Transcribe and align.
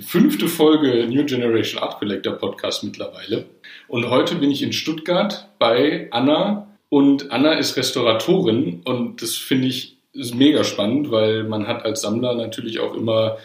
fünfte 0.00 0.48
Folge 0.48 1.06
New 1.06 1.24
Generation 1.24 1.82
Art 1.82 1.98
Collector 1.98 2.34
Podcast 2.34 2.84
mittlerweile. 2.84 3.46
Und 3.88 4.08
heute 4.08 4.36
bin 4.36 4.50
ich 4.50 4.62
in 4.62 4.72
Stuttgart 4.72 5.48
bei 5.58 6.08
Anna. 6.10 6.66
Und 6.88 7.30
Anna 7.30 7.52
ist 7.52 7.76
Restauratorin 7.76 8.82
und 8.84 9.22
das 9.22 9.36
finde 9.36 9.68
ich 9.68 9.96
mega 10.12 10.64
spannend, 10.64 11.10
weil 11.10 11.44
man 11.44 11.68
hat 11.68 11.84
als 11.84 12.00
Sammler 12.00 12.34
natürlich 12.34 12.80
auch 12.80 12.94
immer 12.94 13.38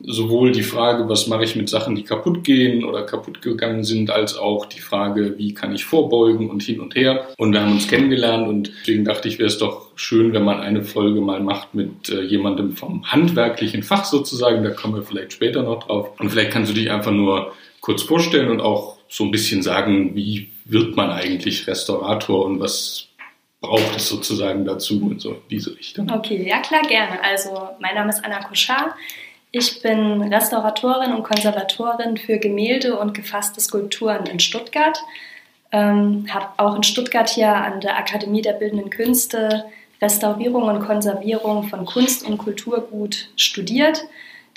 sowohl 0.00 0.52
die 0.52 0.62
Frage, 0.62 1.08
was 1.08 1.26
mache 1.26 1.44
ich 1.44 1.56
mit 1.56 1.68
Sachen, 1.68 1.96
die 1.96 2.04
kaputt 2.04 2.44
gehen 2.44 2.84
oder 2.84 3.02
kaputt 3.02 3.42
gegangen 3.42 3.84
sind, 3.84 4.10
als 4.10 4.36
auch 4.36 4.66
die 4.66 4.80
Frage, 4.80 5.36
wie 5.38 5.54
kann 5.54 5.74
ich 5.74 5.84
vorbeugen 5.84 6.50
und 6.50 6.62
hin 6.62 6.80
und 6.80 6.94
her. 6.94 7.28
Und 7.36 7.52
wir 7.52 7.60
haben 7.60 7.72
uns 7.72 7.88
kennengelernt 7.88 8.46
und 8.46 8.70
deswegen 8.80 9.04
dachte 9.04 9.28
ich, 9.28 9.38
wäre 9.38 9.48
es 9.48 9.58
doch 9.58 9.88
schön, 9.96 10.32
wenn 10.32 10.44
man 10.44 10.60
eine 10.60 10.82
Folge 10.84 11.20
mal 11.20 11.40
macht 11.40 11.74
mit 11.74 12.08
äh, 12.08 12.22
jemandem 12.22 12.76
vom 12.76 13.04
handwerklichen 13.04 13.82
Fach 13.82 14.04
sozusagen. 14.04 14.62
Da 14.62 14.70
kommen 14.70 14.94
wir 14.94 15.02
vielleicht 15.02 15.32
später 15.32 15.62
noch 15.62 15.84
drauf. 15.84 16.10
Und 16.20 16.30
vielleicht 16.30 16.52
kannst 16.52 16.70
du 16.70 16.74
dich 16.74 16.90
einfach 16.90 17.12
nur 17.12 17.52
kurz 17.80 18.02
vorstellen 18.02 18.50
und 18.50 18.60
auch 18.60 18.98
so 19.08 19.24
ein 19.24 19.30
bisschen 19.30 19.62
sagen, 19.62 20.14
wie 20.14 20.50
wird 20.64 20.96
man 20.96 21.10
eigentlich 21.10 21.66
Restaurator 21.66 22.44
und 22.44 22.60
was 22.60 23.08
braucht 23.60 23.96
es 23.96 24.08
sozusagen 24.08 24.64
dazu 24.64 25.02
und 25.02 25.20
so 25.20 25.36
diese 25.50 25.76
Richtung. 25.76 26.10
Okay, 26.10 26.46
ja 26.48 26.60
klar, 26.60 26.82
gerne. 26.82 27.22
Also 27.24 27.70
mein 27.80 27.94
Name 27.94 28.10
ist 28.10 28.24
Anna 28.24 28.44
Koschar. 28.44 28.94
Ich 29.58 29.82
bin 29.82 30.22
Restauratorin 30.22 31.12
und 31.12 31.24
Konservatorin 31.24 32.16
für 32.16 32.38
Gemälde 32.38 32.96
und 32.96 33.12
gefasste 33.12 33.60
Skulpturen 33.60 34.26
in 34.26 34.38
Stuttgart. 34.38 35.02
Ähm, 35.72 36.26
habe 36.32 36.46
auch 36.58 36.76
in 36.76 36.84
Stuttgart 36.84 37.28
hier 37.28 37.52
an 37.52 37.80
der 37.80 37.98
Akademie 37.98 38.40
der 38.40 38.52
Bildenden 38.52 38.88
Künste 38.88 39.64
Restaurierung 40.00 40.62
und 40.62 40.86
Konservierung 40.86 41.64
von 41.64 41.86
Kunst 41.86 42.24
und 42.24 42.38
Kulturgut 42.38 43.30
studiert 43.34 44.04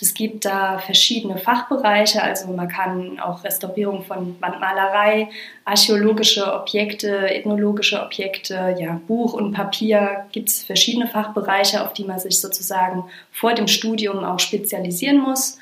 es 0.02 0.16
gibt 0.16 0.46
da 0.46 0.80
verschiedene 0.80 1.38
Fachbereiche, 1.38 2.24
also 2.24 2.52
man 2.52 2.68
kann 2.68 3.20
auch 3.20 3.44
Restaurierung 3.44 4.04
von 4.04 4.36
Wandmalerei, 4.40 5.30
archäologische 5.64 6.52
Objekte, 6.54 7.30
ethnologische 7.30 8.02
Objekte, 8.02 8.76
ja, 8.80 9.00
Buch 9.08 9.34
und 9.34 9.54
Papier, 9.54 10.26
gibt 10.32 10.50
es 10.50 10.64
verschiedene 10.64 11.08
Fachbereiche, 11.08 11.84
auf 11.84 11.94
die 11.94 12.04
man 12.04 12.20
sich 12.20 12.40
sozusagen 12.40 13.04
vor 13.32 13.54
dem 13.54 13.68
Studium 13.68 14.24
auch 14.24 14.40
spezialisieren 14.40 15.20
muss. 15.20 15.60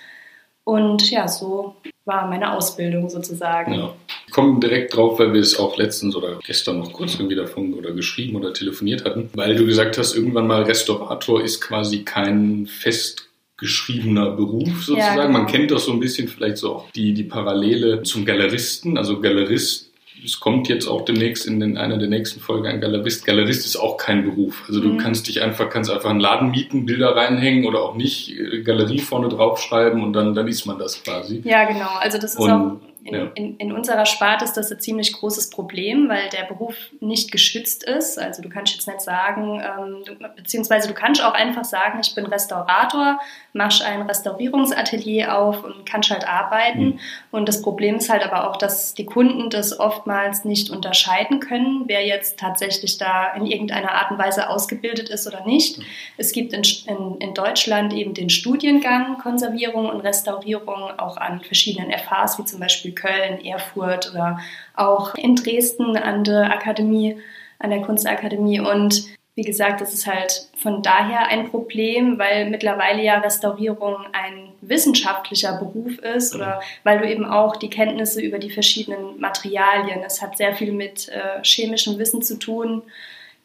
Und 0.63 1.09
ja, 1.11 1.27
so 1.27 1.75
war 2.05 2.27
meine 2.27 2.55
Ausbildung 2.55 3.09
sozusagen. 3.09 3.73
Ja. 3.73 3.93
Wir 4.25 4.33
kommen 4.33 4.61
direkt 4.61 4.95
drauf, 4.95 5.19
weil 5.19 5.33
wir 5.33 5.41
es 5.41 5.59
auch 5.59 5.77
letztens 5.77 6.15
oder 6.15 6.39
gestern 6.45 6.79
noch 6.79 6.93
kurz 6.93 7.15
irgendwie 7.15 7.35
davon 7.35 7.73
oder 7.73 7.91
geschrieben 7.91 8.37
oder 8.37 8.53
telefoniert 8.53 9.03
hatten, 9.03 9.29
weil 9.33 9.55
du 9.55 9.65
gesagt 9.65 9.97
hast, 9.97 10.15
irgendwann 10.15 10.47
mal 10.47 10.63
Restaurator 10.63 11.43
ist 11.43 11.59
quasi 11.59 12.03
kein 12.03 12.67
fest 12.67 13.28
geschriebener 13.59 14.31
Beruf 14.31 14.83
sozusagen. 14.83 15.17
Ja, 15.17 15.25
genau. 15.27 15.37
Man 15.39 15.47
kennt 15.47 15.71
das 15.71 15.85
so 15.85 15.91
ein 15.91 15.99
bisschen 15.99 16.27
vielleicht 16.27 16.57
so 16.57 16.75
auch 16.75 16.91
die, 16.91 17.13
die 17.13 17.23
Parallele 17.23 18.03
zum 18.03 18.25
Galeristen. 18.25 18.97
Also 18.97 19.19
Galerist, 19.19 19.91
es 20.23 20.39
kommt 20.39 20.67
jetzt 20.67 20.87
auch 20.87 21.05
demnächst 21.05 21.45
in 21.45 21.59
den, 21.59 21.77
einer 21.77 21.97
der 21.97 22.09
nächsten 22.09 22.39
Folgen 22.39 22.67
ein 22.67 22.81
Galerist. 22.81 23.25
Galerist 23.25 23.65
ist 23.65 23.77
auch 23.77 23.97
kein 23.97 24.23
Beruf. 24.23 24.63
Also 24.67 24.81
du 24.81 24.89
mhm. 24.89 24.97
kannst 24.97 25.27
dich 25.27 25.41
einfach, 25.41 25.69
kannst 25.69 25.89
einfach 25.91 26.09
einen 26.09 26.19
Laden 26.19 26.51
mieten, 26.51 26.85
Bilder 26.85 27.15
reinhängen 27.15 27.65
oder 27.65 27.81
auch 27.81 27.95
nicht, 27.95 28.37
äh, 28.37 28.61
Galerie 28.61 28.99
vorne 28.99 29.29
draufschreiben 29.29 30.03
und 30.03 30.13
dann, 30.13 30.33
dann 30.33 30.47
ist 30.47 30.65
man 30.65 30.79
das 30.79 31.03
quasi. 31.03 31.41
Ja, 31.43 31.65
genau. 31.65 31.89
Also 31.99 32.17
das 32.17 32.33
ist 32.33 32.39
und, 32.39 32.51
auch 32.51 32.77
in, 33.09 33.15
ja. 33.15 33.31
in, 33.35 33.57
in, 33.57 33.71
unserer 33.71 34.05
Sparte 34.05 34.45
ist 34.45 34.53
das 34.53 34.71
ein 34.71 34.79
ziemlich 34.79 35.13
großes 35.13 35.49
Problem, 35.49 36.07
weil 36.09 36.29
der 36.29 36.43
Beruf 36.43 36.75
nicht 36.99 37.31
geschützt 37.31 37.83
ist. 37.83 38.19
Also 38.19 38.41
du 38.41 38.49
kannst 38.49 38.73
jetzt 38.73 38.87
nicht 38.87 39.01
sagen, 39.01 39.61
ähm, 39.61 40.03
du, 40.05 40.15
beziehungsweise 40.35 40.87
du 40.87 40.93
kannst 40.93 41.23
auch 41.23 41.33
einfach 41.33 41.65
sagen, 41.65 41.99
ich 42.01 42.13
bin 42.13 42.25
Restaurator, 42.25 43.19
machst 43.53 43.81
ein 43.81 44.03
Restaurierungsatelier 44.03 45.35
auf 45.35 45.63
und 45.63 45.85
kannst 45.85 46.11
halt 46.11 46.27
arbeiten. 46.27 46.85
Mhm. 46.85 46.99
Und 47.31 47.49
das 47.49 47.61
Problem 47.61 47.95
ist 47.95 48.09
halt 48.09 48.23
aber 48.23 48.49
auch, 48.49 48.57
dass 48.57 48.93
die 48.93 49.05
Kunden 49.05 49.49
das 49.49 49.79
oftmals 49.79 50.45
nicht 50.45 50.69
unterscheiden 50.69 51.39
können, 51.39 51.83
wer 51.87 52.05
jetzt 52.05 52.39
tatsächlich 52.39 52.97
da 52.97 53.33
in 53.33 53.45
irgendeiner 53.45 53.93
Art 53.93 54.11
und 54.11 54.19
Weise 54.19 54.49
ausgebildet 54.49 55.09
ist 55.09 55.27
oder 55.27 55.45
nicht. 55.45 55.79
Mhm. 55.79 55.85
Es 56.17 56.31
gibt 56.31 56.53
in, 56.53 56.61
in, 56.87 57.17
in 57.19 57.33
Deutschland 57.33 57.93
eben 57.93 58.13
den 58.13 58.29
Studiengang 58.29 59.17
Konservierung 59.17 59.89
und 59.89 60.01
Restaurierung 60.01 60.99
auch 60.99 61.17
an 61.17 61.41
verschiedenen 61.41 61.91
FHs, 61.91 62.37
wie 62.39 62.45
zum 62.45 62.59
Beispiel 62.59 62.91
Köln, 62.99 63.43
Erfurt 63.43 64.11
oder 64.11 64.39
auch 64.75 65.15
in 65.15 65.35
Dresden 65.35 65.97
an 65.97 66.23
der 66.23 66.51
Akademie, 66.51 67.17
an 67.59 67.69
der 67.69 67.81
Kunstakademie. 67.81 68.59
Und 68.59 69.05
wie 69.39 69.43
gesagt, 69.43 69.79
das 69.79 69.93
ist 69.93 70.05
halt 70.05 70.49
von 70.57 70.83
daher 70.83 71.27
ein 71.27 71.49
Problem, 71.49 72.19
weil 72.19 72.49
mittlerweile 72.49 73.01
ja 73.01 73.19
Restaurierung 73.19 73.95
ein 74.11 74.49
wissenschaftlicher 74.59 75.53
Beruf 75.53 75.97
ist 75.99 76.35
oder 76.35 76.59
weil 76.83 76.99
du 76.99 77.09
eben 77.09 77.23
auch 77.23 77.55
die 77.55 77.69
Kenntnisse 77.69 78.21
über 78.21 78.37
die 78.37 78.49
verschiedenen 78.49 79.17
Materialien, 79.17 80.01
es 80.05 80.21
hat 80.21 80.37
sehr 80.37 80.55
viel 80.55 80.73
mit 80.73 81.07
äh, 81.07 81.41
chemischem 81.43 81.97
Wissen 81.97 82.21
zu 82.21 82.37
tun. 82.37 82.81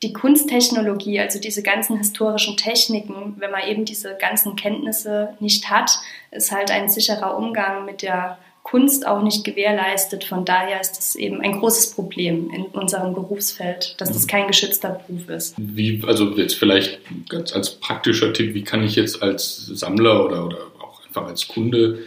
Die 0.03 0.13
Kunsttechnologie, 0.13 1.21
also 1.21 1.39
diese 1.39 1.63
ganzen 1.63 1.97
historischen 1.97 2.57
Techniken, 2.57 3.37
wenn 3.39 3.53
man 3.53 3.63
eben 3.69 3.85
diese 3.85 4.17
ganzen 4.17 4.57
Kenntnisse 4.57 5.35
nicht 5.39 5.71
hat, 5.71 5.97
ist 6.33 6.51
halt 6.51 6.73
ein 6.73 6.89
sicherer 6.89 7.39
Umgang 7.39 7.85
mit 7.85 8.03
der 8.03 8.39
Kunst 8.65 9.07
auch 9.07 9.23
nicht 9.23 9.45
gewährleistet. 9.45 10.25
Von 10.25 10.47
daher 10.47 10.81
ist 10.81 10.93
das 10.93 11.15
eben 11.15 11.41
ein 11.43 11.61
großes 11.61 11.93
Problem 11.95 12.51
in 12.51 12.65
unserem 12.65 13.15
Berufsfeld, 13.15 13.95
dass 13.99 14.11
das 14.11 14.27
kein 14.27 14.49
geschützter 14.49 15.01
Beruf 15.07 15.29
ist. 15.29 15.55
Wie, 15.59 16.03
also 16.07 16.35
jetzt 16.37 16.55
vielleicht 16.55 16.99
ganz 17.29 17.53
als 17.53 17.77
praktischer 17.77 18.33
Tipp, 18.33 18.55
wie 18.55 18.65
kann 18.65 18.83
ich 18.83 18.97
jetzt 18.97 19.23
als 19.23 19.67
Sammler 19.67 20.25
oder, 20.25 20.47
oder 20.47 20.59
auch 20.81 21.07
einfach 21.07 21.27
als 21.27 21.47
Kunde 21.47 22.01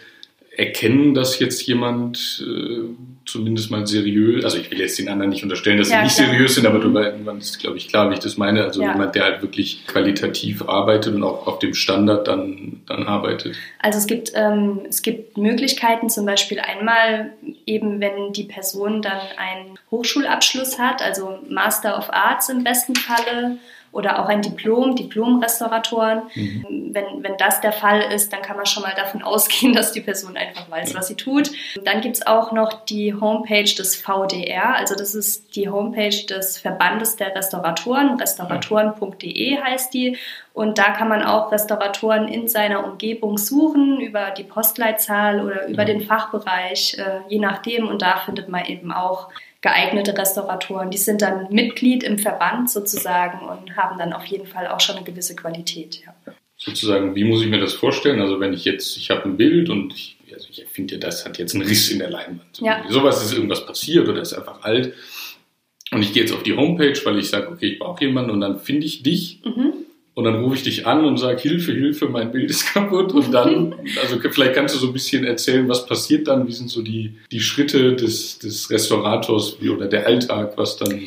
erkennen, 0.49 1.13
dass 1.13 1.37
jetzt 1.37 1.61
jemand 1.67 2.43
äh, 2.43 2.89
zumindest 3.27 3.69
mal 3.69 3.85
seriös, 3.85 4.43
also 4.43 4.57
ich 4.57 4.71
will 4.71 4.79
jetzt 4.79 4.97
den 4.97 5.09
anderen 5.09 5.29
nicht 5.29 5.43
unterstellen, 5.43 5.77
dass 5.77 5.89
ja, 5.89 5.97
sie 5.97 6.03
nicht 6.03 6.15
klar. 6.15 6.27
seriös 6.29 6.55
sind, 6.55 6.65
aber 6.65 6.79
du 6.79 6.97
irgendwann 6.97 7.37
ist, 7.37 7.59
glaube 7.59 7.77
ich, 7.77 7.89
klar, 7.89 8.09
wie 8.09 8.15
ich 8.15 8.19
das 8.19 8.37
meine. 8.37 8.63
Also 8.63 8.81
ja. 8.81 8.91
jemand, 8.91 9.15
der 9.15 9.25
halt 9.25 9.41
wirklich 9.41 9.85
qualitativ 9.85 10.67
arbeitet 10.67 11.13
und 11.13 11.23
auch 11.23 11.45
auf 11.45 11.59
dem 11.59 11.73
Standard 11.73 12.27
dann, 12.27 12.81
dann 12.87 13.03
arbeitet. 13.03 13.55
Also 13.79 13.99
es 13.99 14.07
gibt, 14.07 14.31
ähm, 14.33 14.81
es 14.89 15.01
gibt 15.01 15.37
Möglichkeiten, 15.37 16.09
zum 16.09 16.25
Beispiel 16.25 16.59
einmal 16.59 17.31
eben, 17.65 17.99
wenn 17.99 18.33
die 18.33 18.45
Person 18.45 19.01
dann 19.01 19.19
einen 19.37 19.77
Hochschulabschluss 19.91 20.79
hat, 20.79 21.01
also 21.01 21.39
Master 21.49 21.97
of 21.97 22.11
Arts 22.11 22.49
im 22.49 22.63
besten 22.63 22.95
Falle, 22.95 23.57
oder 23.97 24.19
auch 24.19 24.29
ein 24.29 24.43
Diplom, 24.43 24.95
Diplom-Restauratoren. 24.95 26.21
Mhm. 26.35 26.91
Wenn, 26.91 27.23
wenn 27.23 27.35
das 27.37 27.61
der 27.61 27.73
Fall 27.73 27.99
ist, 28.13 28.31
dann 28.31 28.43
kann 28.43 28.55
man 28.55 28.67
schon 28.67 28.83
mal 28.83 28.93
davon 28.95 29.23
ausgehen, 29.23 29.73
dass 29.73 29.91
die 29.91 30.01
Person 30.01 30.37
einfach 30.37 30.69
weiß, 30.69 30.93
was 30.93 31.07
sie 31.07 31.15
tut. 31.15 31.49
Dann 31.83 32.01
gibt 32.01 32.17
es 32.17 32.27
auch 32.27 32.51
noch 32.51 32.85
die 32.85 33.15
Homepage 33.15 33.63
des 33.63 33.95
VDR, 33.95 34.75
also 34.75 34.93
das 34.93 35.15
ist 35.15 35.55
die 35.55 35.67
Homepage 35.67 36.25
des 36.29 36.59
Verbandes 36.59 37.15
der 37.15 37.35
Restauratoren, 37.35 38.19
restauratoren.de 38.19 39.57
heißt 39.63 39.91
die. 39.95 40.17
Und 40.53 40.77
da 40.77 40.91
kann 40.91 41.07
man 41.07 41.23
auch 41.23 41.51
Restauratoren 41.51 42.27
in 42.27 42.47
seiner 42.47 42.83
Umgebung 42.85 43.37
suchen, 43.37 43.99
über 43.99 44.31
die 44.31 44.43
Postleitzahl 44.43 45.43
oder 45.43 45.67
über 45.67 45.85
den 45.85 46.01
Fachbereich, 46.01 46.97
äh, 46.99 47.19
je 47.29 47.39
nachdem. 47.39 47.87
Und 47.87 48.01
da 48.01 48.17
findet 48.17 48.49
man 48.49 48.65
eben 48.65 48.91
auch 48.91 49.29
geeignete 49.61 50.17
Restauratoren. 50.17 50.91
Die 50.91 50.97
sind 50.97 51.21
dann 51.21 51.47
Mitglied 51.51 52.03
im 52.03 52.19
Verband 52.19 52.69
sozusagen 52.69 53.47
und 53.47 53.75
haben 53.75 53.97
dann 53.97 54.13
auf 54.13 54.25
jeden 54.25 54.45
Fall 54.45 54.67
auch 54.67 54.79
schon 54.79 54.97
eine 54.97 55.05
gewisse 55.05 55.35
Qualität. 55.35 56.01
Ja. 56.05 56.13
Sozusagen, 56.57 57.15
wie 57.15 57.23
muss 57.23 57.41
ich 57.41 57.49
mir 57.49 57.59
das 57.59 57.73
vorstellen? 57.73 58.21
Also 58.21 58.39
wenn 58.39 58.53
ich 58.53 58.65
jetzt, 58.65 58.97
ich 58.97 59.09
habe 59.09 59.25
ein 59.25 59.37
Bild 59.37 59.69
und 59.69 59.93
ich, 59.93 60.17
also 60.33 60.47
ich 60.49 60.65
finde, 60.65 60.97
das 60.97 61.25
hat 61.25 61.37
jetzt 61.37 61.53
einen 61.53 61.67
Riss 61.67 61.89
in 61.89 61.99
der 61.99 62.09
Leinwand. 62.09 62.59
Ja. 62.59 62.83
Sowas 62.89 63.23
ist 63.23 63.33
irgendwas 63.33 63.65
passiert 63.65 64.07
oder 64.07 64.21
ist 64.21 64.33
einfach 64.33 64.63
alt. 64.63 64.93
Und 65.91 66.01
ich 66.01 66.13
gehe 66.13 66.23
jetzt 66.23 66.33
auf 66.33 66.43
die 66.43 66.55
Homepage, 66.55 66.99
weil 67.05 67.17
ich 67.17 67.29
sage, 67.29 67.49
okay, 67.49 67.73
ich 67.73 67.79
brauche 67.79 68.03
jemanden 68.03 68.31
und 68.31 68.41
dann 68.41 68.59
finde 68.59 68.85
ich 68.85 69.03
dich. 69.03 69.41
Mhm. 69.45 69.73
Und 70.17 70.23
dann 70.23 70.43
rufe 70.43 70.55
ich 70.55 70.63
dich 70.63 70.87
an 70.87 71.05
und 71.05 71.17
sage, 71.17 71.39
Hilfe, 71.39 71.73
Hilfe, 71.73 72.07
mein 72.07 72.31
Bild 72.31 72.49
ist 72.49 72.65
kaputt. 72.73 73.13
Und 73.13 73.31
dann, 73.31 73.75
also 74.01 74.19
vielleicht 74.19 74.55
kannst 74.55 74.73
du 74.73 74.79
so 74.79 74.87
ein 74.87 74.93
bisschen 74.93 75.23
erzählen, 75.23 75.69
was 75.69 75.85
passiert 75.85 76.27
dann, 76.27 76.47
wie 76.47 76.53
sind 76.53 76.71
so 76.71 76.81
die, 76.81 77.15
die 77.31 77.39
Schritte 77.39 77.95
des, 77.95 78.39
des 78.39 78.67
Restaurators 78.71 79.57
wie, 79.61 79.69
oder 79.69 79.85
der 79.85 80.07
Alltag, 80.07 80.53
was 80.55 80.75
dann. 80.75 81.03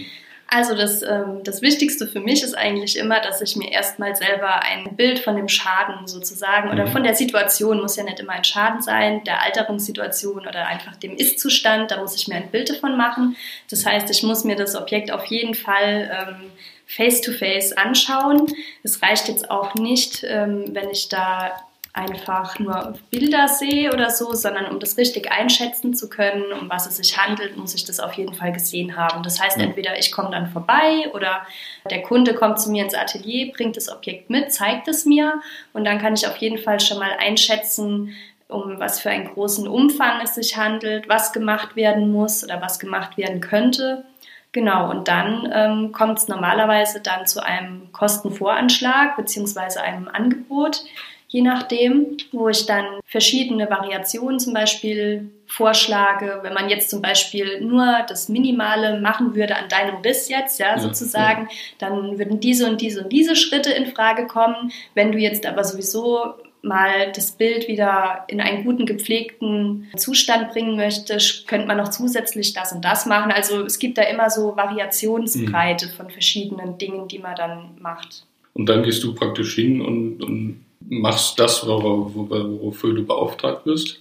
Also 0.47 0.77
das, 0.77 1.03
ähm, 1.03 1.41
das 1.43 1.61
Wichtigste 1.61 2.07
für 2.07 2.21
mich 2.21 2.45
ist 2.45 2.55
eigentlich 2.55 2.97
immer, 2.97 3.21
dass 3.21 3.41
ich 3.41 3.57
mir 3.57 3.73
erstmal 3.73 4.15
selber 4.15 4.63
ein 4.63 4.95
Bild 4.95 5.19
von 5.19 5.35
dem 5.35 5.49
Schaden 5.49 6.07
sozusagen 6.07 6.71
oder 6.71 6.87
mhm. 6.87 6.93
von 6.93 7.03
der 7.03 7.17
Situation, 7.17 7.81
muss 7.81 7.97
ja 7.97 8.05
nicht 8.05 8.21
immer 8.21 8.35
ein 8.35 8.45
Schaden 8.45 8.81
sein, 8.81 9.25
der 9.25 9.43
Alterungssituation 9.43 10.47
oder 10.47 10.69
einfach 10.69 10.95
dem 10.95 11.17
Ist-Zustand, 11.17 11.91
da 11.91 12.01
muss 12.01 12.15
ich 12.15 12.29
mir 12.29 12.37
ein 12.37 12.51
Bild 12.53 12.71
davon 12.71 12.97
machen. 12.97 13.37
Das 13.71 13.85
heißt, 13.85 14.09
ich 14.09 14.23
muss 14.23 14.45
mir 14.45 14.55
das 14.55 14.77
Objekt 14.77 15.11
auf 15.11 15.25
jeden 15.25 15.55
Fall 15.55 16.11
ähm, 16.13 16.51
face-to-face 16.91 17.73
-face 17.73 17.77
anschauen. 17.77 18.47
Es 18.83 19.03
reicht 19.03 19.29
jetzt 19.29 19.51
auch 19.51 19.75
nicht, 19.75 20.25
ähm, 20.25 20.65
wenn 20.75 20.91
ich 20.91 21.09
da 21.09 21.53
einfach 21.93 22.59
nur 22.59 22.95
Bilder 23.11 23.49
sehe 23.49 23.93
oder 23.93 24.11
so, 24.11 24.33
sondern 24.33 24.67
um 24.67 24.79
das 24.79 24.97
richtig 24.97 25.33
einschätzen 25.33 25.93
zu 25.95 26.09
können, 26.09 26.53
um 26.53 26.71
was 26.71 26.87
es 26.87 26.99
sich 26.99 27.19
handelt, 27.19 27.57
muss 27.57 27.75
ich 27.75 27.85
das 27.85 27.99
auf 27.99 28.13
jeden 28.15 28.35
Fall 28.35 28.53
gesehen 28.53 28.97
haben. 28.97 29.23
Das 29.25 29.41
heißt, 29.41 29.59
entweder 29.59 29.99
ich 29.99 30.13
komme 30.13 30.31
dann 30.31 30.51
vorbei 30.51 31.11
oder 31.13 31.47
der 31.91 32.03
Kunde 32.03 32.35
kommt 32.35 32.61
zu 32.61 32.71
mir 32.71 32.85
ins 32.85 32.95
Atelier, 32.95 33.53
bringt 33.53 33.77
das 33.77 33.91
Objekt 33.91 34.31
mit, 34.31 34.53
zeigt 34.53 34.87
es 34.87 35.05
mir 35.05 35.41
und 35.73 35.85
dann 35.85 35.99
kann 35.99 36.15
ich 36.15 36.29
auf 36.29 36.37
jeden 36.37 36.59
Fall 36.59 36.79
schon 36.79 36.99
mal 36.99 37.13
einschätzen, 37.19 38.15
um 38.47 38.79
was 38.79 39.01
für 39.01 39.11
einen 39.11 39.27
großen 39.27 39.67
Umfang 39.67 40.21
es 40.23 40.37
sich 40.37 40.57
handelt, 40.57 41.09
was 41.09 41.33
gemacht 41.33 41.75
werden 41.75 42.13
muss 42.13 42.45
oder 42.45 42.61
was 42.61 42.79
gemacht 42.79 43.17
werden 43.17 43.41
könnte. 43.41 44.05
Genau, 44.53 44.91
und 44.91 45.07
dann 45.07 45.49
ähm, 45.55 45.93
kommt 45.93 46.19
es 46.19 46.29
normalerweise 46.29 47.01
dann 47.01 47.27
zu 47.27 47.45
einem 47.45 47.93
Kostenvoranschlag 47.93 49.17
bzw. 49.17 49.79
einem 49.79 50.09
Angebot, 50.09 50.83
je 51.29 51.43
nachdem, 51.43 52.17
wo 52.33 52.49
ich 52.49 52.67
dann 52.67 52.85
verschiedene 53.05 53.71
Variationen 53.71 54.41
zum 54.41 54.53
Beispiel 54.53 55.31
vorschlage. 55.47 56.41
Wenn 56.43 56.55
man 56.55 56.69
jetzt 56.69 56.91
zum 56.91 57.01
Beispiel 57.01 57.61
nur 57.61 58.05
das 58.09 58.29
Minimale 58.29 59.01
machen 59.01 59.37
würde 59.37 59.55
an 59.57 59.69
deinem 59.69 59.97
Riss 60.03 60.29
jetzt, 60.29 60.59
ja, 60.59 60.77
sozusagen, 60.79 61.43
ja. 61.43 61.57
dann 61.79 62.19
würden 62.19 62.41
diese 62.41 62.69
und 62.69 62.81
diese 62.81 63.05
und 63.05 63.13
diese 63.13 63.37
Schritte 63.37 63.71
in 63.71 63.87
Frage 63.87 64.27
kommen. 64.27 64.73
Wenn 64.95 65.13
du 65.13 65.19
jetzt 65.19 65.47
aber 65.47 65.63
sowieso 65.63 66.35
mal 66.63 67.13
das 67.15 67.33
Bild 67.33 67.69
wieder 67.69 68.25
in 68.29 68.41
einen 68.41 68.65
guten, 68.65 68.87
gepflegten 68.87 69.89
Zustand 69.97 70.51
bringen 70.51 70.77
möchte, 70.77 71.19
könnte 71.47 71.67
man 71.67 71.77
noch 71.77 71.89
zusätzlich 71.89 72.53
das 72.53 72.73
und 72.73 72.85
das 72.85 73.07
machen. 73.07 73.33
Also 73.33 73.65
es 73.65 73.79
gibt 73.79 73.99
da 73.99 74.03
immer 74.03 74.31
so 74.31 74.57
Variationsbreite 74.57 75.87
mhm. 75.87 75.91
von 75.93 76.11
verschiedenen 76.11 76.79
Dingen, 76.79 77.09
die 77.09 77.19
man 77.19 77.35
dann 77.37 77.71
macht. 77.81 78.27
Und 78.53 78.69
dann 78.69 78.83
gehst 78.83 79.03
du 79.05 79.15
praktisch 79.15 79.55
hin 79.55 79.81
und, 79.81 80.23
und 80.23 80.65
machst 80.81 81.39
das, 81.39 81.67
wor 81.67 82.15
wofür 82.15 82.95
du 82.95 83.05
beauftragt 83.07 83.65
wirst? 83.67 84.01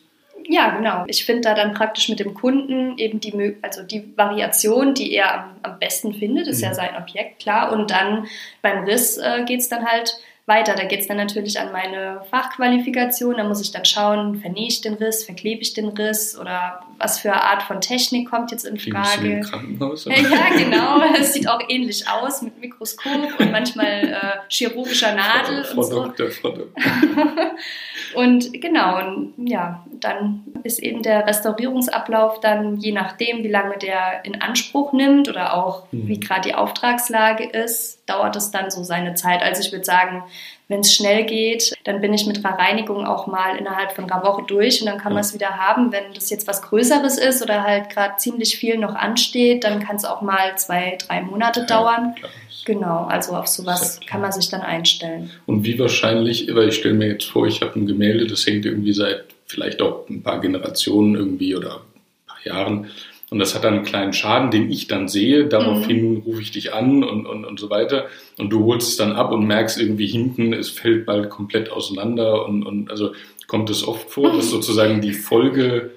Ja, 0.51 0.75
genau. 0.75 1.03
Ich 1.07 1.25
finde 1.25 1.41
da 1.41 1.53
dann 1.53 1.75
praktisch 1.75 2.09
mit 2.09 2.19
dem 2.19 2.33
Kunden 2.33 2.97
eben 2.97 3.19
die, 3.19 3.56
also 3.61 3.83
die 3.83 4.11
Variation, 4.15 4.95
die 4.95 5.13
er 5.13 5.33
am, 5.33 5.56
am 5.61 5.79
besten 5.79 6.13
findet, 6.13 6.47
ist 6.47 6.57
mhm. 6.57 6.63
ja 6.63 6.73
sein 6.73 6.95
Objekt, 7.00 7.39
klar. 7.39 7.71
Und 7.71 7.91
dann 7.91 8.25
beim 8.63 8.83
Riss 8.83 9.17
äh, 9.17 9.44
geht 9.45 9.59
es 9.59 9.69
dann 9.69 9.85
halt 9.85 10.17
weiter. 10.50 10.75
Da 10.75 10.84
geht 10.84 11.00
es 11.00 11.07
dann 11.07 11.16
natürlich 11.16 11.57
an 11.57 11.72
meine 11.72 12.22
Fachqualifikation. 12.30 13.38
Da 13.38 13.46
muss 13.46 13.62
ich 13.62 13.72
dann 13.72 13.86
schauen, 13.86 14.42
vernähe 14.42 14.68
ich 14.68 14.81
den 14.81 14.96
Riss, 14.96 15.24
verklebe 15.24 15.62
ich 15.62 15.74
den 15.74 15.88
Riss 15.88 16.38
oder 16.38 16.81
was 16.98 17.19
für 17.19 17.31
eine 17.31 17.42
Art 17.42 17.63
von 17.63 17.80
Technik 17.80 18.30
kommt 18.30 18.51
jetzt 18.51 18.66
in 18.66 18.78
Frage. 18.78 19.36
Im 19.36 19.42
Krankenhaus, 19.42 20.06
ja, 20.06 20.13
genau. 20.57 21.01
Es 21.19 21.34
sieht 21.34 21.48
auch 21.48 21.62
ähnlich 21.69 22.07
aus 22.10 22.42
mit 22.42 22.60
Mikroskop 22.60 23.40
und 23.40 23.51
manchmal 23.51 23.86
äh, 23.86 24.18
chirurgischer 24.50 25.16
Nadel 25.16 25.63
Frau, 25.63 25.81
und 25.81 25.84
so. 25.86 26.04
Doktor, 26.04 26.30
Frau 26.31 26.50
Doktor. 26.50 26.84
und 28.16 28.52
genau, 28.62 29.00
und 29.00 29.34
ja, 29.48 29.86
dann 30.00 30.44
ist 30.63 30.80
eben 30.80 31.04
der 31.04 31.25
Restaurierungsablauf 31.25 32.40
dann 32.42 32.78
je 32.78 32.92
nachdem, 32.92 33.44
wie 33.44 33.50
lange 33.50 33.78
der 33.78 34.25
in 34.25 34.42
Anspruch 34.42 34.92
nimmt 34.94 35.30
oder 35.30 35.54
auch 35.54 35.92
mhm. 35.92 36.07
wie 36.07 36.19
gerade 36.19 36.50
die 36.50 36.56
Auftragslage 36.56 37.45
ist, 37.45 37.99
dauert 38.09 38.35
es 38.35 38.51
dann 38.51 38.71
so 38.71 38.83
seine 38.83 39.13
Zeit. 39.13 39.41
Also 39.41 39.61
ich 39.61 39.71
würde 39.71 39.85
sagen, 39.85 40.23
wenn 40.67 40.81
es 40.81 40.94
schnell 40.94 41.25
geht, 41.25 41.73
dann 41.83 42.01
bin 42.01 42.13
ich 42.13 42.25
mit 42.27 42.45
einer 42.45 42.57
Reinigung 42.57 43.06
auch 43.06 43.27
mal 43.27 43.57
innerhalb 43.57 43.94
von 43.94 44.09
einer 44.09 44.23
Woche 44.23 44.44
durch 44.47 44.81
und 44.81 44.88
dann 44.88 45.00
kann 45.00 45.13
man 45.13 45.21
es 45.21 45.33
wieder 45.33 45.57
haben. 45.57 45.91
Wenn 45.91 46.13
das 46.13 46.29
jetzt 46.29 46.47
was 46.47 46.61
Größeres 46.61 47.17
ist 47.17 47.41
oder 47.41 47.63
halt 47.63 47.89
gerade 47.89 48.17
ziemlich 48.17 48.57
viel 48.57 48.77
noch 48.77 48.95
ansteht, 48.95 49.63
dann 49.63 49.79
kann 49.79 49.95
es 49.95 50.06
auch 50.06 50.21
mal 50.21 50.57
zwei, 50.57 50.97
drei 51.07 51.21
Monate 51.21 51.61
ja, 51.61 51.65
dauern. 51.65 52.15
Klar. 52.15 52.31
Genau, 52.65 53.06
also 53.06 53.35
auf 53.35 53.47
sowas 53.47 54.00
kann 54.06 54.21
man 54.21 54.31
sich 54.31 54.50
dann 54.50 54.61
einstellen. 54.61 55.31
Und 55.47 55.63
wie 55.63 55.79
wahrscheinlich, 55.79 56.53
weil 56.53 56.69
ich 56.69 56.75
stelle 56.75 56.94
mir 56.94 57.07
jetzt 57.07 57.25
vor, 57.25 57.47
ich 57.47 57.61
habe 57.61 57.79
ein 57.79 57.88
Gemälde, 57.88 58.27
das 58.27 58.45
hängt 58.45 58.65
irgendwie 58.65 58.94
seit 58.94 59.25
vielleicht 59.47 59.81
auch 59.81 60.07
ein 60.07 60.21
paar 60.21 60.39
Generationen 60.39 61.15
irgendwie 61.15 61.56
oder 61.56 61.77
ein 61.77 62.27
paar 62.27 62.45
Jahren 62.45 62.91
und 63.30 63.38
das 63.38 63.54
hat 63.54 63.64
dann 63.64 63.76
einen 63.76 63.84
kleinen 63.84 64.14
Schaden, 64.14 64.50
den 64.50 64.72
ich 64.72 64.88
dann 64.88 65.08
sehe. 65.08 65.46
Daraufhin 65.46 66.14
mhm. 66.14 66.18
rufe 66.22 66.42
ich 66.42 66.52
dich 66.52 66.74
an 66.74 67.04
und, 67.04 67.28
und, 67.28 67.46
und 67.46 67.60
so 67.60 67.70
weiter. 67.70 68.08
Und 68.38 68.50
du 68.50 68.66
holst 68.66 68.90
es 68.90 68.98
dann 68.98 69.12
ab 69.12 69.31
und 69.31 69.46
merkst 69.46 69.80
irgendwie 69.80 70.08
hinten, 70.08 70.52
es 70.54 70.70
fällt 70.70 71.06
bald 71.06 71.30
komplett 71.30 71.72
auseinander. 71.72 72.46
Und, 72.46 72.64
und 72.64 72.90
also 72.90 73.14
kommt 73.46 73.70
es 73.70 73.88
oft 73.88 74.10
vor, 74.10 74.31
dass 74.36 74.50
sozusagen 74.50 75.02
die 75.02 75.14
Folge 75.14 75.92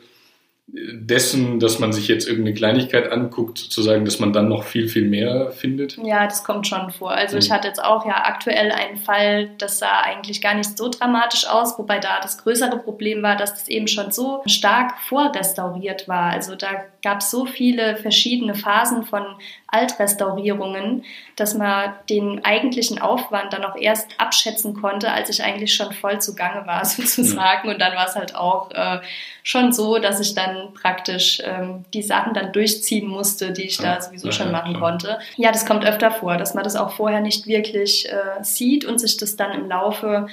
dessen, 0.69 1.61
dass 1.61 1.79
man 1.81 1.93
sich 1.93 2.09
jetzt 2.09 2.27
irgendeine 2.27 2.55
Kleinigkeit 2.55 3.11
anguckt, 3.11 3.59
sozusagen, 3.59 4.05
dass 4.05 4.21
man 4.21 4.33
dann 4.33 4.49
noch 4.49 4.65
viel, 4.65 4.89
viel 4.89 5.07
mehr 5.07 5.51
findet? 5.51 5.99
Ja, 5.99 6.25
das 6.25 6.45
kommt 6.45 6.67
schon 6.67 6.91
vor. 6.91 7.11
Also 7.11 7.37
ich 7.37 7.51
mhm. 7.51 7.55
hatte 7.55 7.69
jetzt 7.69 7.83
auch 7.83 8.07
ja 8.07 8.25
aktuell 8.25 8.71
einen 8.71 8.97
Fall, 8.97 9.51
das 9.59 9.79
sah 9.79 10.01
eigentlich 10.01 10.41
gar 10.41 10.55
nicht 10.55 10.79
so 10.79 10.89
dramatisch 10.89 11.47
aus, 11.47 11.79
wobei 11.79 11.99
da 11.99 12.21
das 12.23 12.39
größere 12.39 12.79
Problem 12.79 13.23
war, 13.23 13.37
dass 13.37 13.53
das 13.53 13.69
eben 13.69 13.87
schon 13.87 14.13
so 14.13 14.43
stark 14.47 14.99
vorrestauriert 15.01 16.09
war. 16.09 16.31
Also 16.31 16.55
da 16.55 16.85
gab 17.03 17.19
es 17.19 17.31
so 17.31 17.45
viele 17.45 17.97
verschiedene 17.97 18.55
Phasen 18.55 19.05
von 19.05 19.25
Altrestaurierungen, 19.73 21.03
dass 21.37 21.55
man 21.55 21.95
den 22.11 22.45
eigentlichen 22.45 23.01
Aufwand 23.01 23.55
dann 23.55 23.65
auch 23.65 23.75
erst 23.75 24.21
abschätzen 24.21 24.81
konnte, 24.81 25.11
als 25.11 25.31
ich 25.31 25.43
eigentlich 25.43 25.75
schon 25.75 25.93
voll 25.93 26.21
zugange 26.21 26.67
war, 26.67 26.85
sozusagen. 26.85 27.69
Und 27.69 27.81
dann 27.81 27.97
war 27.97 28.07
es 28.07 28.15
halt 28.15 28.37
auch 28.37 28.71
äh, 28.71 29.01
schon 29.43 29.73
so, 29.73 29.99
dass 29.99 30.21
ich 30.21 30.35
dann 30.35 30.75
praktisch 30.75 31.41
ähm, 31.43 31.87
die 31.95 32.03
Sachen 32.03 32.35
dann 32.35 32.53
durchziehen 32.53 33.09
musste, 33.09 33.53
die 33.53 33.65
ich 33.65 33.79
da 33.79 34.01
sowieso 34.01 34.29
ja, 34.29 34.33
schon 34.33 34.53
machen 34.53 34.79
konnte. 34.79 35.19
Ja, 35.37 35.51
das 35.51 35.65
kommt 35.65 35.87
öfter 35.87 36.11
vor, 36.11 36.37
dass 36.37 36.53
man 36.53 36.65
das 36.65 36.77
auch 36.77 36.93
vorher 36.93 37.21
nicht 37.21 37.47
wirklich 37.47 38.09
äh, 38.13 38.45
sieht 38.45 38.85
und 38.85 38.99
sich 38.99 39.17
das 39.17 39.37
dann 39.37 39.53
im 39.53 39.69
Laufe 39.71 40.29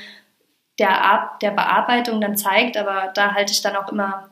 der, 0.80 1.01
Art, 1.01 1.41
der 1.41 1.51
Bearbeitung 1.51 2.19
dann 2.19 2.36
zeigt. 2.36 2.75
Aber 2.75 3.12
da 3.13 3.33
halte 3.33 3.53
ich 3.53 3.62
dann 3.62 3.77
auch 3.77 3.89
immer 3.89 4.28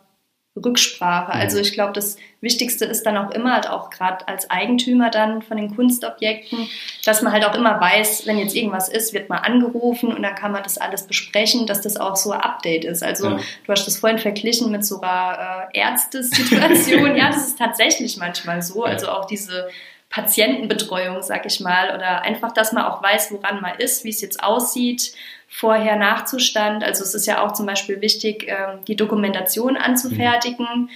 Rücksprache. 0.64 1.36
Mhm. 1.36 1.42
Also 1.42 1.60
ich 1.60 1.74
glaube, 1.74 1.94
das 1.94 2.18
Wichtigste 2.42 2.86
ist 2.86 3.04
dann 3.04 3.18
auch 3.18 3.32
immer 3.32 3.54
halt 3.54 3.70
auch 3.70 3.90
gerade 3.90 4.28
als 4.28 4.50
Eigentümer 4.50 5.10
dann 5.10 5.42
von 5.42 5.58
den 5.58 5.76
Kunstobjekten, 5.76 6.68
dass 7.06 7.22
man 7.22 7.34
halt 7.34 7.46
auch 7.46 7.56
immer 7.56 7.80
weiß, 7.80 8.28
wenn 8.28 8.38
jetzt 8.38 8.56
irgendwas 8.56 8.90
ist, 8.90 9.14
wird 9.14 9.30
man 9.30 9.40
angerufen 9.40 10.14
und 10.14 10.22
dann 10.22 10.36
kann 10.36 10.52
man 10.52 10.64
das 10.64 10.78
alles 10.78 11.08
besprechen, 11.08 11.66
dass 11.66 11.82
das 11.82 11.98
auch 11.98 12.16
so 12.16 12.32
ein 12.32 12.42
Update 12.42 12.86
ist. 12.86 13.04
Also 13.04 13.30
ja. 13.30 13.38
du 13.38 13.72
hast 13.72 13.86
das 13.86 13.98
vorhin 13.98 14.20
verglichen 14.20 14.72
mit 14.72 14.86
so 14.86 15.02
einer 15.02 15.70
äh, 15.74 15.80
Ärztesituation. 15.80 17.16
ja, 17.18 17.28
das 17.28 17.48
ist 17.48 17.58
tatsächlich 17.58 18.18
manchmal 18.18 18.62
so. 18.62 18.84
Also 18.84 19.10
auch 19.10 19.26
diese 19.26 19.70
Patientenbetreuung, 20.10 21.22
sag 21.22 21.46
ich 21.46 21.60
mal, 21.60 21.94
oder 21.94 22.22
einfach, 22.22 22.54
dass 22.54 22.72
man 22.72 22.86
auch 22.86 23.04
weiß, 23.04 23.32
woran 23.32 23.62
man 23.62 23.78
ist, 23.78 24.04
wie 24.04 24.10
es 24.10 24.22
jetzt 24.22 24.42
aussieht, 24.42 25.14
Vorher-Nachzustand. 25.48 26.84
Also 26.84 27.04
es 27.04 27.16
ist 27.16 27.26
ja 27.26 27.44
auch 27.44 27.54
zum 27.54 27.66
Beispiel 27.66 28.02
wichtig, 28.02 28.48
ähm, 28.48 28.84
die 28.88 28.96
Dokumentation 28.96 29.78
anzufertigen. 29.78 30.90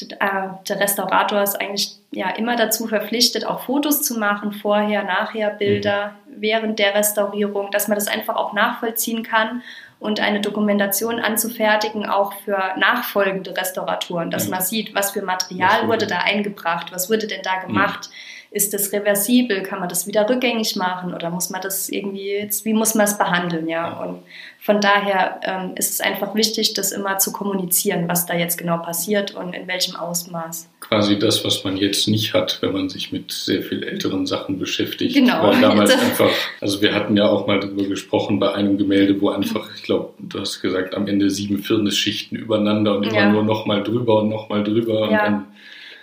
Äh, 0.00 0.48
der 0.68 0.80
Restaurator 0.80 1.42
ist 1.42 1.60
eigentlich 1.60 1.92
ja 2.10 2.30
immer 2.30 2.56
dazu 2.56 2.86
verpflichtet, 2.86 3.44
auch 3.44 3.64
Fotos 3.64 4.02
zu 4.02 4.18
machen, 4.18 4.52
vorher, 4.52 5.04
nachher 5.04 5.50
Bilder 5.50 6.16
während 6.26 6.78
der 6.78 6.94
Restaurierung, 6.94 7.70
dass 7.70 7.88
man 7.88 7.96
das 7.96 8.08
einfach 8.08 8.36
auch 8.36 8.54
nachvollziehen 8.54 9.22
kann 9.22 9.62
und 9.98 10.20
eine 10.20 10.40
Dokumentation 10.40 11.20
anzufertigen, 11.20 12.06
auch 12.06 12.32
für 12.44 12.58
nachfolgende 12.78 13.54
Restauratoren, 13.54 14.30
dass 14.30 14.48
man 14.48 14.62
sieht, 14.62 14.94
was 14.94 15.10
für 15.10 15.22
Material 15.22 15.86
wurde 15.88 16.06
da 16.06 16.20
eingebracht, 16.20 16.90
was 16.90 17.10
wurde 17.10 17.26
denn 17.26 17.42
da 17.42 17.56
gemacht. 17.56 18.08
Mhm 18.08 18.14
ist 18.52 18.74
das 18.74 18.92
reversibel? 18.92 19.62
Kann 19.62 19.78
man 19.78 19.88
das 19.88 20.06
wieder 20.06 20.28
rückgängig 20.28 20.74
machen 20.74 21.14
oder 21.14 21.30
muss 21.30 21.50
man 21.50 21.60
das 21.60 21.88
irgendwie, 21.88 22.32
jetzt, 22.32 22.64
wie 22.64 22.72
muss 22.72 22.94
man 22.94 23.04
es 23.04 23.16
behandeln? 23.16 23.68
Ja, 23.68 24.00
und 24.00 24.22
von 24.60 24.80
daher 24.80 25.40
ähm, 25.44 25.72
ist 25.76 25.90
es 25.90 26.00
einfach 26.00 26.34
wichtig, 26.34 26.74
das 26.74 26.90
immer 26.90 27.18
zu 27.18 27.32
kommunizieren, 27.32 28.08
was 28.08 28.26
da 28.26 28.34
jetzt 28.34 28.58
genau 28.58 28.78
passiert 28.78 29.34
und 29.34 29.54
in 29.54 29.68
welchem 29.68 29.94
Ausmaß. 29.94 30.68
Quasi 30.80 31.18
das, 31.18 31.44
was 31.44 31.62
man 31.62 31.76
jetzt 31.76 32.08
nicht 32.08 32.34
hat, 32.34 32.58
wenn 32.60 32.72
man 32.72 32.88
sich 32.88 33.12
mit 33.12 33.30
sehr 33.30 33.62
viel 33.62 33.84
älteren 33.84 34.26
Sachen 34.26 34.58
beschäftigt. 34.58 35.14
Genau. 35.14 35.44
Weil 35.44 35.60
damals 35.60 35.92
einfach, 36.02 36.30
also 36.60 36.82
wir 36.82 36.92
hatten 36.92 37.16
ja 37.16 37.28
auch 37.28 37.46
mal 37.46 37.60
darüber 37.60 37.84
gesprochen 37.84 38.40
bei 38.40 38.52
einem 38.52 38.76
Gemälde, 38.76 39.20
wo 39.20 39.30
einfach, 39.30 39.70
ich 39.76 39.84
glaube, 39.84 40.12
du 40.18 40.40
hast 40.40 40.60
gesagt, 40.60 40.94
am 40.96 41.06
Ende 41.06 41.30
sieben 41.30 41.58
Firnisschichten 41.58 42.36
übereinander 42.36 42.96
und 42.96 43.04
immer 43.04 43.14
ja. 43.14 43.32
nur 43.32 43.44
nochmal 43.44 43.84
drüber 43.84 44.22
und 44.22 44.28
nochmal 44.28 44.64
drüber 44.64 45.02
und 45.02 45.12
dann 45.12 45.46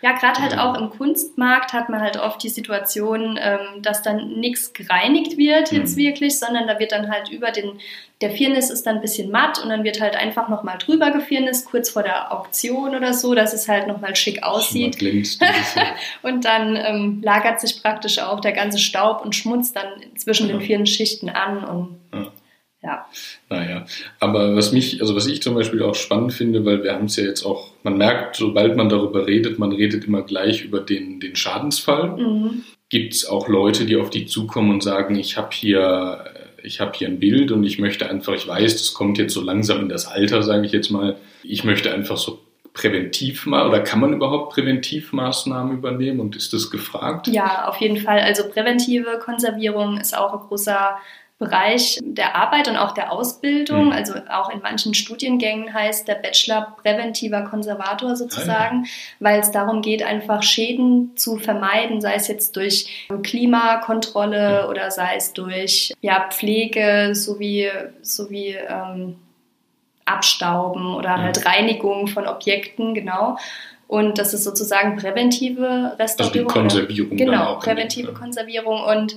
ja, 0.02 0.12
gerade 0.12 0.42
halt 0.42 0.58
auch 0.58 0.78
im 0.78 0.90
Kunstmarkt 0.92 1.74
hat 1.74 1.90
man 1.90 2.02
halt 2.02 2.18
oft 2.18 2.42
die 2.44 2.50
Situation, 2.50 3.40
ähm, 3.42 3.82
dass 3.82 4.04
dann 4.04 4.40
nichts 4.40 4.74
gereinigt 4.74 5.38
wird 5.38 5.72
jetzt 5.72 5.96
mhm. 5.98 6.02
wirklich, 6.02 6.38
sondern 6.38 6.68
da 6.68 6.80
wird 6.80 6.92
dann 6.92 7.12
halt 7.12 7.30
über 7.30 7.52
den, 7.52 7.80
der 8.22 8.32
Firnis 8.32 8.70
ist 8.70 8.86
dann 8.86 8.96
ein 8.96 9.02
bisschen 9.02 9.32
matt 9.32 9.62
und 9.62 9.70
dann 9.70 9.84
wird 9.84 10.00
halt 10.00 10.16
einfach 10.16 10.50
nochmal 10.50 10.78
drüber 10.78 11.12
gefirnis, 11.12 11.66
kurz 11.66 11.90
vor 11.90 12.04
der 12.04 12.32
Auktion 12.32 12.96
oder 12.96 13.14
so, 13.14 13.34
dass 13.34 13.54
es 13.54 13.68
halt 13.68 13.88
nochmal 13.88 14.16
schick 14.16 14.44
aussieht. 14.44 14.98
und 16.22 16.46
dann 16.46 16.76
ähm, 16.76 17.22
lagert 17.24 17.60
sich 17.60 17.82
praktisch 17.82 18.20
auch 18.20 18.40
der 18.40 18.54
ganze 18.54 18.78
Staub 18.78 19.26
und 19.26 19.36
Schmutz 19.36 19.74
dann 19.74 19.88
zwischen 20.16 20.48
ja. 20.48 20.56
den 20.56 20.62
vielen 20.62 20.86
Schichten 20.86 21.30
an 21.30 21.64
und 21.64 21.98
ja. 22.14 22.32
Ja. 22.88 23.06
Naja, 23.50 23.86
aber 24.22 24.56
was 24.56 24.72
mich, 24.72 25.02
also 25.02 25.14
was 25.14 25.28
ich 25.28 25.42
zum 25.42 25.56
Beispiel 25.56 25.84
auch 25.84 25.94
spannend 25.94 26.32
finde, 26.32 26.64
weil 26.64 26.84
wir 26.84 26.94
haben 26.94 27.06
es 27.06 27.18
ja 27.18 27.26
jetzt 27.26 27.44
auch, 27.44 27.72
man 27.84 27.98
merkt, 27.98 28.38
sobald 28.38 28.78
man 28.78 28.88
darüber 28.88 29.28
redet, 29.28 29.60
man 29.60 29.74
redet 29.74 30.06
immer 30.06 30.22
gleich 30.22 30.64
über 30.64 30.80
den, 30.80 31.20
den 31.20 31.36
Schadensfall. 31.36 32.16
Mhm. 32.16 32.64
Gibt 32.88 33.14
es 33.14 33.28
auch 33.28 33.50
Leute, 33.50 33.86
die 33.86 33.98
auf 33.98 34.10
die 34.10 34.26
zukommen 34.26 34.72
und 34.72 34.84
sagen, 34.84 35.20
ich 35.20 35.36
habe 35.36 35.50
hier, 35.52 36.24
ich 36.64 36.80
habe 36.80 36.94
hier 36.96 37.10
ein 37.10 37.20
Bild 37.20 37.52
und 37.52 37.66
ich 37.66 37.78
möchte 37.78 38.10
einfach, 38.10 38.34
ich 38.34 38.48
weiß, 38.48 38.78
das 38.78 38.94
kommt 38.94 39.18
jetzt 39.18 39.34
so 39.34 39.42
langsam 39.42 39.82
in 39.82 39.90
das 39.90 40.08
Alter, 40.08 40.42
sage 40.42 40.66
ich 40.66 40.72
jetzt 40.72 40.90
mal, 40.90 41.18
ich 41.44 41.66
möchte 41.66 41.94
einfach 41.94 42.16
so 42.16 42.40
präventiv 42.74 43.46
mal 43.48 43.68
oder 43.68 43.82
kann 43.82 44.00
man 44.00 44.14
überhaupt 44.14 44.54
Präventivmaßnahmen 44.54 45.78
übernehmen 45.78 46.22
und 46.22 46.38
ist 46.38 46.54
das 46.54 46.70
gefragt? 46.70 47.28
Ja, 47.28 47.68
auf 47.68 47.78
jeden 47.82 47.98
Fall. 47.98 48.20
Also 48.20 48.48
präventive 48.48 49.20
Konservierung 49.20 50.00
ist 50.00 50.18
auch 50.18 50.32
ein 50.34 50.48
großer 50.48 50.98
Bereich 51.40 52.00
der 52.02 52.36
Arbeit 52.36 52.68
und 52.68 52.78
auch 52.78 52.94
der 52.94 53.12
Ausbildung. 53.12 53.88
Mhm. 53.88 53.92
Also 53.92 54.16
auch 54.30 54.50
in 54.50 54.60
manchen 54.62 54.96
Studiengängen 54.96 55.72
heißt 55.72 56.08
der 56.08 56.16
Bachelor 56.16 56.76
präventiver 56.82 57.44
Konservator 57.44 58.16
sozusagen, 58.16 58.86
ah, 58.86 58.88
ja. 58.88 58.92
weil 59.20 59.40
es 59.40 59.52
darum 59.52 59.84
geht, 59.84 60.02
einfach 60.02 60.42
Schäden 60.42 61.16
zu 61.16 61.38
vermeiden, 61.38 62.02
sei 62.02 62.16
es 62.16 62.28
jetzt 62.28 62.56
durch 62.56 63.08
Klimakontrolle 63.22 64.64
mhm. 64.64 64.70
oder 64.70 64.90
sei 64.90 65.16
es 65.16 65.34
durch 65.34 65.94
ja, 66.02 66.28
Pflege 66.32 67.12
sowie, 67.14 67.70
sowie 68.02 68.56
ähm, 68.68 69.18
Abstauben 70.06 70.96
oder 70.96 71.18
mhm. 71.18 71.22
halt 71.22 71.46
Reinigung 71.46 72.08
von 72.08 72.26
Objekten, 72.26 72.96
genau. 72.96 73.38
Und 73.88 74.18
das 74.18 74.34
ist 74.34 74.44
sozusagen 74.44 74.98
präventive 74.98 75.96
Restaurierung. 75.98 76.50
Also 76.50 76.80
die 76.80 76.88
Konservierung. 76.88 77.18
Genau, 77.18 77.60
präventive 77.60 78.14
Konservierung. 78.14 78.82
Und 78.82 79.16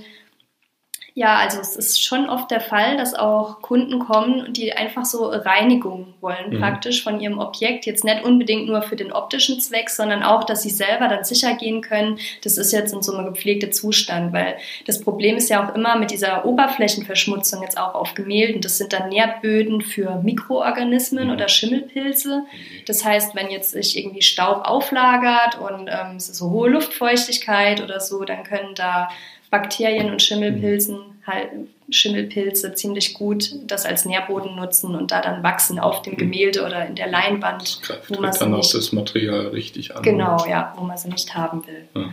ja, 1.15 1.39
also 1.39 1.61
es 1.61 1.77
ist 1.77 2.05
schon 2.05 2.29
oft 2.29 2.51
der 2.51 2.61
Fall, 2.61 2.97
dass 2.97 3.15
auch 3.15 3.63
Kunden 3.63 3.99
kommen, 3.99 4.53
die 4.53 4.73
einfach 4.73 5.05
so 5.05 5.27
Reinigung 5.27 6.15
wollen, 6.21 6.51
mhm. 6.51 6.61
praktisch 6.61 7.03
von 7.03 7.21
ihrem 7.21 7.39
Objekt. 7.39 7.87
Jetzt 7.87 8.05
nicht 8.05 8.25
unbedingt 8.25 8.67
nur 8.67 8.83
für 8.83 8.97
den 8.97 9.13
optischen 9.13 9.61
Zweck, 9.61 9.91
sondern 9.91 10.23
auch, 10.23 10.45
dass 10.45 10.63
sie 10.63 10.71
selber 10.71 11.09
dann 11.09 11.25
sicher 11.25 11.55
gehen 11.55 11.81
können, 11.81 12.19
das 12.45 12.59
ist 12.59 12.73
jetzt 12.73 12.93
in 12.93 13.03
so 13.03 13.15
einem 13.15 13.27
gepflegten 13.27 13.73
Zustand. 13.73 14.33
Weil 14.33 14.57
das 14.87 15.01
Problem 15.01 15.37
ist 15.37 15.51
ja 15.51 15.67
auch 15.69 15.75
immer 15.75 15.99
mit 15.99 16.11
dieser 16.11 16.45
Oberflächenverschmutzung 16.45 17.63
jetzt 17.63 17.79
auch 17.79 17.95
auf 17.95 18.15
Gemälden. 18.15 18.61
Das 18.61 18.79
sind 18.79 18.93
dann 18.93 19.09
Nährböden 19.09 19.81
für 19.81 20.21
Mikroorganismen 20.23 21.27
mhm. 21.27 21.33
oder 21.33 21.49
Schimmelpilze. 21.49 22.45
Das 22.87 23.05
heißt, 23.05 23.35
wenn 23.35 23.51
jetzt 23.51 23.73
sich 23.73 23.99
irgendwie 23.99 24.23
Staub 24.23 24.65
auflagert 24.65 25.59
und 25.59 25.89
ähm, 25.89 26.17
es 26.17 26.29
ist 26.29 26.37
so 26.37 26.51
hohe 26.51 26.71
Luftfeuchtigkeit 26.71 27.83
oder 27.83 27.99
so, 28.01 28.25
dann 28.25 28.45
können 28.45 28.75
da 28.75 29.09
Bakterien 29.51 30.11
und 30.11 30.23
Schimmelpilzen, 30.23 30.99
halt 31.27 31.49
Schimmelpilze 31.91 32.75
ziemlich 32.75 33.15
gut 33.15 33.53
das 33.67 33.85
als 33.85 34.05
Nährboden 34.05 34.55
nutzen 34.55 34.95
und 34.95 35.11
da 35.11 35.21
dann 35.21 35.43
wachsen 35.43 35.79
auf 35.79 36.03
dem 36.03 36.17
Gemälde 36.17 36.65
oder 36.65 36.87
in 36.87 36.95
der 36.95 37.09
Leinwand. 37.09 37.81
Das 37.89 37.99
wo 38.09 38.21
man 38.21 38.33
dann 38.39 38.55
auch 38.55 38.71
das 38.71 38.93
Material 38.93 39.49
richtig 39.49 39.95
an. 39.97 40.03
Genau, 40.03 40.47
ja, 40.49 40.73
wo 40.77 40.85
man 40.85 40.97
sie 40.97 41.09
nicht 41.09 41.35
haben 41.35 41.67
will. 41.67 41.89
Ja. 41.95 42.11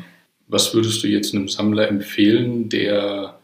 Was 0.47 0.73
würdest 0.73 1.03
du 1.03 1.07
jetzt 1.07 1.35
einem 1.35 1.47
Sammler 1.47 1.87
empfehlen, 1.89 2.69
der, 2.69 3.37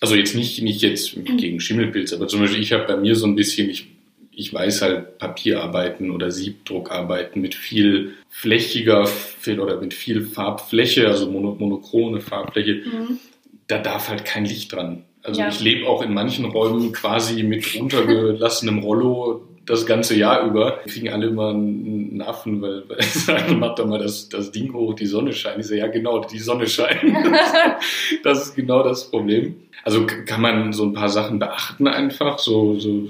also 0.00 0.14
jetzt 0.14 0.34
nicht, 0.34 0.62
nicht 0.62 0.82
jetzt 0.82 1.14
gegen 1.14 1.58
Schimmelpilze, 1.58 2.16
aber 2.16 2.28
zum 2.28 2.40
Beispiel 2.40 2.62
ich 2.62 2.72
habe 2.72 2.84
bei 2.84 2.96
mir 2.96 3.16
so 3.16 3.26
ein 3.26 3.34
bisschen, 3.34 3.68
ich 3.70 3.93
ich 4.36 4.52
weiß 4.52 4.82
halt 4.82 5.18
Papierarbeiten 5.18 6.10
oder 6.10 6.30
Siebdruckarbeiten 6.30 7.40
mit 7.40 7.54
viel 7.54 8.14
flächiger 8.28 9.08
oder 9.46 9.80
mit 9.80 9.94
viel 9.94 10.22
Farbfläche, 10.22 11.06
also 11.08 11.30
monochrone 11.30 12.20
Farbfläche, 12.20 12.82
mhm. 12.84 13.18
da 13.66 13.78
darf 13.78 14.08
halt 14.08 14.24
kein 14.24 14.44
Licht 14.44 14.72
dran. 14.72 15.04
Also 15.22 15.40
ja. 15.40 15.48
ich 15.48 15.60
lebe 15.60 15.88
auch 15.88 16.02
in 16.02 16.12
manchen 16.12 16.44
Räumen 16.44 16.92
quasi 16.92 17.42
mit 17.42 17.74
runtergelassenem 17.74 18.80
Rollo 18.80 19.48
das 19.66 19.86
ganze 19.86 20.16
Jahr 20.16 20.46
über. 20.46 20.80
Wir 20.84 20.92
kriegen 20.92 21.08
alle 21.08 21.28
immer 21.28 21.50
einen 21.50 22.20
Affen, 22.20 22.60
weil, 22.60 22.88
weil 22.88 23.02
sagen, 23.02 23.58
macht 23.58 23.78
doch 23.78 23.86
mal 23.86 23.98
das, 23.98 24.28
das 24.28 24.50
Ding 24.52 24.72
hoch, 24.74 24.94
die 24.94 25.06
Sonne 25.06 25.32
scheint. 25.32 25.60
Ich 25.60 25.66
sage, 25.66 25.80
ja 25.80 25.86
genau, 25.86 26.20
die 26.20 26.38
Sonne 26.38 26.66
scheint. 26.66 27.02
das 28.22 28.48
ist 28.48 28.54
genau 28.54 28.82
das 28.82 29.10
Problem. 29.10 29.56
Also 29.82 30.06
kann 30.06 30.40
man 30.40 30.72
so 30.72 30.84
ein 30.84 30.92
paar 30.92 31.08
Sachen 31.08 31.38
beachten 31.38 31.88
einfach, 31.88 32.38
so, 32.38 32.78
so 32.78 33.08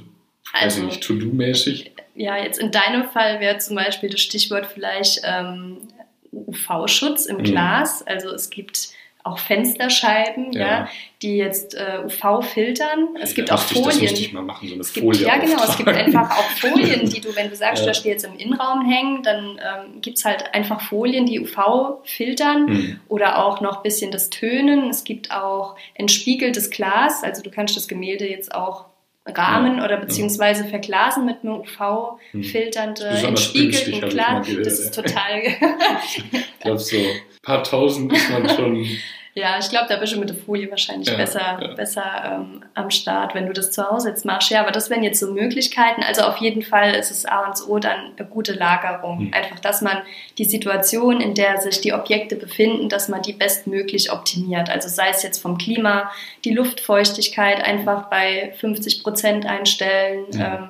also, 0.55 0.77
also 0.77 0.87
nicht 0.87 1.03
To-Do-mäßig? 1.03 1.91
Ja, 2.15 2.37
jetzt 2.37 2.59
in 2.61 2.71
deinem 2.71 3.05
Fall 3.11 3.41
wäre 3.41 3.59
zum 3.59 3.77
Beispiel 3.77 4.09
das 4.09 4.21
Stichwort 4.21 4.67
vielleicht 4.67 5.21
ähm, 5.25 5.79
UV-Schutz 6.33 7.27
im 7.27 7.39
mhm. 7.39 7.43
Glas. 7.43 8.07
Also 8.07 8.31
es 8.31 8.51
gibt 8.51 8.91
auch 9.25 9.39
Fensterscheiben, 9.39 10.53
ja. 10.53 10.61
ja 10.61 10.89
die 11.23 11.39
jetzt 11.39 11.75
äh, 11.75 12.01
UV 12.05 12.45
filtern. 12.45 13.17
Es 13.21 13.35
gibt 13.35 13.51
auch 13.51 13.59
Folien. 13.59 13.89
Das 13.89 14.01
müsste 14.01 14.21
ich 14.21 14.33
mal 14.35 14.43
machen, 14.43 14.69
so 14.69 14.75
eine 14.75 14.85
gibt, 14.85 14.99
Folie. 14.99 15.27
Ja, 15.27 15.39
genau. 15.39 15.65
Es 15.65 15.77
gibt 15.79 15.89
einfach 15.89 16.31
auch 16.31 16.51
Folien, 16.51 17.09
die 17.09 17.23
du, 17.23 17.35
wenn 17.35 17.49
du 17.49 17.57
sagst, 17.57 17.81
ja. 17.81 17.87
du 17.87 17.91
hast 17.91 18.03
die 18.03 18.11
jetzt 18.11 18.25
im 18.25 18.37
Innenraum 18.37 18.87
hängen, 18.87 19.23
dann 19.23 19.59
ähm, 19.59 20.01
gibt 20.03 20.19
es 20.19 20.27
halt 20.27 20.55
einfach 20.55 20.83
Folien, 20.83 21.25
die 21.25 21.41
UV 21.41 22.03
filtern 22.05 22.67
mhm. 22.67 23.01
oder 23.09 23.43
auch 23.45 23.63
noch 23.63 23.79
ein 23.79 23.83
bisschen 23.83 24.11
das 24.11 24.29
Tönen. 24.29 24.91
Es 24.91 25.05
gibt 25.05 25.31
auch 25.33 25.75
entspiegeltes 25.95 26.69
Glas, 26.69 27.25
also 27.25 27.43
du 27.43 27.51
kannst 27.51 27.77
das 27.77 27.89
Gemälde 27.89 28.29
jetzt 28.29 28.55
auch 28.55 28.85
Rahmen 29.27 29.79
ja, 29.79 29.85
oder 29.85 29.97
beziehungsweise 29.97 30.65
verglasen 30.65 31.25
mit 31.25 31.43
einem 31.43 31.61
UV-filternde, 31.61 33.21
hm. 33.21 33.29
entspiegelten 33.29 34.09
Glas. 34.11 34.47
Das 34.63 34.79
ist 34.79 34.95
total. 34.95 35.43
ich 36.13 36.61
glaube, 36.61 36.79
so 36.79 36.97
ein 36.97 37.21
paar 37.43 37.65
tausend 37.65 38.13
ist 38.13 38.31
man 38.31 38.49
schon 38.51 38.87
ja, 39.37 39.59
ich 39.59 39.69
glaube, 39.69 39.87
da 39.89 39.97
bist 39.97 40.13
du 40.13 40.21
mit 40.21 40.29
der 40.29 40.37
Folie 40.37 40.71
wahrscheinlich 40.71 41.09
ja, 41.09 41.17
besser, 41.17 41.59
ja. 41.61 41.75
besser 41.75 42.05
ähm, 42.25 42.63
am 42.75 42.91
Start, 42.93 43.35
wenn 43.35 43.47
du 43.47 43.53
das 43.53 43.73
zu 43.73 43.91
Hause 43.91 44.11
jetzt 44.11 44.25
machst. 44.25 44.49
Ja, 44.51 44.61
aber 44.61 44.71
das 44.71 44.91
wären 44.91 45.03
jetzt 45.03 45.19
so 45.19 45.33
Möglichkeiten. 45.33 46.05
Also 46.05 46.23
auf 46.23 46.37
jeden 46.37 46.63
Fall 46.63 46.95
ist 46.95 47.11
es 47.11 47.27
A 47.27 47.49
und 47.49 47.69
O 47.69 47.81
dann 47.81 48.13
eine 48.17 48.29
gute 48.29 48.53
Lagerung. 48.53 49.25
Mhm. 49.25 49.35
Einfach, 49.35 49.59
dass 49.59 49.83
man 49.83 50.03
die 50.39 50.45
Situation, 50.45 51.21
in 51.21 51.35
der 51.35 51.61
sich 51.61 51.81
die 51.81 51.93
Objekte 51.93 52.37
befinden, 52.37 52.89
dass 52.89 53.09
man 53.09 53.23
die 53.23 53.33
bestmöglich 53.33 54.13
optimiert. 54.13 54.71
Also 54.71 54.89
sei 54.89 55.09
es 55.09 55.25
jetzt 55.25 55.43
vom 55.43 55.59
Klima, 55.59 56.13
die 56.45 56.55
Luftfeuchtigkeit 56.55 57.61
einfach 57.61 58.09
bei 58.11 58.55
50 58.61 59.03
Prozent 59.03 59.47
einstellen. 59.47 60.27
Mhm. 60.33 60.41
Ähm, 60.41 60.69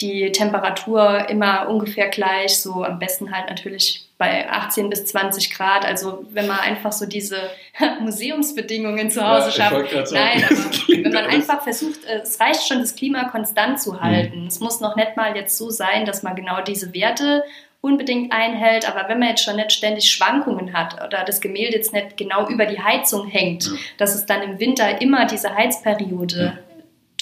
die 0.00 0.30
Temperatur 0.30 1.28
immer 1.28 1.68
ungefähr 1.68 2.08
gleich, 2.08 2.58
so 2.58 2.84
am 2.84 2.98
besten 2.98 3.34
halt 3.34 3.48
natürlich 3.48 4.06
bei 4.24 4.48
18 4.48 4.88
bis 4.88 5.04
20 5.06 5.54
Grad. 5.54 5.84
Also 5.84 6.24
wenn 6.30 6.46
man 6.46 6.58
einfach 6.60 6.92
so 6.92 7.06
diese 7.06 7.36
Museumsbedingungen 8.00 9.10
zu 9.10 9.26
Hause 9.26 9.50
ja, 9.58 9.70
schafft. 9.70 10.12
Nein, 10.12 10.42
wenn 11.04 11.12
man 11.12 11.26
einfach 11.26 11.62
versucht, 11.62 12.04
äh, 12.04 12.20
es 12.22 12.40
reicht 12.40 12.66
schon, 12.66 12.78
das 12.78 12.96
Klima 12.96 13.24
konstant 13.24 13.80
zu 13.80 14.00
halten. 14.00 14.42
Mhm. 14.42 14.46
Es 14.46 14.60
muss 14.60 14.80
noch 14.80 14.96
nicht 14.96 15.16
mal 15.16 15.36
jetzt 15.36 15.58
so 15.58 15.70
sein, 15.70 16.06
dass 16.06 16.22
man 16.22 16.34
genau 16.36 16.62
diese 16.62 16.94
Werte 16.94 17.44
unbedingt 17.82 18.32
einhält, 18.32 18.88
aber 18.88 19.10
wenn 19.10 19.18
man 19.18 19.28
jetzt 19.28 19.44
schon 19.44 19.56
nicht 19.56 19.70
ständig 19.70 20.10
Schwankungen 20.10 20.72
hat 20.72 20.94
oder 21.04 21.22
das 21.22 21.42
Gemälde 21.42 21.76
jetzt 21.76 21.92
nicht 21.92 22.16
genau 22.16 22.48
über 22.48 22.64
die 22.64 22.80
Heizung 22.80 23.26
hängt, 23.26 23.70
mhm. 23.70 23.78
dass 23.98 24.14
es 24.14 24.24
dann 24.24 24.40
im 24.40 24.58
Winter 24.58 25.02
immer 25.02 25.26
diese 25.26 25.54
Heizperiode 25.54 26.54
mhm 26.56 26.74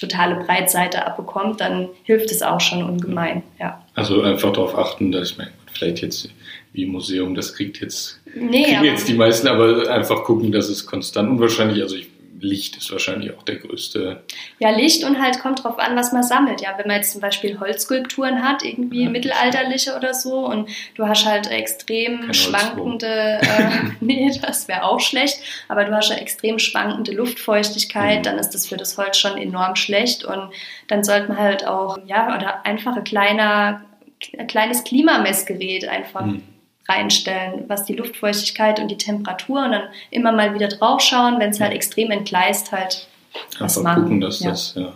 totale 0.03 0.35
Breitseite 0.45 1.07
abbekommt, 1.07 1.61
dann 1.61 1.89
hilft 2.03 2.31
es 2.33 2.43
auch 2.43 2.61
schon 2.61 2.83
ungemein. 2.83 3.43
Ja. 3.61 3.81
Also 3.95 4.23
einfach 4.23 4.53
darauf 4.53 4.77
achten, 4.77 5.13
dass 5.13 5.39
man 5.39 5.49
vielleicht 5.73 6.03
jetzt 6.03 6.29
wie 6.73 6.87
Museum, 6.87 7.35
das 7.35 7.55
kriegt 7.55 7.81
jetzt, 7.81 8.21
nee, 8.35 8.65
kriegen 8.65 8.85
jetzt 8.85 9.09
die 9.09 9.15
meisten, 9.15 9.47
aber 9.47 9.91
einfach 9.91 10.25
gucken, 10.25 10.53
dass 10.53 10.69
es 10.69 10.87
konstant 10.87 11.29
und 11.29 11.41
wahrscheinlich, 11.41 11.83
also 11.83 11.97
ich 11.97 12.09
Licht 12.43 12.77
ist 12.77 12.91
wahrscheinlich 12.91 13.37
auch 13.37 13.43
der 13.45 13.57
größte. 13.57 14.23
Ja, 14.59 14.71
Licht 14.71 15.05
und 15.05 15.21
halt 15.21 15.39
kommt 15.41 15.63
drauf 15.63 15.79
an, 15.79 15.97
was 15.97 16.13
man 16.13 16.23
sammelt. 16.23 16.61
Ja, 16.61 16.77
wenn 16.77 16.89
man 16.89 16.97
jetzt 16.97 17.13
zum 17.13 17.21
Beispiel 17.21 17.59
Holzskulpturen 17.61 18.43
hat, 18.43 18.65
irgendwie 18.65 19.05
ja. 19.05 19.11
mittelalterliche 19.11 19.97
oder 19.97 20.13
so, 20.13 20.47
und 20.47 20.69
du 20.95 21.07
hast 21.07 21.25
halt 21.25 21.51
extrem 21.51 22.33
schwankende, 22.35 23.07
äh, 23.41 23.71
nee, 24.01 24.31
das 24.43 24.69
wäre 24.69 24.83
auch 24.85 25.01
schlecht, 25.01 25.39
aber 25.69 25.85
du 25.85 25.95
hast 25.95 26.11
ja 26.11 26.17
extrem 26.17 26.59
schwankende 26.59 27.13
Luftfeuchtigkeit, 27.13 28.19
mhm. 28.19 28.23
dann 28.25 28.39
ist 28.39 28.51
das 28.51 28.67
für 28.67 28.77
das 28.77 28.99
Holz 28.99 29.19
schon 29.19 29.39
enorm 29.39 29.77
schlecht 29.77 30.25
und 30.25 30.51
dann 30.89 31.05
sollte 31.05 31.29
man 31.29 31.39
halt 31.39 31.67
auch, 31.67 31.99
ja, 32.07 32.37
oder 32.37 32.67
einfach 32.67 32.97
ein 32.97 33.05
kleiner, 33.05 33.85
ein 34.37 34.47
kleines 34.47 34.85
Klimamessgerät 34.85 35.87
einfach 35.89 36.27
mhm 36.27 36.43
reinstellen, 36.93 37.65
was 37.69 37.85
die 37.85 37.95
Luftfeuchtigkeit 37.95 38.81
und 38.81 38.89
die 38.89 38.99
Temperatur 38.99 39.65
und 39.65 39.73
dann 39.73 39.89
immer 40.11 40.33
mal 40.33 40.55
wieder 40.55 40.69
draufschauen, 40.69 41.39
wenn 41.39 41.51
es 41.51 41.61
halt 41.61 41.73
extrem 41.73 42.11
entgleist 42.11 42.73
halt 42.73 43.07
Einfach 43.59 43.83
machen. 43.83 44.03
gucken, 44.03 44.21
dass 44.21 44.41
ja. 44.41 44.51
das, 44.51 44.75
ja. 44.77 44.93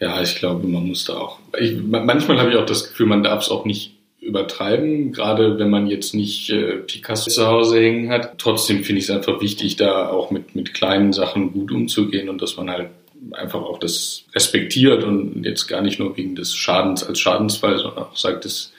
Ja, 0.00 0.20
ich 0.20 0.34
glaube, 0.36 0.66
man 0.66 0.88
muss 0.88 1.04
da 1.04 1.14
auch. 1.14 1.38
Ich, 1.58 1.76
manchmal 1.80 2.38
habe 2.38 2.50
ich 2.50 2.56
auch 2.56 2.66
das 2.66 2.88
Gefühl, 2.88 3.06
man 3.06 3.22
darf 3.22 3.42
es 3.42 3.50
auch 3.50 3.64
nicht 3.64 3.94
übertreiben, 4.20 5.12
gerade 5.12 5.58
wenn 5.58 5.70
man 5.70 5.86
jetzt 5.86 6.14
nicht 6.14 6.50
äh, 6.50 6.78
Picasso 6.78 7.30
zu 7.30 7.46
Hause 7.46 7.78
hängen 7.78 8.10
hat. 8.10 8.38
Trotzdem 8.38 8.82
finde 8.82 8.98
ich 8.98 9.04
es 9.04 9.10
einfach 9.10 9.40
wichtig, 9.40 9.76
da 9.76 10.08
auch 10.08 10.30
mit, 10.30 10.56
mit 10.56 10.74
kleinen 10.74 11.12
Sachen 11.12 11.52
gut 11.52 11.70
umzugehen 11.70 12.28
und 12.28 12.42
dass 12.42 12.56
man 12.56 12.70
halt 12.70 12.88
einfach 13.32 13.62
auch 13.62 13.78
das 13.78 14.24
respektiert 14.34 15.04
und 15.04 15.44
jetzt 15.44 15.66
gar 15.66 15.80
nicht 15.80 15.98
nur 15.98 16.16
wegen 16.16 16.34
des 16.34 16.54
Schadens 16.54 17.04
als 17.04 17.20
Schadensfall, 17.20 17.78
sondern 17.78 18.04
auch 18.04 18.16
sagt, 18.16 18.44
das 18.44 18.72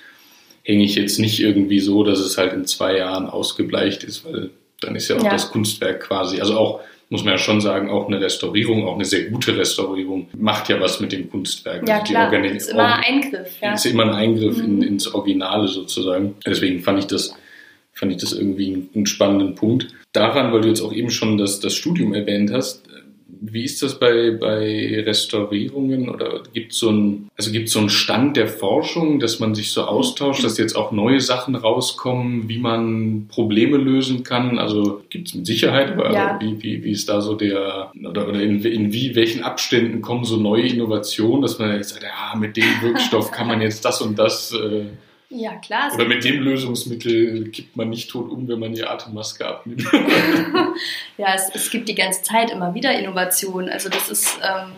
hänge 0.66 0.84
ich 0.84 0.96
jetzt 0.96 1.20
nicht 1.20 1.40
irgendwie 1.40 1.80
so, 1.80 2.04
dass 2.04 2.20
es 2.20 2.38
halt 2.38 2.52
in 2.54 2.66
zwei 2.66 2.98
Jahren 2.98 3.30
ausgebleicht 3.30 4.04
ist, 4.04 4.26
weil 4.26 4.50
dann 4.82 4.96
ist 4.96 5.08
ja 5.08 5.18
auch 5.18 5.24
ja. 5.24 5.30
das 5.30 5.52
Kunstwerk 5.52 6.02
quasi, 6.02 6.42
also 6.42 6.58
auch, 6.58 6.82
muss 7.10 7.24
man 7.24 7.34
ja 7.34 7.38
schon 7.38 7.62
sagen, 7.62 7.90
auch 7.92 8.08
eine 8.08 8.20
Restaurierung, 8.20 8.88
auch 8.88 8.96
eine 8.96 9.06
sehr 9.06 9.26
gute 9.26 9.56
Restaurierung, 9.56 10.28
macht 10.36 10.70
ja 10.70 10.82
was 10.82 11.00
mit 11.00 11.12
dem 11.12 11.30
Kunstwerk. 11.30 11.88
Ja, 11.88 12.00
also 12.00 12.12
klar, 12.12 12.42
die 12.42 12.48
ist 12.50 12.70
immer 12.70 12.96
ein 12.96 13.04
Eingriff. 13.04 13.62
Ja. 13.62 13.74
Ist 13.74 13.86
immer 13.86 14.04
ein 14.04 14.16
Eingriff 14.16 14.58
mhm. 14.58 14.64
in, 14.64 14.82
ins 14.82 15.14
Originale 15.14 15.68
sozusagen. 15.68 16.36
Deswegen 16.46 16.82
fand 16.82 16.98
ich 16.98 17.06
das, 17.06 17.36
fand 17.94 18.12
ich 18.12 18.18
das 18.18 18.34
irgendwie 18.34 18.74
einen, 18.74 18.90
einen 18.96 19.06
spannenden 19.06 19.54
Punkt. 19.54 19.88
Daran, 20.14 20.52
weil 20.52 20.62
du 20.62 20.68
jetzt 20.68 20.82
auch 20.82 20.94
eben 20.94 21.12
schon 21.12 21.38
das, 21.38 21.60
das 21.60 21.76
Studium 21.76 22.14
erwähnt 22.16 22.52
hast, 22.52 22.82
wie 23.28 23.64
ist 23.64 23.82
das 23.82 24.00
bei, 24.00 24.32
bei 24.32 25.04
Restaurierungen 25.04 26.10
oder 26.10 26.44
gibt 26.54 26.74
es 26.74 26.80
so 26.80 26.92
ein, 26.92 27.30
also 27.36 27.52
gibt 27.52 27.70
so 27.70 27.80
einen 27.80 27.90
Stand 27.90 28.38
der 28.38 28.48
Forschung, 28.48 29.20
dass 29.20 29.40
man 29.40 29.56
sich 29.56 29.72
so 29.72 29.84
austauscht, 29.84 30.44
dass 30.44 30.58
jetzt 30.58 30.76
auch 30.76 30.92
neue 30.92 31.20
Sachen 31.20 31.56
rauskommen, 31.56 32.48
wie 32.48 32.60
man 32.60 33.28
Probleme 33.28 33.78
lösen 33.78 34.24
kann? 34.24 34.60
Also 34.60 35.02
gibt 35.10 35.30
es 35.30 35.34
mit 35.34 35.48
Sicherheit, 35.48 35.92
aber 35.92 36.14
ja. 36.14 36.40
wie, 36.40 36.62
wie, 36.62 36.84
wie 36.84 36.92
ist 36.92 37.10
da 37.10 37.22
so 37.22 37.34
der, 37.34 37.92
oder, 38.08 38.28
oder 38.28 38.42
in, 38.42 38.64
in 38.64 38.94
wie, 38.94 39.16
welchen 39.16 39.44
Abständen 39.44 40.02
kommen 40.02 40.24
so 40.24 40.38
neue 40.38 40.68
Innovationen, 40.68 41.42
dass 41.42 41.58
man 41.58 41.76
jetzt 41.76 41.90
sagt, 41.90 42.04
ja, 42.04 42.38
mit 42.38 42.56
dem 42.58 42.82
Wirkstoff 42.82 43.32
kann 43.32 43.48
man 43.48 43.62
jetzt 43.62 43.86
das 43.86 44.02
und 44.02 44.20
das 44.20 44.54
äh, 44.54 44.86
ja, 45.30 45.56
klar. 45.56 45.92
Oder 45.94 46.06
mit 46.06 46.24
dem 46.24 46.42
Lösungsmittel 46.42 47.50
kippt 47.50 47.76
man 47.76 47.90
nicht 47.90 48.10
tot 48.10 48.30
um, 48.30 48.48
wenn 48.48 48.60
man 48.60 48.74
die 48.74 48.84
Atemmaske 48.84 49.46
abnimmt. 49.46 49.84
ja, 51.18 51.34
es, 51.34 51.50
es, 51.54 51.70
gibt 51.72 51.90
die 51.90 51.96
ganze 51.96 52.22
Zeit 52.22 52.52
immer 52.52 52.74
wieder 52.76 52.98
Innovationen. 52.98 53.70
Also 53.70 53.90
das 53.90 54.10
ist 54.10 54.40
ähm, 54.44 54.72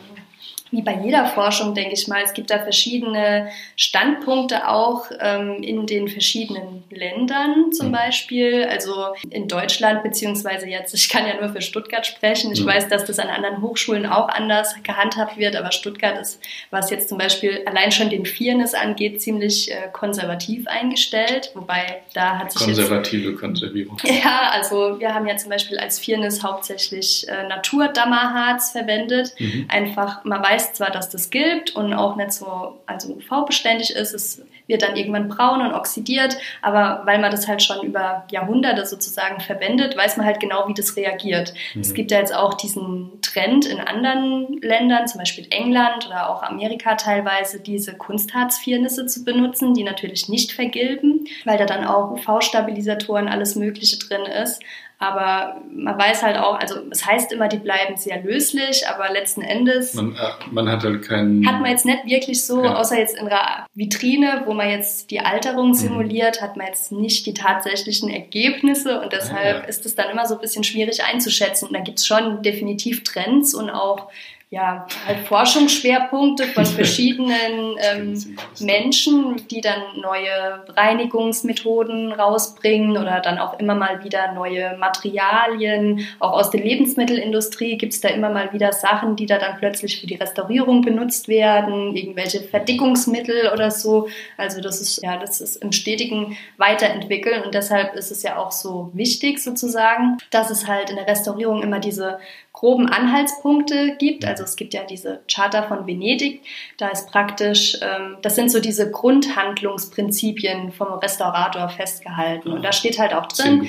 wie 0.72 0.82
bei 0.82 1.00
jeder 1.04 1.26
Forschung, 1.26 1.74
denke 1.74 1.94
ich 1.94 2.08
mal, 2.08 2.22
es 2.24 2.34
gibt 2.34 2.50
da 2.50 2.60
verschiedene 2.60 3.50
Standpunkte 3.76 4.68
auch 4.68 5.06
ähm, 5.20 5.64
in 5.64 5.86
den 5.86 6.08
verschiedenen 6.08 6.84
Ländern 6.90 7.72
zum 7.72 7.88
mhm. 7.88 7.94
Beispiel. 7.94 8.68
Also 8.70 8.94
in 9.30 9.48
Deutschland, 9.48 10.04
beziehungsweise 10.04 10.68
jetzt, 10.68 10.94
ich 10.94 11.10
kann 11.10 11.26
ja 11.28 11.40
nur 11.40 11.50
für 11.50 11.62
Stuttgart 11.62 12.06
sprechen. 12.06 12.52
Ich 12.52 12.62
mhm. 12.62 12.68
weiß, 12.68 12.90
dass 12.90 13.06
das 13.06 13.20
an 13.20 13.30
anderen 13.30 13.62
Hochschulen 13.62 14.06
auch 14.06 14.30
anders 14.30 14.76
gehandhabt 14.84 15.38
wird, 15.38 15.56
aber 15.56 15.72
Stuttgart 15.72 16.20
ist, 16.20 16.42
was 16.70 16.90
jetzt 16.90 17.10
zum 17.10 17.18
Beispiel 17.18 17.62
allein 17.66 17.92
schon 17.92 18.10
den 18.10 18.26
Viernis 18.26 18.74
angeht, 18.74 19.22
ziemlich 19.22 19.72
äh, 19.72 19.90
konservativ 19.94 20.68
eingestellt. 20.68 21.52
Wobei 21.54 22.02
da 22.14 22.40
hat 22.40 22.52
sich. 22.52 22.64
Konservative 22.64 23.32
jetzt, 23.32 23.40
Konservierung. 23.40 23.98
Ja, 24.18 24.50
also 24.52 25.00
wir 25.00 25.14
haben 25.14 25.28
ja 25.28 25.38
zum 25.38 25.52
Beispiel 25.52 25.78
als 25.78 26.00
Viernis 26.00 26.44
hauptsächlich 26.44 27.28
äh, 27.28 27.48
Naturdammerharz 27.48 28.72
verwendet. 28.72 29.34
Mhm. 29.38 29.66
Einfach, 29.70 30.24
man 30.24 30.42
weiß, 30.42 30.57
weiß 30.58 30.74
zwar, 30.74 30.92
dass 30.92 31.10
das 31.10 31.30
gilt 31.30 31.76
und 31.76 31.94
auch 31.94 32.16
nicht 32.16 32.34
so 32.34 32.80
also 32.86 33.14
UV-beständig 33.14 33.92
ist, 33.92 34.14
es 34.14 34.42
wird 34.66 34.82
dann 34.82 34.98
irgendwann 34.98 35.30
braun 35.30 35.62
und 35.62 35.74
oxidiert, 35.74 36.38
aber 36.62 37.04
weil 37.06 37.20
man 37.20 37.32
das 37.32 37.48
halt 37.48 37.64
schon 37.64 37.86
über 37.86 38.26
Jahrhunderte 38.32 38.86
sozusagen 38.86 39.40
verwendet, 39.40 39.96
weiß 39.96 40.18
man 40.18 40.26
halt 40.26 40.42
genau, 40.42 40.68
wie 40.68 40.74
das 40.74 40.98
reagiert. 40.98 41.54
Mhm. 41.74 41.82
Es 41.82 41.94
gibt 41.94 42.12
ja 42.12 42.20
jetzt 42.20 42.36
auch 42.36 42.56
diesen 42.56 43.22
Trend 43.22 43.66
in 43.66 43.80
anderen 43.80 44.60
Ländern, 44.62 45.08
zum 45.08 45.20
Beispiel 45.20 45.48
England 45.52 46.08
oder 46.08 46.30
auch 46.30 46.44
Amerika 46.44 46.96
teilweise, 46.96 47.62
diese 47.62 47.94
Kunstharzfirnisse 47.96 49.06
zu 49.06 49.24
benutzen, 49.24 49.74
die 49.74 49.84
natürlich 49.84 50.28
nicht 50.28 50.52
vergilben, 50.52 51.26
weil 51.46 51.58
da 51.58 51.66
dann 51.66 51.86
auch 51.86 52.12
UV-Stabilisatoren, 52.12 53.30
alles 53.30 53.56
Mögliche 53.56 53.98
drin 54.00 54.24
ist. 54.24 54.62
Aber 55.00 55.62
man 55.72 55.96
weiß 55.96 56.24
halt 56.24 56.38
auch, 56.38 56.60
also 56.60 56.80
es 56.90 57.06
heißt 57.06 57.32
immer, 57.32 57.48
die 57.48 57.60
bleiben 57.60 57.98
sehr 57.98 58.24
löslich, 58.24 58.88
aber 58.88 59.12
letzten 59.12 59.42
Endes. 59.42 59.94
Man, 59.94 60.16
äh, 60.16 60.50
man 60.50 60.68
hat 60.70 60.84
halt 60.84 61.04
keinen. 61.04 61.48
Hat 61.48 61.62
man 61.62 61.70
jetzt 61.70 61.86
nicht 61.86 62.06
wirklich 62.06 62.44
so, 62.44 62.64
ja. 62.64 62.76
außer 62.76 62.98
jetzt 62.98 63.16
in 63.16 63.28
einer 63.28 63.68
Vitrine, 63.76 64.42
wo 64.46 64.54
man 64.54 64.72
jetzt 64.72 65.12
die 65.12 65.20
Alterung 65.20 65.70
mhm. 65.70 65.74
simuliert, 65.76 66.42
mhm. 66.42 66.46
hat 66.46 66.58
man 66.58 66.66
jetzt 66.66 66.92
nicht 66.92 67.28
die 67.28 67.36
tatsächlichen 67.36 68.10
Ergebnisse 68.10 69.00
und 69.00 69.14
deshalb 69.14 69.64
ja. 69.64 69.68
ist 69.68 69.86
es 69.86 69.94
dann 69.94 70.10
immer 70.10 70.26
so 70.26 70.34
ein 70.34 70.42
bisschen 70.42 70.64
schwierig 70.64 71.04
einzuschätzen. 71.04 71.68
Und 71.68 71.76
da 71.76 71.82
gibt 71.82 72.00
es 72.00 72.08
schon 72.08 72.42
definitiv 72.42 73.04
Trends 73.04 73.54
und 73.54 73.70
auch 73.70 74.10
ja, 74.50 74.88
halt 75.06 75.20
Forschungsschwerpunkte 75.28 76.46
von 76.46 76.66
verschiedenen 76.66 77.76
ähm, 77.80 78.38
Menschen, 78.62 79.46
die 79.52 79.60
dann 79.60 80.00
neue 80.02 80.64
Reinigungsmethoden 80.70 82.14
rausbringen 82.14 82.98
oder 82.98 83.20
dann 83.20 83.40
auch 83.40 83.60
immer 83.60 83.76
mal 83.76 84.06
wieder 84.06 84.32
neue 84.32 84.78
Materialien. 84.78 86.08
Auch 86.20 86.32
aus 86.32 86.50
der 86.50 86.62
Lebensmittelindustrie 86.62 87.78
gibt 87.78 87.92
es 87.92 88.00
da 88.00 88.08
immer 88.08 88.30
mal 88.30 88.54
wieder 88.54 88.72
Sachen, 88.72 89.18
die 89.18 89.26
da 89.26 89.38
dann 89.38 89.58
plötzlich 89.58 90.00
für 90.00 90.08
die 90.08 90.16
Restaurierung 90.16 90.82
benutzt 90.82 91.28
werden, 91.28 91.94
irgendwelche 91.94 92.40
Verdickungsmittel 92.40 93.52
oder 93.54 93.70
so. 93.70 94.08
Also 94.38 94.62
das 94.62 94.80
ist 94.80 95.04
ja, 95.04 95.18
das 95.18 95.42
ist 95.42 95.58
im 95.58 95.74
stetigen 95.74 96.38
Weiterentwickeln 96.56 97.44
und 97.44 97.54
deshalb 97.54 97.96
ist 97.96 98.12
es 98.12 98.24
ja 98.24 98.38
auch 98.38 98.54
so 98.54 98.92
wichtig 98.94 99.44
sozusagen, 99.44 100.20
dass 100.32 100.50
es 100.52 100.68
halt 100.68 100.90
in 100.90 100.96
der 100.96 101.08
Restaurierung 101.08 101.64
immer 101.64 101.80
diese 101.80 102.20
groben 102.58 102.90
Anhaltspunkte 102.90 103.98
gibt. 104.00 104.26
Also 104.26 104.44
es 104.44 104.56
gibt 104.56 104.74
ja 104.74 104.84
diese 104.84 105.20
Charta 105.32 105.62
von 105.62 105.86
Venedig, 105.86 106.42
da 106.78 106.88
ist 106.88 107.12
praktisch, 107.12 107.78
ähm, 107.84 108.18
das 108.24 108.36
sind 108.36 108.52
so 108.52 108.60
diese 108.60 108.90
Grundhandlungsprinzipien 108.90 110.72
vom 110.72 110.94
Restaurator 110.94 111.70
festgehalten. 111.70 112.52
Und 112.52 112.64
da 112.64 112.72
steht 112.72 112.98
halt 112.98 113.14
auch 113.14 113.28
drin. 113.28 113.68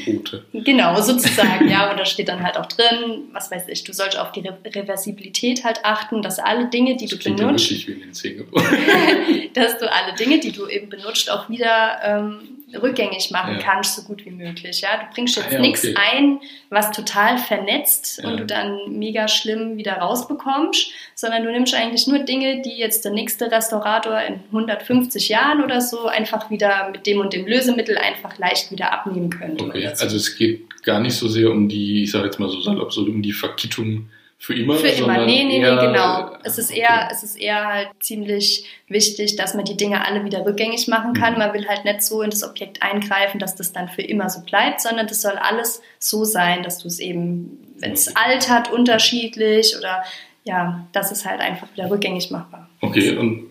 Genau, 0.55 0.99
sozusagen, 1.03 1.69
ja. 1.69 1.91
Und 1.91 2.01
da 2.01 2.07
steht 2.07 2.31
dann 2.31 2.43
halt 2.43 2.57
auch 2.57 2.65
drin, 2.65 3.29
was 3.33 3.51
weiß 3.51 3.69
ich, 3.69 3.85
du 3.85 3.93
sollst 3.93 4.19
auf 4.19 4.33
die 4.33 4.41
Re 4.41 4.57
Reversibilität 4.65 5.65
halt 5.65 5.85
achten, 5.85 6.23
dass 6.23 6.39
alle 6.39 6.69
Dinge, 6.69 6.97
die 6.97 7.09
das 7.09 7.19
du 7.19 7.35
benutzt, 7.35 7.71
dass 9.55 9.79
du 9.79 9.93
alle 9.93 10.15
Dinge, 10.19 10.41
die 10.41 10.53
du 10.53 10.67
eben 10.67 10.89
benutzt, 10.89 11.31
auch 11.31 11.51
wieder 11.51 11.99
ähm, 12.03 12.58
rückgängig 12.75 13.31
machen 13.31 13.55
ja. 13.55 13.63
kannst, 13.63 13.97
so 13.97 14.03
gut 14.03 14.25
wie 14.25 14.31
möglich. 14.31 14.81
Ja? 14.81 14.89
Du 14.99 15.15
bringst 15.15 15.37
jetzt 15.37 15.49
ah, 15.49 15.55
ja, 15.55 15.61
nichts 15.61 15.85
okay. 15.85 15.95
ein, 16.13 16.41
was 16.71 16.91
total 16.91 17.39
vernetzt 17.39 18.21
ja. 18.23 18.29
und 18.29 18.41
du 18.41 18.47
dann 18.47 18.99
mega 18.99 19.29
schlimm 19.29 19.77
wieder 19.77 19.95
rausbekommst, 19.95 20.91
sondern 21.15 21.45
du 21.45 21.51
nimmst 21.51 21.75
eigentlich 21.75 22.07
nur 22.07 22.21
Dinge, 22.21 22.63
die 22.63 22.77
jetzt 22.77 23.05
der 23.05 23.13
nächste 23.13 23.51
Restaurator 23.51 24.21
in 24.21 24.41
150 24.47 25.29
Jahren 25.29 25.63
oder 25.63 25.81
so 25.81 26.07
einfach 26.07 26.51
wieder 26.51 26.91
mit 26.91 27.07
dem 27.07 27.21
und 27.21 27.33
dem 27.33 27.47
Lösemittel 27.47 27.97
einfach 27.97 28.37
leicht 28.39 28.71
wieder 28.71 28.93
abnehmen 28.93 29.31
könnte. 29.31 29.65
Okay, 29.65 29.87
also 29.87 30.17
es 30.17 30.37
geht 30.37 30.83
gar 30.83 31.01
nicht 31.01 31.15
so 31.15 31.29
sehr 31.29 31.51
um 31.51 31.69
die, 31.69 32.05
ich 32.05 32.11
sage 32.11 32.27
jetzt 32.27 32.39
mal 32.39 32.49
so 32.49 32.61
salopp, 32.61 32.93
so 32.93 33.03
um 33.03 33.23
die 33.23 33.33
Verkittung 33.33 34.09
für 34.41 34.55
immer? 34.55 34.77
Für 34.77 34.87
immer, 34.87 35.27
nee, 35.27 35.45
nee, 35.45 35.59
nee, 35.59 35.77
genau. 35.77 36.31
Es 36.45 36.59
ist, 36.59 36.71
eher, 36.71 37.09
es 37.11 37.25
ist 37.25 37.37
eher 37.37 37.67
halt 37.67 37.89
ziemlich 37.99 38.65
wichtig, 38.87 39.35
dass 39.35 39.55
man 39.55 39.65
die 39.65 39.77
Dinge 39.77 40.07
alle 40.07 40.25
wieder 40.25 40.47
rückgängig 40.47 40.87
machen 40.87 41.13
kann. 41.13 41.33
Mhm. 41.33 41.39
Man 41.41 41.55
will 41.55 41.67
halt 41.69 41.85
nicht 41.85 42.03
so 42.03 42.23
in 42.23 42.31
das 42.31 42.49
Objekt 42.49 42.81
eingreifen, 42.81 43.41
dass 43.41 43.57
das 43.57 43.73
dann 43.73 43.89
für 43.89 44.03
immer 44.03 44.31
so 44.31 44.41
bleibt, 44.43 44.81
sondern 44.81 45.09
das 45.09 45.23
soll 45.23 45.33
alles 45.33 45.83
so 45.99 46.25
sein, 46.25 46.63
dass 46.63 46.79
du 46.79 46.87
es 46.87 47.01
eben, 47.01 47.59
wenn 47.79 47.93
es 47.93 48.09
okay. 48.09 48.17
altert, 48.25 48.73
unterschiedlich 48.73 49.75
oder 49.77 50.05
ja, 50.45 50.87
das 50.93 51.11
ist 51.11 51.27
halt 51.27 51.41
einfach 51.41 51.67
wieder 51.73 51.91
rückgängig 51.91 52.31
machbar. 52.31 52.71
Okay, 52.81 53.17
und 53.17 53.49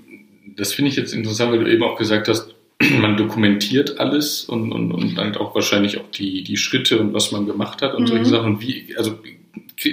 das 0.56 0.74
finde 0.74 0.90
ich 0.90 0.98
jetzt 0.98 1.14
interessant, 1.14 1.52
weil 1.52 1.60
du 1.60 1.72
eben 1.72 1.84
auch 1.84 1.98
gesagt 1.98 2.30
hast, 2.30 2.56
man 3.00 3.18
dokumentiert 3.18 4.00
alles 4.00 4.46
und, 4.46 4.72
und, 4.72 4.94
und 4.94 5.16
dann 5.16 5.36
auch 5.36 5.54
wahrscheinlich 5.54 6.00
auch 6.00 6.10
die, 6.12 6.44
die 6.44 6.58
Schritte 6.58 6.98
und 7.00 7.14
was 7.14 7.34
man 7.34 7.46
gemacht 7.46 7.82
hat 7.82 7.94
und 7.94 8.04
mhm. 8.04 8.08
solche 8.08 8.26
Sachen. 8.26 8.62
Wie, 8.62 8.96
also 8.98 9.20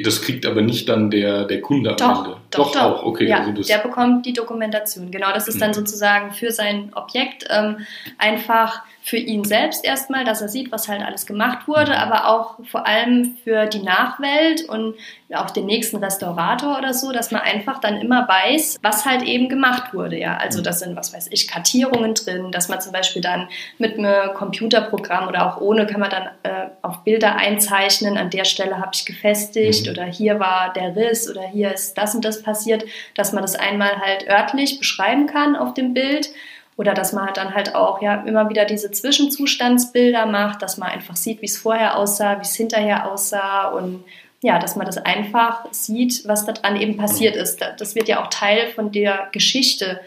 das 0.03 0.23
kriegt 0.23 0.47
aber 0.47 0.63
nicht 0.63 0.89
dann 0.89 1.11
der, 1.11 1.45
der 1.45 1.61
Kunde 1.61 1.91
am 1.91 1.97
doch, 1.97 2.25
Ende. 2.25 2.37
Doch, 2.51 2.73
doch, 2.73 2.73
doch. 2.73 2.81
auch, 2.81 3.03
okay. 3.05 3.29
Ja, 3.29 3.41
also 3.41 3.63
der 3.63 3.79
bekommt 3.79 4.25
die 4.25 4.33
Dokumentation. 4.33 5.11
Genau, 5.11 5.33
das 5.33 5.47
ist 5.47 5.61
dann 5.61 5.71
mhm. 5.71 5.75
sozusagen 5.75 6.33
für 6.33 6.51
sein 6.53 6.91
Objekt 6.95 7.45
ähm, 7.51 7.79
einfach 8.17 8.83
für 9.05 9.19
ihn 9.19 9.45
selbst 9.45 9.85
erstmal, 9.85 10.25
dass 10.25 10.41
er 10.41 10.49
sieht, 10.49 10.73
was 10.73 10.89
halt 10.89 11.03
alles 11.03 11.27
gemacht 11.27 11.69
wurde, 11.69 11.95
aber 11.99 12.27
auch 12.27 12.57
vor 12.65 12.87
allem 12.87 13.37
für 13.45 13.67
die 13.67 13.83
Nachwelt 13.83 14.67
und 14.67 14.95
auch 15.35 15.51
den 15.51 15.67
nächsten 15.67 15.99
Restaurator 15.99 16.79
oder 16.79 16.95
so, 16.95 17.13
dass 17.13 17.31
man 17.31 17.43
einfach 17.43 17.81
dann 17.81 18.01
immer 18.01 18.27
weiß, 18.27 18.79
was 18.81 19.05
halt 19.05 19.23
eben 19.23 19.51
gemacht 19.51 19.93
wurde. 19.93 20.19
Ja, 20.19 20.39
also 20.39 20.61
mhm. 20.61 20.65
das 20.65 20.81
sind, 20.81 20.97
was 20.97 21.13
weiß 21.13 21.29
ich, 21.33 21.49
Kartierungen 21.49 22.15
drin, 22.15 22.51
dass 22.51 22.71
man 22.71 22.81
zum 22.81 22.93
Beispiel 22.93 23.21
dann 23.21 23.49
mit 23.77 23.99
einem 23.99 24.33
Computerprogramm 24.33 25.29
oder 25.29 25.49
auch 25.49 25.61
ohne 25.61 25.87
kann 25.87 26.01
man 26.01 26.09
dann 26.09 26.29
äh, 26.43 26.71
auf 26.81 27.05
Bilder 27.05 27.37
einzeichnen. 27.37 28.17
An 28.17 28.31
der 28.31 28.47
Stelle 28.47 28.79
habe 28.79 28.93
ich 28.95 29.05
gefestigt 29.05 29.85
mhm. 29.85 29.93
oder 29.93 30.05
hier 30.05 30.41
war 30.41 30.73
der 30.73 30.97
Riss 30.97 31.29
oder 31.29 31.43
hier 31.43 31.75
ist 31.75 31.99
das 31.99 32.15
und 32.15 32.25
das 32.25 32.43
passiert, 32.43 32.85
dass 33.15 33.35
man 33.35 33.43
das 33.43 33.55
einmal 33.55 33.99
halt 34.01 34.27
örtlich 34.27 34.79
beschreiben 34.79 35.27
kann 35.27 35.57
auf 35.57 35.75
dem 35.75 35.93
Bild 35.93 36.31
oder 36.77 36.95
dass 36.95 37.13
man 37.13 37.27
halt 37.27 37.37
dann 37.37 37.55
halt 37.55 37.75
auch 37.75 38.03
ja 38.03 38.23
immer 38.23 38.49
wieder 38.49 38.65
diese 38.65 38.91
Zwischenzustandsbilder 38.91 40.27
macht, 40.27 40.63
dass 40.63 40.77
man 40.77 40.91
einfach 40.91 41.17
sieht, 41.17 41.41
wie 41.41 41.47
es 41.47 41.57
vorher 41.57 41.97
aussah, 41.97 42.39
wie 42.39 42.45
es 42.45 42.55
hinterher 42.55 43.11
aussah 43.11 43.69
und 43.69 44.05
ja, 44.43 44.59
dass 44.59 44.77
man 44.77 44.85
das 44.85 44.99
einfach 44.99 45.65
sieht, 45.71 46.27
was 46.27 46.45
da 46.45 46.53
dran 46.53 46.77
eben 46.77 46.99
passiert 46.99 47.35
ist. 47.35 47.61
Das 47.79 47.95
wird 47.95 48.09
ja 48.09 48.23
auch 48.23 48.29
Teil 48.29 48.69
von 48.75 48.93
der 48.93 49.29
Geschichte 49.33 50.01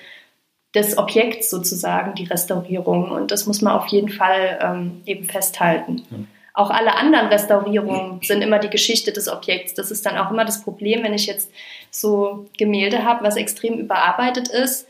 des 0.75 0.95
Objekts 0.97 1.49
sozusagen, 1.49 2.13
die 2.13 2.25
Restaurierung. 2.25 3.09
Und 3.09 3.31
das 3.31 3.47
muss 3.47 3.63
man 3.63 3.73
auf 3.73 3.87
jeden 3.87 4.09
Fall 4.09 4.59
ähm, 4.61 5.01
eben 5.07 5.23
festhalten. 5.23 6.03
Ja. 6.11 6.17
Auch 6.53 6.69
alle 6.69 6.95
anderen 6.95 7.27
Restaurierungen 7.27 8.19
sind 8.21 8.43
immer 8.43 8.59
die 8.59 8.69
Geschichte 8.69 9.11
des 9.11 9.27
Objekts. 9.27 9.73
Das 9.73 9.89
ist 9.89 10.05
dann 10.05 10.17
auch 10.17 10.29
immer 10.29 10.45
das 10.45 10.63
Problem, 10.63 11.03
wenn 11.03 11.13
ich 11.13 11.25
jetzt 11.25 11.51
so 11.89 12.45
Gemälde 12.57 13.05
habe, 13.05 13.23
was 13.23 13.37
extrem 13.37 13.79
überarbeitet 13.79 14.49
ist 14.49 14.87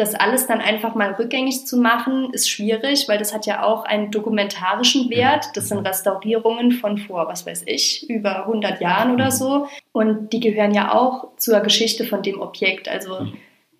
das 0.00 0.14
alles 0.14 0.46
dann 0.46 0.60
einfach 0.60 0.94
mal 0.94 1.12
rückgängig 1.12 1.66
zu 1.66 1.76
machen, 1.76 2.32
ist 2.32 2.48
schwierig, 2.48 3.06
weil 3.08 3.18
das 3.18 3.34
hat 3.34 3.46
ja 3.46 3.62
auch 3.62 3.84
einen 3.84 4.10
dokumentarischen 4.10 5.10
Wert. 5.10 5.50
Das 5.54 5.68
sind 5.68 5.86
Restaurierungen 5.86 6.72
von 6.72 6.96
vor, 6.96 7.28
was 7.28 7.46
weiß 7.46 7.64
ich, 7.66 8.08
über 8.08 8.46
100 8.46 8.80
Jahren 8.80 9.12
oder 9.12 9.30
so. 9.30 9.68
Und 9.92 10.32
die 10.32 10.40
gehören 10.40 10.72
ja 10.72 10.94
auch 10.94 11.28
zur 11.36 11.60
Geschichte 11.60 12.04
von 12.04 12.22
dem 12.22 12.40
Objekt. 12.40 12.88
Also 12.88 13.26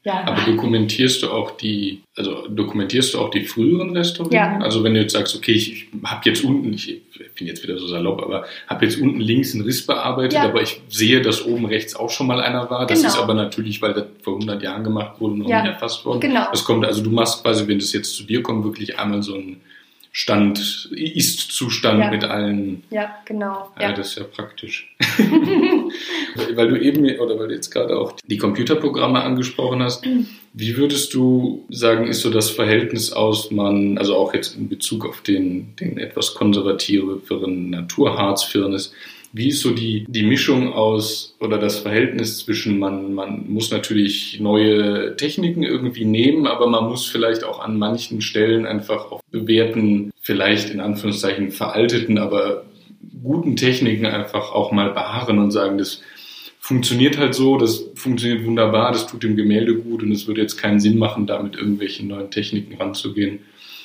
Ja. 0.02 0.24
Aber 0.24 0.40
dokumentierst 0.50 1.22
du 1.22 1.30
auch 1.30 1.50
die, 1.58 2.00
also 2.16 2.48
dokumentierst 2.48 3.12
du 3.12 3.18
auch 3.18 3.30
die 3.30 3.42
früheren 3.42 3.94
Restaurierungen? 3.94 4.60
Ja. 4.60 4.64
Also 4.64 4.82
wenn 4.82 4.94
du 4.94 5.00
jetzt 5.00 5.12
sagst, 5.12 5.36
okay, 5.36 5.52
ich, 5.52 5.72
ich 5.72 5.86
habe 6.04 6.22
jetzt 6.28 6.42
unten, 6.42 6.72
ich 6.72 7.02
bin 7.36 7.46
jetzt 7.46 7.62
wieder 7.62 7.76
so 7.78 7.86
salopp, 7.86 8.22
aber 8.22 8.46
habe 8.66 8.86
jetzt 8.86 8.98
unten 8.98 9.20
links 9.20 9.54
einen 9.54 9.64
Riss 9.64 9.84
bearbeitet, 9.84 10.32
Ja. 10.34 10.44
aber 10.44 10.62
ich 10.62 10.80
sehe, 10.88 11.20
dass 11.20 11.44
oben 11.44 11.66
rechts 11.66 11.94
auch 11.94 12.08
schon 12.08 12.26
mal 12.28 12.40
einer 12.40 12.70
war. 12.70 12.86
Das 12.86 13.00
Genau. 13.00 13.12
ist 13.12 13.18
aber 13.18 13.34
natürlich, 13.34 13.82
weil 13.82 13.92
das 13.92 14.04
vor 14.22 14.34
100 14.36 14.62
Jahren 14.62 14.84
gemacht 14.84 15.20
wurde, 15.20 15.38
noch 15.38 15.48
Ja. 15.48 15.62
nicht 15.62 15.72
erfasst 15.72 16.04
worden. 16.06 16.20
Genau. 16.20 16.46
Das 16.50 16.64
kommt, 16.64 16.86
also 16.86 17.02
du 17.02 17.10
machst 17.10 17.42
quasi, 17.42 17.68
wenn 17.68 17.78
das 17.78 17.92
jetzt 17.92 18.14
zu 18.16 18.22
dir 18.24 18.42
kommt, 18.42 18.64
wirklich 18.64 18.98
einmal 18.98 19.22
so 19.22 19.34
ein 19.34 19.60
Stand, 20.12 20.88
Ist-Zustand 20.92 22.00
Ja. 22.00 22.10
mit 22.10 22.24
allen 22.24 22.82
Ja, 22.90 23.14
genau. 23.24 23.70
ja, 23.78 23.90
Ja. 23.90 23.92
das 23.92 24.08
ist 24.08 24.18
ja 24.18 24.24
praktisch. 24.24 24.94
weil 26.54 26.68
du 26.68 26.80
eben, 26.80 27.04
oder 27.20 27.38
weil 27.38 27.48
du 27.48 27.54
jetzt 27.54 27.70
gerade 27.70 27.96
auch 27.96 28.14
die 28.26 28.36
Computerprogramme 28.38 29.22
angesprochen 29.22 29.82
hast, 29.82 30.04
wie 30.52 30.76
würdest 30.76 31.14
du 31.14 31.64
sagen, 31.70 32.06
ist 32.08 32.22
so 32.22 32.30
das 32.30 32.50
Verhältnis 32.50 33.12
aus, 33.12 33.50
man, 33.50 33.98
also 33.98 34.16
auch 34.16 34.34
jetzt 34.34 34.56
in 34.56 34.68
Bezug 34.68 35.06
auf 35.06 35.20
den, 35.20 35.74
den 35.76 35.98
etwas 35.98 36.34
konservativeren 36.34 37.70
Naturharzfirnis, 37.70 38.92
wie 39.32 39.48
ist 39.48 39.60
so 39.60 39.70
die, 39.70 40.04
die 40.08 40.24
Mischung 40.24 40.72
aus 40.72 41.36
oder 41.38 41.58
das 41.58 41.78
Verhältnis 41.78 42.38
zwischen, 42.38 42.78
man, 42.78 43.14
man 43.14 43.48
muss 43.48 43.70
natürlich 43.70 44.40
neue 44.40 45.16
Techniken 45.16 45.62
irgendwie 45.62 46.04
nehmen, 46.04 46.46
aber 46.46 46.66
man 46.66 46.88
muss 46.88 47.06
vielleicht 47.06 47.44
auch 47.44 47.60
an 47.60 47.78
manchen 47.78 48.20
Stellen 48.20 48.66
einfach 48.66 49.12
auf 49.12 49.20
bewährten, 49.30 50.12
vielleicht 50.20 50.70
in 50.70 50.80
Anführungszeichen 50.80 51.52
veralteten, 51.52 52.18
aber 52.18 52.64
guten 53.22 53.54
Techniken 53.56 54.06
einfach 54.06 54.52
auch 54.52 54.72
mal 54.72 54.90
beharren 54.90 55.38
und 55.38 55.52
sagen, 55.52 55.78
das 55.78 56.02
funktioniert 56.58 57.16
halt 57.16 57.34
so, 57.34 57.56
das 57.56 57.84
funktioniert 57.94 58.44
wunderbar, 58.44 58.92
das 58.92 59.06
tut 59.06 59.22
dem 59.22 59.36
Gemälde 59.36 59.76
gut 59.76 60.02
und 60.02 60.12
es 60.12 60.26
würde 60.26 60.40
jetzt 60.40 60.56
keinen 60.56 60.80
Sinn 60.80 60.98
machen, 60.98 61.26
da 61.26 61.40
mit 61.42 61.56
irgendwelchen 61.56 62.08
neuen 62.08 62.30
Techniken 62.30 62.76
ranzugehen. 62.76 63.40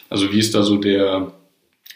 Also 0.10 0.32
wie 0.32 0.40
ist 0.40 0.56
da 0.56 0.64
so 0.64 0.78
der, 0.78 1.32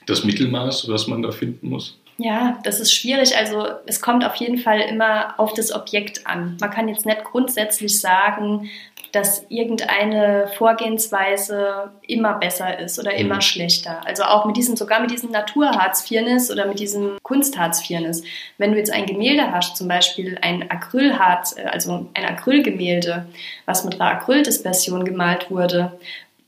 das 0.06 0.24
Mittelmaß, 0.24 0.88
was 0.90 1.08
man 1.08 1.22
da 1.22 1.32
finden 1.32 1.70
muss? 1.70 2.00
Ja, 2.22 2.60
das 2.64 2.82
ist 2.82 2.94
schwierig. 2.94 3.38
Also 3.38 3.66
es 3.86 4.02
kommt 4.02 4.26
auf 4.26 4.36
jeden 4.36 4.58
Fall 4.58 4.82
immer 4.82 5.34
auf 5.40 5.54
das 5.54 5.72
Objekt 5.74 6.28
an. 6.28 6.58
Man 6.60 6.70
kann 6.70 6.90
jetzt 6.90 7.06
nicht 7.06 7.24
grundsätzlich 7.24 7.98
sagen, 8.02 8.70
dass 9.14 9.46
irgendeine 9.48 10.50
Vorgehensweise 10.58 11.92
immer 12.08 12.34
besser 12.34 12.78
ist 12.78 13.00
oder 13.00 13.14
immer 13.14 13.36
Mhm. 13.36 13.42
schlechter. 13.42 14.02
Also 14.06 14.24
auch 14.24 14.44
mit 14.46 14.58
diesem, 14.58 14.76
sogar 14.76 15.00
mit 15.00 15.12
diesem 15.12 15.32
Naturharzfirnis 15.32 16.52
oder 16.52 16.66
mit 16.66 16.80
diesem 16.80 17.18
Kunstharzfirnis. 17.24 18.24
Wenn 18.58 18.74
du 18.74 18.78
jetzt 18.78 18.92
ein 18.92 19.06
Gemälde 19.06 19.52
hast, 19.54 19.78
zum 19.78 19.88
Beispiel 19.88 20.38
ein 20.42 20.70
Acrylharz, 20.70 21.56
äh, 21.58 21.64
also 21.64 22.06
ein 22.14 22.26
Acrylgemälde, 22.26 23.26
was 23.66 23.86
mit 23.86 24.00
einer 24.00 24.12
Acryldispersion 24.12 25.06
gemalt 25.06 25.50
wurde, 25.50 25.98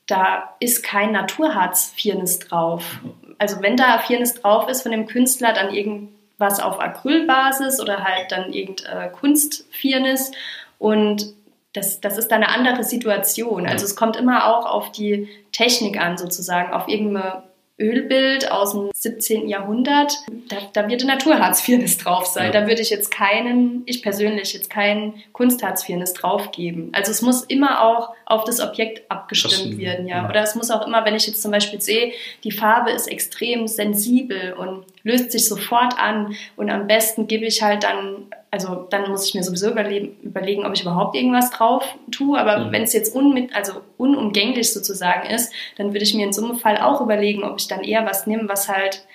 da 0.06 0.54
ist 0.60 0.84
kein 0.84 1.14
Naturharzfirnis 1.14 2.40
drauf. 2.40 3.00
Also 3.42 3.60
wenn 3.64 3.76
da 3.76 3.98
Firnis 3.98 4.36
drauf 4.36 4.70
ist 4.70 4.84
von 4.84 4.92
dem 4.92 5.08
Künstler, 5.08 5.52
dann 5.52 5.74
irgendwas 5.74 6.60
auf 6.60 6.80
Acrylbasis 6.80 7.82
oder 7.82 8.04
halt 8.04 8.32
dann 8.32 8.54
irgendein 8.54 9.12
Kunstfirnis 9.14 10.32
und 10.78 11.34
das, 11.74 12.02
das 12.02 12.20
ist 12.20 12.28
dann 12.28 12.44
eine 12.44 12.54
andere 12.54 12.84
Situation. 12.84 13.66
Also 13.66 13.86
es 13.86 13.96
kommt 13.96 14.16
immer 14.16 14.46
auch 14.46 14.68
auf 14.68 14.92
die 14.92 15.28
Technik 15.54 16.00
an, 16.00 16.20
sozusagen, 16.20 16.72
auf 16.72 16.88
irgendeine 16.88 17.42
Ölbild 17.82 18.52
aus 18.52 18.74
dem 18.74 18.90
17. 18.94 19.50
Jahrhundert, 19.50 20.14
da, 20.50 20.58
da 20.74 20.88
wird 20.88 21.02
ein 21.02 21.08
Naturharzfirnis 21.08 21.98
drauf 21.98 22.26
sein. 22.26 22.54
Ja. 22.54 22.62
Da 22.62 22.68
würde 22.68 22.82
ich 22.82 22.90
jetzt 22.90 23.12
keinen, 23.12 23.82
ich 23.86 24.02
persönlich 24.02 24.54
jetzt 24.54 24.70
keinen 24.70 25.16
Kunstharzfirnis 25.34 26.14
draufgeben. 26.14 26.90
Also 26.94 27.12
es 27.12 27.22
muss 27.22 27.44
immer 27.44 27.84
auch 27.84 28.14
auf 28.26 28.44
das 28.44 28.62
Objekt 28.62 29.10
abgestimmt 29.10 29.72
Passen, 29.72 29.78
werden, 29.80 30.08
ja. 30.08 30.18
ja. 30.18 30.30
Oder 30.30 30.44
es 30.44 30.56
muss 30.56 30.70
auch 30.72 30.86
immer, 30.86 31.04
wenn 31.06 31.16
ich 31.16 31.28
jetzt 31.28 31.42
zum 31.42 31.52
Beispiel 31.52 31.82
sehe, 31.82 32.14
die 32.44 32.52
Farbe 32.52 32.92
ist 32.92 33.08
extrem 33.08 33.68
sensibel 33.68 34.54
und 34.54 34.86
löst 35.04 35.32
sich 35.32 35.48
sofort 35.48 35.98
an 36.00 36.36
und 36.56 36.70
am 36.70 36.88
besten 36.88 37.28
gebe 37.28 37.46
ich 37.46 37.62
halt 37.62 37.84
dann, 37.84 38.28
also 38.52 38.88
dann 38.90 39.10
muss 39.10 39.28
ich 39.28 39.34
mir 39.34 39.44
sowieso 39.44 39.70
überlegen, 39.72 40.16
überlegen 40.24 40.66
ob 40.66 40.74
ich 40.74 40.82
überhaupt 40.82 41.16
irgendwas 41.16 41.50
drauf 41.52 41.84
tue, 42.12 42.38
aber 42.40 42.66
Mhm. 42.68 42.72
wenn 42.72 42.84
es 42.84 42.94
jetzt 42.94 43.16
unmit, 43.16 43.56
also 43.56 43.74
unumgänglich 43.98 44.72
sozusagen 44.74 45.30
ist, 45.30 45.52
dann 45.78 45.94
würde 45.94 46.04
ich 46.04 46.14
mir 46.14 46.26
in 46.26 46.34
so 46.34 46.44
einem 46.46 46.58
Fall 46.58 46.78
auch 46.78 47.02
überlegen, 47.02 47.44
ob 47.44 47.60
ich 47.60 47.68
dann 47.68 47.82
eher 47.84 48.06
was 48.06 48.28
nehme, 48.28 48.48
was 48.48 48.68
halt 48.70 49.06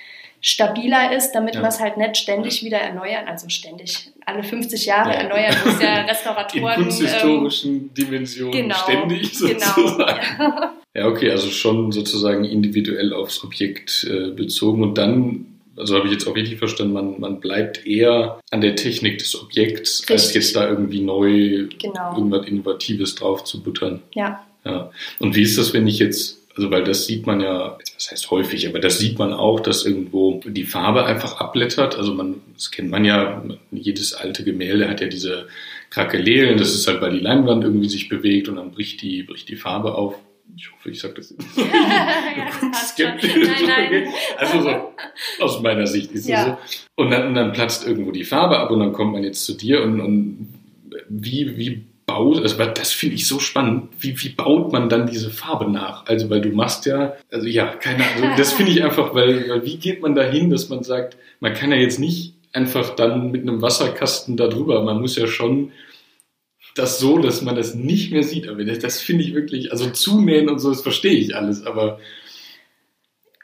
stabiler 0.41 1.13
ist, 1.17 1.33
damit 1.33 1.55
Ja. 1.57 1.63
wir 1.63 1.69
es 1.69 1.81
halt 1.81 1.97
nicht 1.97 2.17
ständig 2.17 2.63
wieder 2.63 2.79
erneuern, 2.79 3.27
also 3.27 3.49
ständig 3.49 4.11
alle 4.27 4.43
50 4.43 4.87
Jahre 4.87 5.11
Ja. 5.11 5.21
erneuern, 5.21 5.55
muss 5.65 5.81
ja 5.83 5.99
In 6.01 6.07
Restauratoren 6.07 6.75
ähm, 6.77 6.83
kunsthistorischen 6.83 7.95
Dimensionen 7.95 8.53
genau, 8.53 8.75
ständig 8.77 9.33
genau, 9.39 9.59
sozusagen. 9.59 10.21
ja. 10.39 10.73
Ja, 10.95 11.07
okay, 11.09 11.31
also 11.31 11.49
schon 11.51 11.91
sozusagen 11.93 12.45
individuell 12.45 13.13
aufs 13.13 13.45
Objekt 13.45 14.07
äh, 14.11 14.31
bezogen 14.31 14.83
und 14.83 14.97
dann, 14.99 15.56
also 15.77 15.97
habe 15.97 16.07
ich 16.07 16.13
jetzt 16.13 16.27
auch 16.27 16.35
richtig 16.37 16.59
verstanden, 16.59 16.93
man, 16.93 17.21
man 17.21 17.41
bleibt 17.41 17.87
eher 17.87 18.41
an 18.51 18.61
der 18.61 18.77
Technik 18.77 19.19
des 19.19 19.41
Objekts, 19.41 20.01
als 20.09 20.27
Richtig. 20.27 20.35
jetzt 20.35 20.57
da 20.57 20.69
irgendwie 20.69 21.01
neu 21.01 21.69
Genau. 21.79 22.15
irgendwas 22.17 22.47
Innovatives 22.47 23.15
drauf 23.15 23.45
zu 23.45 23.63
buttern. 23.63 24.03
ja. 24.15 24.43
Ja. 24.65 24.91
Und 25.21 25.37
wie 25.37 25.43
ist 25.43 25.57
das, 25.59 25.73
wenn 25.75 25.87
ich 25.87 26.01
jetzt, 26.01 26.39
also 26.57 26.73
weil 26.73 26.83
das 26.83 27.07
sieht 27.07 27.25
man 27.25 27.41
ja, 27.41 27.79
was 27.95 28.11
heißt 28.11 28.33
häufig, 28.33 28.67
aber 28.67 28.81
das 28.81 28.99
sieht 28.99 29.17
man 29.17 29.33
auch, 29.33 29.61
dass 29.61 29.87
irgendwo 29.87 30.41
die 30.45 30.65
Farbe 30.65 31.05
einfach 31.05 31.37
abblättert. 31.39 31.97
Also 31.97 32.13
man, 32.15 32.41
das 32.53 32.73
kennt 32.73 32.91
man 32.91 33.05
ja, 33.05 33.45
jedes 33.71 34.13
alte 34.13 34.43
Gemälde 34.43 34.89
hat 34.89 35.01
ja 35.01 35.07
diese 35.07 35.47
Krakelelen, 35.91 36.59
das 36.59 36.75
ist 36.75 36.89
halt, 36.89 37.01
weil 37.01 37.13
die 37.13 37.21
Leinwand 37.21 37.63
irgendwie 37.63 37.89
sich 37.89 38.09
bewegt 38.09 38.49
und 38.49 38.57
dann 38.57 38.73
bricht 38.73 39.03
die, 39.03 39.23
bricht 39.23 39.49
die 39.49 39.55
Farbe 39.57 39.95
auf. 39.95 40.17
Ich 40.57 40.73
hoffe, 40.73 40.91
ich 40.91 41.01
sage 41.01 41.15
das 41.15 41.31
jetzt. 41.31 41.45
ja, 41.57 42.49
das. 42.73 42.89
Skeptisch. 42.91 43.35
Nein, 43.35 43.67
nein. 43.67 44.07
Also 44.39 44.63
so, 44.63 44.93
aus 45.45 45.61
meiner 45.61 45.87
Sicht 45.87 46.13
ist 46.13 46.23
es 46.23 46.29
Ja. 46.29 46.59
so. 46.67 47.03
Und 47.03 47.11
dann, 47.11 47.29
und 47.29 47.35
dann 47.35 47.53
platzt 47.53 47.87
irgendwo 47.87 48.11
die 48.11 48.25
Farbe 48.25 48.59
ab 48.59 48.71
und 48.71 48.81
dann 48.81 48.93
kommt 48.93 49.13
man 49.13 49.23
jetzt 49.23 49.45
zu 49.45 49.53
dir 49.55 49.83
und, 49.83 50.01
und 50.01 50.55
wie, 51.11 51.57
wie 51.59 51.85
baut, 52.07 52.41
also 52.41 52.57
das 52.65 52.93
finde 52.93 53.17
ich 53.17 53.27
so 53.27 53.39
spannend, 53.39 53.89
wie, 53.99 54.19
wie 54.23 54.31
baut 54.31 54.73
man 54.73 54.89
dann 54.89 55.07
diese 55.07 55.29
Farbe 55.31 55.71
nach? 55.71 56.07
Also 56.07 56.31
weil 56.31 56.41
du 56.41 56.51
machst 56.51 56.87
ja, 56.87 57.15
also 57.31 57.47
ja, 57.47 57.67
keine 57.67 58.05
Ahnung, 58.05 58.31
das 58.39 58.53
finde 58.55 58.73
ich 58.73 58.83
einfach, 58.83 59.15
weil, 59.15 59.49
weil 59.49 59.67
wie 59.67 59.77
geht 59.77 60.01
man 60.01 60.15
dahin, 60.15 60.49
dass 60.51 60.69
man 60.69 60.83
sagt, 60.85 61.17
man 61.41 61.53
kann 61.53 61.71
ja 61.73 61.77
jetzt 61.77 61.99
nicht 61.99 62.35
einfach 62.53 62.95
dann 62.97 63.31
mit 63.31 63.43
einem 63.43 63.61
Wasserkasten 63.61 64.37
da 64.37 64.47
drüber, 64.47 64.83
man 64.83 65.01
muss 65.01 65.17
ja 65.17 65.27
schon 65.27 65.73
das 66.77 66.99
so, 66.99 67.19
dass 67.19 67.43
man 67.43 67.57
das 67.57 67.75
nicht 67.75 68.13
mehr 68.13 68.23
sieht. 68.23 68.49
Aber 68.49 68.65
das, 68.65 68.79
das 68.79 69.01
finde 69.01 69.25
ich 69.25 69.35
wirklich, 69.35 69.73
also 69.73 69.91
zunähen 69.91 70.49
und 70.49 70.59
so, 70.59 70.71
das 70.71 70.83
verstehe 70.83 71.19
ich 71.19 71.35
alles, 71.35 71.65
aber 71.67 71.99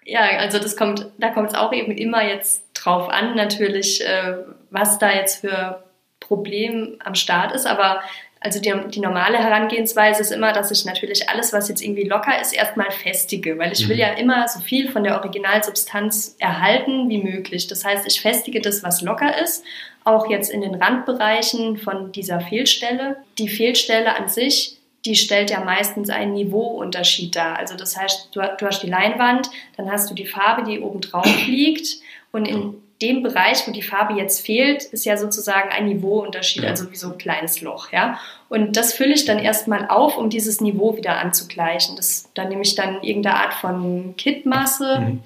Ja, 0.04 0.20
also 0.38 0.58
das 0.58 0.76
kommt, 0.76 1.06
da 1.18 1.30
kommt 1.30 1.48
es 1.48 1.54
auch 1.54 1.72
eben 1.72 1.92
immer 1.92 2.24
jetzt 2.24 2.64
drauf 2.74 3.08
an, 3.08 3.34
natürlich, 3.34 4.04
äh, 4.04 4.36
was 4.70 4.98
da 4.98 5.12
jetzt 5.12 5.40
für 5.40 5.82
Problem 6.20 6.96
am 7.04 7.14
Start 7.14 7.54
ist. 7.54 7.66
Aber 7.66 8.02
also 8.42 8.60
die, 8.60 8.72
die 8.88 9.00
normale 9.00 9.38
Herangehensweise 9.38 10.20
ist 10.20 10.32
immer, 10.32 10.52
dass 10.52 10.70
ich 10.70 10.84
natürlich 10.84 11.28
alles, 11.28 11.52
was 11.52 11.68
jetzt 11.68 11.82
irgendwie 11.82 12.04
locker 12.04 12.40
ist, 12.40 12.52
erstmal 12.52 12.90
festige, 12.90 13.58
weil 13.58 13.72
ich 13.72 13.88
will 13.88 13.96
Mhm. 13.96 14.00
ja 14.00 14.08
immer 14.14 14.48
so 14.48 14.60
viel 14.60 14.90
von 14.90 15.04
der 15.04 15.16
Originalsubstanz 15.16 16.36
erhalten 16.38 17.08
wie 17.08 17.22
möglich. 17.22 17.66
Das 17.66 17.84
heißt, 17.84 18.06
ich 18.06 18.20
festige 18.20 18.60
das, 18.60 18.82
was 18.82 19.02
locker 19.02 19.40
ist, 19.42 19.64
auch 20.04 20.28
jetzt 20.28 20.50
in 20.50 20.60
den 20.60 20.74
Randbereichen 20.74 21.78
von 21.78 22.12
dieser 22.12 22.40
Fehlstelle. 22.40 23.16
Die 23.38 23.48
Fehlstelle 23.48 24.16
an 24.16 24.28
sich 24.28 24.78
die 25.04 25.16
stellt 25.16 25.50
ja 25.50 25.60
meistens 25.60 26.10
einen 26.10 26.34
Niveauunterschied 26.34 27.34
dar. 27.34 27.58
Also 27.58 27.76
das 27.76 27.96
heißt, 27.96 28.28
du, 28.32 28.40
du 28.40 28.66
hast 28.66 28.82
die 28.82 28.88
Leinwand, 28.88 29.50
dann 29.76 29.90
hast 29.90 30.08
du 30.10 30.14
die 30.14 30.26
Farbe, 30.26 30.62
die 30.64 30.80
oben 30.80 31.00
drauf 31.00 31.26
liegt 31.46 31.98
und 32.30 32.46
in 32.46 32.74
dem 33.02 33.22
Bereich, 33.22 33.66
wo 33.66 33.72
die 33.72 33.82
Farbe 33.82 34.14
jetzt 34.14 34.46
fehlt, 34.46 34.84
ist 34.84 35.04
ja 35.04 35.16
sozusagen 35.16 35.68
ein 35.70 35.86
Niveauunterschied, 35.86 36.64
also 36.64 36.90
wie 36.90 36.96
so 36.96 37.12
ein 37.12 37.18
kleines 37.18 37.60
Loch, 37.60 37.92
ja. 37.92 38.18
Und 38.48 38.76
das 38.76 38.94
fülle 38.94 39.14
ich 39.14 39.24
dann 39.24 39.38
erstmal 39.38 39.88
auf, 39.88 40.16
um 40.16 40.30
dieses 40.30 40.60
Niveau 40.60 40.96
wieder 40.96 41.18
anzugleichen. 41.18 41.96
Das, 41.96 42.30
da 42.34 42.44
nehme 42.44 42.62
ich 42.62 42.74
dann 42.76 43.02
irgendeine 43.02 43.36
Art 43.36 43.54
von 43.54 44.14
Kittmasse 44.16 45.00
Mhm. 45.00 45.20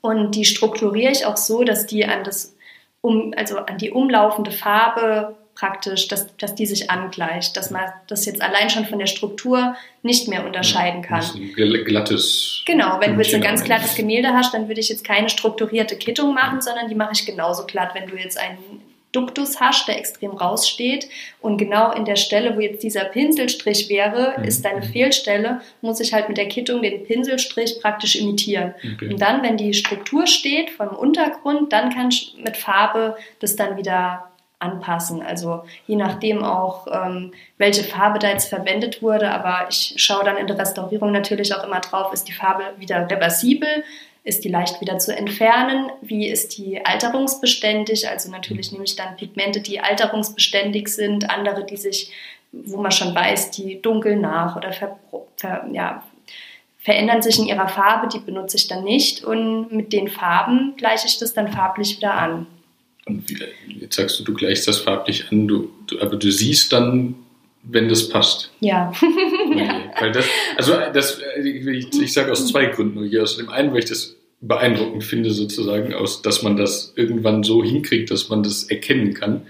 und 0.00 0.34
die 0.34 0.44
strukturiere 0.44 1.12
ich 1.12 1.24
auch 1.24 1.36
so, 1.36 1.64
dass 1.64 1.86
die 1.86 2.04
an 2.04 2.24
das 2.24 2.54
um, 3.00 3.32
also 3.36 3.58
an 3.58 3.78
die 3.78 3.90
umlaufende 3.90 4.50
Farbe 4.50 5.36
praktisch, 5.54 6.08
dass, 6.08 6.34
dass 6.38 6.54
die 6.54 6.66
sich 6.66 6.90
angleicht, 6.90 7.56
dass 7.56 7.70
man 7.70 7.82
das 8.08 8.24
jetzt 8.26 8.40
allein 8.42 8.70
schon 8.70 8.86
von 8.86 8.98
der 8.98 9.06
Struktur 9.06 9.76
nicht 10.02 10.26
mehr 10.28 10.44
unterscheiden 10.46 11.02
kann. 11.02 11.18
Das 11.18 11.28
ist 11.28 11.34
ein 11.36 11.52
gl- 11.54 11.84
glattes. 11.84 12.62
Genau, 12.66 12.98
wenn 13.00 13.14
du 13.16 13.22
jetzt 13.22 13.34
ein 13.34 13.40
ganz 13.42 13.62
glattes. 13.62 13.94
Gemälde 13.94 14.32
hast, 14.32 14.54
dann 14.54 14.68
würde 14.68 14.80
ich 14.80 14.88
jetzt 14.88 15.04
keine 15.04 15.28
strukturierte 15.28 15.96
Kittung 15.96 16.34
machen, 16.34 16.60
sondern 16.60 16.88
die 16.88 16.94
mache 16.94 17.12
ich 17.14 17.26
genauso 17.26 17.66
glatt. 17.66 17.90
Wenn 17.94 18.08
du 18.08 18.16
jetzt 18.16 18.38
einen 18.38 18.58
Duktus 19.12 19.60
hast, 19.60 19.88
der 19.88 19.98
extrem 19.98 20.30
raussteht 20.30 21.06
und 21.42 21.58
genau 21.58 21.92
in 21.92 22.06
der 22.06 22.16
Stelle, 22.16 22.56
wo 22.56 22.60
jetzt 22.60 22.82
dieser 22.82 23.04
Pinselstrich 23.04 23.90
wäre, 23.90 24.34
Mhm. 24.38 24.44
ist 24.44 24.64
deine 24.64 24.82
Fehlstelle, 24.82 25.60
muss 25.82 26.00
ich 26.00 26.14
halt 26.14 26.28
mit 26.30 26.38
der 26.38 26.48
Kittung 26.48 26.80
den 26.80 27.04
Pinselstrich 27.04 27.78
praktisch 27.82 28.16
imitieren. 28.16 28.74
Okay. 28.94 29.12
Und 29.12 29.20
dann, 29.20 29.42
wenn 29.42 29.58
die 29.58 29.74
Struktur 29.74 30.26
steht 30.26 30.70
vom 30.70 30.88
Untergrund, 30.88 31.74
dann 31.74 31.90
kann 31.94 32.08
ich 32.08 32.34
mit 32.42 32.56
Farbe 32.56 33.16
das 33.38 33.54
dann 33.54 33.76
wieder 33.76 34.31
anpassen. 34.62 35.22
Also 35.22 35.64
je 35.86 35.96
nachdem 35.96 36.44
auch, 36.44 36.86
ähm, 36.90 37.32
welche 37.58 37.84
Farbe 37.84 38.18
da 38.18 38.28
jetzt 38.28 38.48
verwendet 38.48 39.02
wurde. 39.02 39.30
Aber 39.30 39.66
ich 39.68 39.94
schaue 39.96 40.24
dann 40.24 40.36
in 40.36 40.46
der 40.46 40.58
Restaurierung 40.58 41.12
natürlich 41.12 41.54
auch 41.54 41.64
immer 41.64 41.80
drauf, 41.80 42.12
ist 42.12 42.28
die 42.28 42.32
Farbe 42.32 42.64
wieder 42.78 43.10
reversibel, 43.10 43.84
ist 44.24 44.44
die 44.44 44.48
leicht 44.48 44.80
wieder 44.80 44.98
zu 44.98 45.14
entfernen, 45.16 45.90
wie 46.00 46.28
ist 46.28 46.56
die 46.56 46.84
alterungsbeständig. 46.84 48.08
Also 48.08 48.30
natürlich 48.30 48.70
nehme 48.70 48.84
ich 48.84 48.94
dann 48.94 49.16
Pigmente, 49.16 49.60
die 49.60 49.80
alterungsbeständig 49.80 50.88
sind, 50.88 51.28
andere, 51.28 51.64
die 51.64 51.76
sich, 51.76 52.12
wo 52.52 52.80
man 52.80 52.92
schon 52.92 53.14
weiß, 53.14 53.50
die 53.50 53.82
dunkeln 53.82 54.20
nach 54.20 54.56
oder 54.56 54.72
ver, 54.72 54.98
ver, 55.36 55.66
ja, 55.72 56.04
verändern 56.78 57.22
sich 57.22 57.38
in 57.38 57.46
ihrer 57.46 57.68
Farbe, 57.68 58.08
die 58.08 58.18
benutze 58.18 58.56
ich 58.56 58.68
dann 58.68 58.84
nicht. 58.84 59.24
Und 59.24 59.72
mit 59.72 59.92
den 59.92 60.08
Farben 60.08 60.74
gleiche 60.76 61.06
ich 61.06 61.18
das 61.18 61.32
dann 61.32 61.52
farblich 61.52 61.96
wieder 61.96 62.14
an. 62.14 62.46
Und 63.06 63.24
jetzt 63.80 63.96
sagst 63.96 64.20
du, 64.20 64.24
du 64.24 64.34
gleichst 64.34 64.68
das 64.68 64.78
farblich 64.78 65.26
an, 65.30 65.48
du, 65.48 65.70
du, 65.86 66.00
aber 66.00 66.16
du 66.16 66.30
siehst 66.30 66.72
dann, 66.72 67.16
wenn 67.64 67.88
das 67.88 68.08
passt. 68.08 68.50
Ja. 68.60 68.92
ja. 69.56 69.92
Weil 69.98 70.12
das, 70.12 70.26
also 70.56 70.74
das, 70.92 71.20
ich, 71.42 72.00
ich 72.00 72.12
sage 72.12 72.32
aus 72.32 72.46
zwei 72.48 72.66
Gründen 72.66 72.94
nur 72.94 73.06
hier. 73.06 73.22
Aus 73.22 73.36
dem 73.36 73.48
einen, 73.48 73.72
weil 73.72 73.80
ich 73.80 73.84
das 73.86 74.16
beeindruckend 74.40 75.04
finde, 75.04 75.30
sozusagen, 75.30 75.94
aus, 75.94 76.22
dass 76.22 76.42
man 76.42 76.56
das 76.56 76.92
irgendwann 76.96 77.44
so 77.44 77.62
hinkriegt, 77.62 78.10
dass 78.10 78.28
man 78.28 78.42
das 78.42 78.64
erkennen 78.64 79.14
kann. 79.14 79.42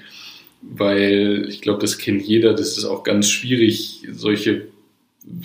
Weil 0.60 1.46
ich 1.48 1.60
glaube, 1.60 1.80
das 1.80 1.98
kennt 1.98 2.22
jeder, 2.22 2.52
das 2.52 2.78
ist 2.78 2.84
auch 2.84 3.02
ganz 3.02 3.28
schwierig, 3.28 4.06
solche, 4.12 4.68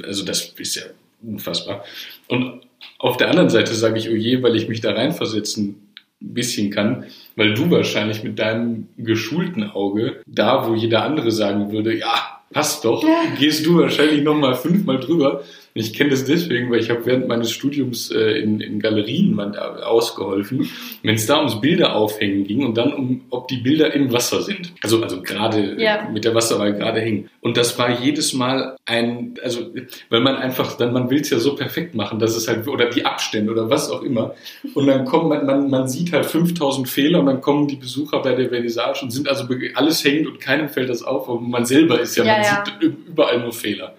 also 0.03 0.23
das 0.23 0.53
ist 0.57 0.75
ja 0.75 0.83
unfassbar. 1.23 1.85
Und 2.27 2.61
auf 2.99 3.17
der 3.17 3.29
anderen 3.29 3.49
Seite 3.49 3.73
sage 3.73 3.97
ich, 3.97 4.09
oh 4.09 4.15
je, 4.15 4.43
weil 4.43 4.55
ich 4.55 4.67
mich 4.67 4.81
da 4.81 4.91
reinversetzen 4.91 5.63
ein 5.69 5.86
bisschen 6.19 6.71
kann, 6.71 7.05
weil 7.35 7.53
du 7.53 7.69
wahrscheinlich 7.69 8.23
mit 8.23 8.39
deinem 8.39 8.87
geschulten 8.97 9.63
Auge, 9.63 10.21
da 10.25 10.67
wo 10.67 10.73
jeder 10.73 11.03
andere 11.03 11.31
sagen 11.31 11.71
würde, 11.71 11.97
ja, 11.97 12.41
passt 12.51 12.85
doch, 12.85 13.03
gehst 13.39 13.65
du 13.65 13.77
wahrscheinlich 13.79 14.23
nochmal 14.23 14.55
fünfmal 14.55 14.99
drüber 14.99 15.43
ich 15.79 15.93
kenne 15.93 16.09
das 16.09 16.25
deswegen, 16.25 16.71
weil 16.71 16.79
ich 16.79 16.89
habe 16.89 17.05
während 17.05 17.27
meines 17.27 17.51
Studiums 17.51 18.11
äh, 18.11 18.39
in, 18.39 18.61
in 18.61 18.79
Galerien 18.79 19.33
mal 19.33 19.57
ausgeholfen, 19.57 20.69
wenn 21.03 21.15
es 21.15 21.25
da 21.25 21.37
ums 21.37 21.61
Bilder 21.61 21.95
aufhängen 21.95 22.45
ging 22.45 22.65
und 22.65 22.77
dann 22.77 22.93
um, 22.93 23.25
ob 23.29 23.47
die 23.47 23.57
Bilder 23.57 23.93
im 23.93 24.11
Wasser 24.11 24.41
sind. 24.41 24.73
Also, 24.83 25.01
also 25.01 25.21
gerade 25.21 25.81
ja. 25.81 26.09
mit 26.11 26.25
der 26.25 26.35
Wasserwahl 26.35 26.73
gerade 26.73 27.01
hängen. 27.01 27.29
Und 27.41 27.57
das 27.57 27.77
war 27.77 28.01
jedes 28.01 28.33
Mal 28.33 28.75
ein, 28.85 29.35
also, 29.43 29.71
weil 30.09 30.21
man 30.21 30.35
einfach, 30.35 30.77
dann, 30.77 30.93
man 30.93 31.09
will 31.09 31.21
es 31.21 31.29
ja 31.29 31.39
so 31.39 31.55
perfekt 31.55 31.95
machen, 31.95 32.19
dass 32.19 32.35
es 32.35 32.47
halt, 32.47 32.67
oder 32.67 32.89
die 32.89 33.05
Abstände 33.05 33.51
oder 33.51 33.69
was 33.69 33.89
auch 33.89 34.01
immer. 34.01 34.35
Und 34.73 34.87
dann 34.87 35.05
kommt 35.05 35.29
man, 35.29 35.45
man, 35.45 35.69
man 35.69 35.87
sieht 35.87 36.13
halt 36.13 36.25
5000 36.25 36.87
Fehler 36.87 37.19
und 37.19 37.27
dann 37.27 37.41
kommen 37.41 37.67
die 37.67 37.75
Besucher 37.75 38.21
bei 38.21 38.33
der 38.33 38.49
Vernissage 38.49 39.03
und 39.03 39.11
sind 39.11 39.27
also 39.27 39.47
alles 39.75 40.03
hängend 40.03 40.27
und 40.27 40.39
keinem 40.39 40.69
fällt 40.69 40.89
das 40.89 41.03
auf, 41.03 41.29
aber 41.29 41.39
man 41.39 41.65
selber 41.65 41.99
ist 41.99 42.15
ja, 42.17 42.25
ja 42.25 42.33
man 42.33 42.41
ja. 42.43 42.63
sieht 42.65 42.93
überall 43.07 43.39
nur 43.41 43.53
Fehler. 43.53 43.93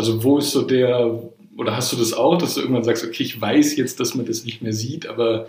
Also 0.00 0.24
wo 0.24 0.38
ist 0.38 0.52
so 0.52 0.62
der, 0.62 1.20
oder 1.58 1.76
hast 1.76 1.92
du 1.92 1.96
das 1.98 2.14
auch, 2.14 2.38
dass 2.38 2.54
du 2.54 2.62
irgendwann 2.62 2.84
sagst, 2.84 3.04
okay, 3.04 3.22
ich 3.22 3.38
weiß 3.38 3.76
jetzt, 3.76 4.00
dass 4.00 4.14
man 4.14 4.24
das 4.24 4.46
nicht 4.46 4.62
mehr 4.62 4.72
sieht, 4.72 5.06
aber 5.06 5.48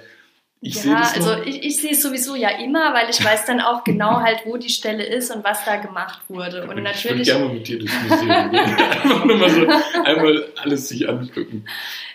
ich 0.59 0.75
ja, 0.75 0.81
sehe 0.81 0.93
das 0.93 1.13
also 1.15 1.41
ich, 1.45 1.63
ich 1.63 1.77
sehe 1.77 1.91
es 1.91 2.01
sowieso 2.01 2.35
ja 2.35 2.49
immer, 2.49 2.93
weil 2.93 3.09
ich 3.09 3.23
weiß 3.23 3.45
dann 3.45 3.61
auch 3.61 3.85
genau 3.85 4.19
halt, 4.19 4.41
wo 4.43 4.57
die 4.57 4.67
Stelle 4.67 5.05
ist 5.05 5.33
und 5.33 5.45
was 5.45 5.63
da 5.63 5.77
gemacht 5.77 6.19
wurde. 6.27 6.67
Und 6.67 6.79
ich 6.79 6.83
natürlich. 6.83 7.29
Ich 7.29 7.33
würde 7.33 7.43
gerne 7.45 7.53
mit 7.53 7.65
dir 7.65 7.79
durchs 7.79 7.95
Museum 8.09 8.51
gehen. 8.51 8.59
Einfach 8.75 9.25
nur 9.25 9.37
mal 9.37 9.49
so 9.49 9.67
einmal 10.03 10.45
alles 10.57 10.89
sich 10.89 11.07
angucken. 11.07 11.63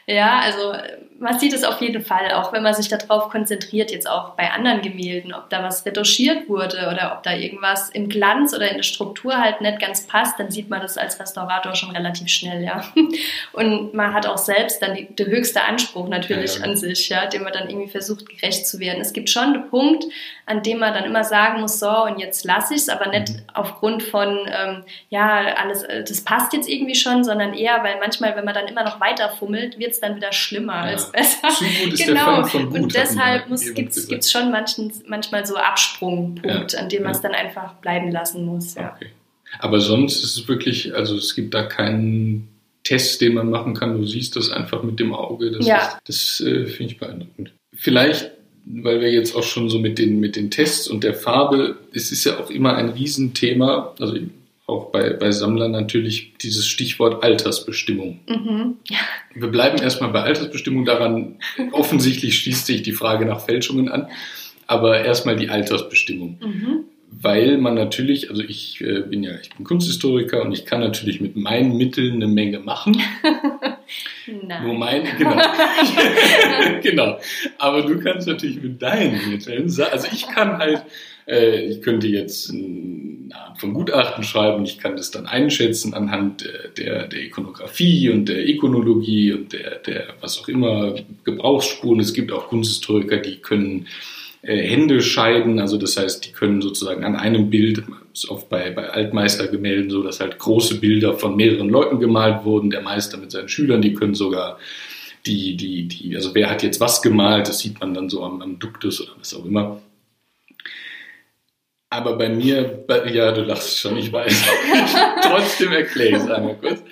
Ja, 0.07 0.41
also 0.41 0.75
man 1.19 1.39
sieht 1.39 1.53
es 1.53 1.65
auf 1.65 1.81
jeden 1.81 2.05
Fall, 2.05 2.33
auch 2.33 2.53
wenn 2.53 2.63
man 2.63 2.75
sich 2.75 2.89
darauf 2.89 3.31
konzentriert, 3.31 3.91
jetzt 3.91 4.09
auch 4.09 4.31
bei 4.31 4.51
anderen 4.51 4.83
Gemälden, 4.83 5.33
ob 5.33 5.49
da 5.51 5.63
was 5.63 5.85
retuschiert 5.87 6.49
wurde 6.49 6.89
oder 6.93 7.15
ob 7.17 7.23
da 7.23 7.35
irgendwas 7.35 7.91
im 7.91 8.09
Glanz 8.09 8.55
oder 8.55 8.69
in 8.71 8.77
der 8.77 8.83
Struktur 8.83 9.37
halt 9.37 9.61
nicht 9.61 9.81
ganz 9.81 10.07
passt, 10.07 10.39
dann 10.39 10.51
sieht 10.51 10.69
man 10.69 10.81
das 10.81 10.99
als 10.99 11.19
Restaurator 11.19 11.75
schon 11.75 11.91
relativ 11.91 12.29
schnell, 12.29 12.63
ja. 12.63 12.85
Und 13.53 13.95
man 13.95 14.13
hat 14.13 14.27
auch 14.27 14.39
selbst 14.39 14.83
dann 14.83 14.95
die, 14.95 15.07
der 15.15 15.27
höchste 15.27 15.63
Anspruch 15.63 16.09
natürlich 16.09 16.57
ja, 16.57 16.61
ja. 16.61 16.67
an 16.67 16.77
sich, 16.77 17.09
ja, 17.09 17.27
dem 17.27 17.45
man 17.45 17.53
dann 17.53 17.69
irgendwie 17.69 17.91
versucht, 17.91 18.29
gerecht 18.29 18.67
zu 18.67 18.79
werden. 18.79 19.01
Es 19.01 19.13
gibt 19.13 19.31
schon 19.31 19.55
einen 19.55 19.71
Punkt, 19.71 20.05
an 20.45 20.63
dem 20.63 20.79
man 20.79 20.95
dann 20.95 21.05
immer 21.05 21.25
sagen 21.25 21.61
muss, 21.61 21.81
so, 21.81 22.05
und 22.05 22.19
jetzt 22.19 22.45
lasse 22.45 22.75
ich 22.75 22.81
es, 22.81 22.89
aber 22.89 23.09
nicht 23.09 23.31
mhm. 23.31 23.43
aufgrund 23.55 24.03
von, 24.03 24.39
ähm, 24.47 24.85
ja, 25.09 25.55
alles, 25.57 25.83
äh, 25.83 26.05
das 26.05 26.23
passt 26.23 26.53
jetzt 26.53 26.69
irgendwie 26.69 26.95
schon, 26.95 27.25
sondern 27.25 27.55
eher, 27.55 27.83
weil 27.83 27.99
manchmal, 27.99 28.37
wenn 28.37 28.45
man 28.45 28.55
dann 28.55 28.69
immer 28.69 28.85
noch 28.85 29.01
weiter 29.01 29.31
fummelt, 29.31 29.79
wird 29.79 29.93
es 29.93 30.01
dann 30.01 30.17
wieder 30.17 30.33
schlimmer 30.33 30.91
ja. 30.91 31.06
Besser. 31.13 31.49
Zu 31.49 31.65
gut 31.65 31.93
ist 31.95 32.07
genau. 32.07 32.37
der 32.37 32.45
von 32.47 32.71
gut, 32.71 32.81
Und 32.81 32.95
deshalb 32.95 33.47
gibt 33.75 33.97
es 33.97 34.31
schon 34.31 34.51
manchen, 34.51 34.93
manchmal 35.07 35.47
so 35.47 35.57
Absprungpunkt, 35.57 36.73
ja. 36.73 36.79
an 36.79 36.89
dem 36.89 37.03
man 37.03 37.13
es 37.13 37.21
dann 37.21 37.33
einfach 37.33 37.75
bleiben 37.75 38.11
lassen 38.11 38.45
muss. 38.45 38.75
Ja. 38.75 38.95
Okay. 38.95 39.11
Aber 39.59 39.81
sonst 39.81 40.23
ist 40.23 40.37
es 40.37 40.49
wirklich, 40.49 40.95
also 40.95 41.17
es 41.17 41.35
gibt 41.35 41.55
da 41.55 41.63
keinen 41.63 42.49
Test, 42.85 43.21
den 43.21 43.35
man 43.35 43.51
machen 43.51 43.75
kann. 43.75 43.99
Du 43.99 44.07
siehst 44.07 44.37
das 44.37 44.51
einfach 44.51 44.83
mit 44.83 45.01
dem 45.01 45.13
Auge. 45.13 45.51
Das, 45.51 45.67
ja. 45.67 45.99
das 46.05 46.41
äh, 46.41 46.67
finde 46.67 46.93
ich 46.93 46.99
beeindruckend. 46.99 47.53
Vielleicht, 47.75 48.31
weil 48.65 49.01
wir 49.01 49.11
jetzt 49.11 49.35
auch 49.35 49.43
schon 49.43 49.69
so 49.69 49.79
mit 49.79 49.99
den, 49.99 50.21
mit 50.21 50.37
den 50.37 50.51
Tests 50.51 50.89
und 50.89 51.05
der 51.05 51.15
Farbe, 51.15 51.77
es 51.93 52.13
ist 52.13 52.25
ja 52.25 52.39
auch 52.39 52.51
immer 52.51 52.77
ein 52.77 52.91
Riesenthema. 52.91 53.95
Also 53.99 54.17
auch 54.67 54.91
bei, 54.91 55.11
bei 55.11 55.31
Sammlern 55.31 55.71
natürlich 55.71 56.35
dieses 56.43 56.67
Stichwort 56.67 57.23
Altersbestimmung. 57.23 58.19
Mhm. 58.29 58.77
Wir 59.35 59.49
bleiben 59.49 59.79
erstmal 59.79 60.11
bei 60.11 60.23
Altersbestimmung. 60.23 60.85
Daran 60.85 61.37
offensichtlich 61.73 62.39
schließt 62.39 62.67
sich 62.67 62.83
die 62.83 62.93
Frage 62.93 63.27
nach 63.27 63.41
Fälschungen 63.41 63.89
an. 63.89 64.09
Aber 64.67 65.05
erstmal 65.05 65.37
die 65.37 65.51
Altersbestimmung. 65.51 66.41
Mhm. 66.41 66.85
Weil 67.09 67.59
man 67.59 67.75
natürlich, 67.75 68.29
also 68.31 68.43
ich 68.43 68.81
äh, 68.81 69.03
bin 69.03 69.23
ja, 69.23 69.39
ich 69.41 69.51
bin 69.51 69.65
Kunsthistoriker 69.65 70.43
und 70.43 70.53
ich 70.53 70.67
kann 70.67 70.81
natürlich 70.81 71.21
mit 71.21 71.37
meinen 71.37 71.77
Mitteln 71.77 72.15
eine 72.15 72.27
Menge 72.27 72.59
machen. 72.59 73.01
Nein. 74.27 74.65
Nur 74.65 74.75
mein, 74.75 75.05
genau. 75.17 75.37
genau. 76.83 77.19
Aber 77.59 77.83
du 77.83 78.01
kannst 78.01 78.27
natürlich 78.27 78.61
mit 78.61 78.83
deinen 78.83 79.31
Mitteln, 79.31 79.73
also 79.93 80.09
ich 80.13 80.27
kann 80.27 80.59
halt 80.59 80.83
äh, 81.27 81.67
ich 81.67 81.83
könnte 81.83 82.07
jetzt 82.07 82.51
eine 82.51 83.35
Art 83.35 83.59
von 83.59 83.75
Gutachten 83.75 84.25
schreiben, 84.25 84.65
ich 84.65 84.79
kann 84.79 84.97
das 84.97 85.11
dann 85.11 85.27
einschätzen 85.27 85.95
anhand 85.95 86.49
der, 86.79 87.07
der 87.09 87.23
Ikonografie 87.23 88.11
und 88.11 88.29
der 88.29 88.47
Ikonologie 88.47 89.33
und 89.33 89.53
der, 89.53 89.77
der, 89.79 90.07
was 90.21 90.41
auch 90.41 90.49
immer, 90.49 90.95
Gebrauchsspuren. 91.25 92.01
Es 92.01 92.15
gibt 92.15 92.33
auch 92.33 92.49
Kunsthistoriker, 92.49 93.19
die 93.19 93.37
können 93.37 93.87
äh, 94.43 94.57
Hände 94.57 95.03
scheiden, 95.03 95.59
also 95.59 95.77
das 95.77 95.97
heißt, 95.97 96.25
die 96.25 96.33
können 96.33 96.63
sozusagen 96.63 97.05
an 97.05 97.17
einem 97.17 97.51
Bild, 97.51 97.83
ist 98.13 98.31
oft 98.31 98.49
bei, 98.49 98.71
bei 98.71 98.89
Altmeistergemälden 98.89 99.91
so, 99.91 100.03
dass 100.03 100.21
halt 100.21 100.39
große 100.39 100.79
Bilder 100.79 101.15
von 101.15 101.37
mehreren 101.37 101.69
Leuten 101.69 101.99
gemalt 101.99 102.45
wurden, 102.45 102.71
der 102.71 102.83
Meister 102.83 103.19
mit 103.19 103.33
seinen 103.33 103.49
Schülern, 103.49 103.83
die 103.83 103.95
können 103.95 104.15
sogar 104.15 104.59
die, 105.27 105.57
die, 105.57 105.89
die, 105.89 106.15
also 106.15 106.35
wer 106.35 106.49
hat 106.49 106.63
jetzt 106.63 106.81
was 106.81 107.03
gemalt, 107.03 107.49
das 107.49 107.59
sieht 107.59 107.81
man 107.81 107.93
dann 107.93 108.09
so 108.09 108.23
am, 108.23 108.41
am 108.41 108.59
Duktus 108.61 109.01
oder 109.01 109.13
was 109.19 109.35
auch 109.35 109.45
immer. 109.45 109.81
Aber 111.97 112.19
bei 112.19 112.29
mir, 112.29 112.85
bei, 112.87 113.11
ja, 113.11 113.33
du 113.33 113.41
lachst 113.41 113.79
schon, 113.79 113.97
ich 113.97 114.13
weiß. 114.13 114.45
Trotzdem 115.23 115.73
erkläre 115.73 116.11
ich 116.11 116.17
es 116.17 116.29
einmal 116.29 116.57
kurz. 116.57 116.83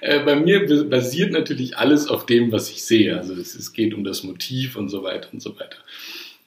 Äh, 0.00 0.20
bei 0.20 0.36
mir 0.36 0.64
basiert 0.88 1.32
natürlich 1.32 1.76
alles 1.76 2.06
auf 2.06 2.26
dem, 2.26 2.52
was 2.52 2.70
ich 2.70 2.84
sehe. 2.84 3.16
Also 3.16 3.34
es, 3.34 3.56
es 3.56 3.72
geht 3.72 3.92
um 3.92 4.04
das 4.04 4.22
Motiv 4.22 4.76
und 4.76 4.88
so 4.88 5.02
weiter 5.02 5.30
und 5.32 5.42
so 5.42 5.58
weiter. 5.58 5.78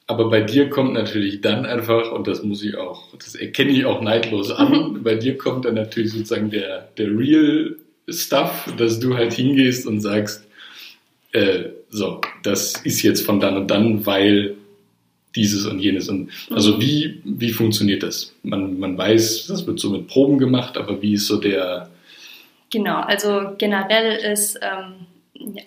Aber 0.06 0.30
bei 0.30 0.40
dir 0.40 0.70
kommt 0.70 0.94
natürlich 0.94 1.42
dann 1.42 1.66
einfach, 1.66 2.10
und 2.10 2.26
das 2.26 2.42
muss 2.42 2.64
ich 2.64 2.76
auch, 2.78 3.14
das 3.18 3.34
erkenne 3.34 3.72
ich 3.72 3.84
auch 3.84 4.00
neidlos 4.00 4.50
an, 4.50 5.00
bei 5.04 5.16
dir 5.16 5.36
kommt 5.36 5.66
dann 5.66 5.74
natürlich 5.74 6.12
sozusagen 6.12 6.48
der, 6.48 6.88
der 6.96 7.08
Real 7.08 7.76
Stuff, 8.08 8.72
dass 8.78 8.98
du 8.98 9.14
halt 9.14 9.34
hingehst 9.34 9.86
und 9.86 10.00
sagst, 10.00 10.46
äh, 11.32 11.64
so, 11.90 12.22
das 12.42 12.80
ist 12.82 13.02
jetzt 13.02 13.26
von 13.26 13.40
dann 13.40 13.58
und 13.58 13.70
dann, 13.70 14.06
weil 14.06 14.56
dieses 15.36 15.66
und 15.66 15.78
jenes. 15.78 16.08
Und 16.08 16.30
also 16.50 16.76
mhm. 16.76 16.80
wie, 16.80 17.22
wie 17.24 17.52
funktioniert 17.52 18.02
das? 18.02 18.34
Man, 18.42 18.78
man 18.78 18.96
weiß, 18.96 19.46
das 19.46 19.66
wird 19.66 19.78
so 19.78 19.90
mit 19.90 20.08
Proben 20.08 20.38
gemacht, 20.38 20.76
aber 20.76 21.00
wie 21.02 21.14
ist 21.14 21.26
so 21.26 21.36
der. 21.38 21.90
Genau, 22.70 22.96
also 22.96 23.52
generell 23.58 24.16
ist 24.32 24.58
ähm, 24.60 25.06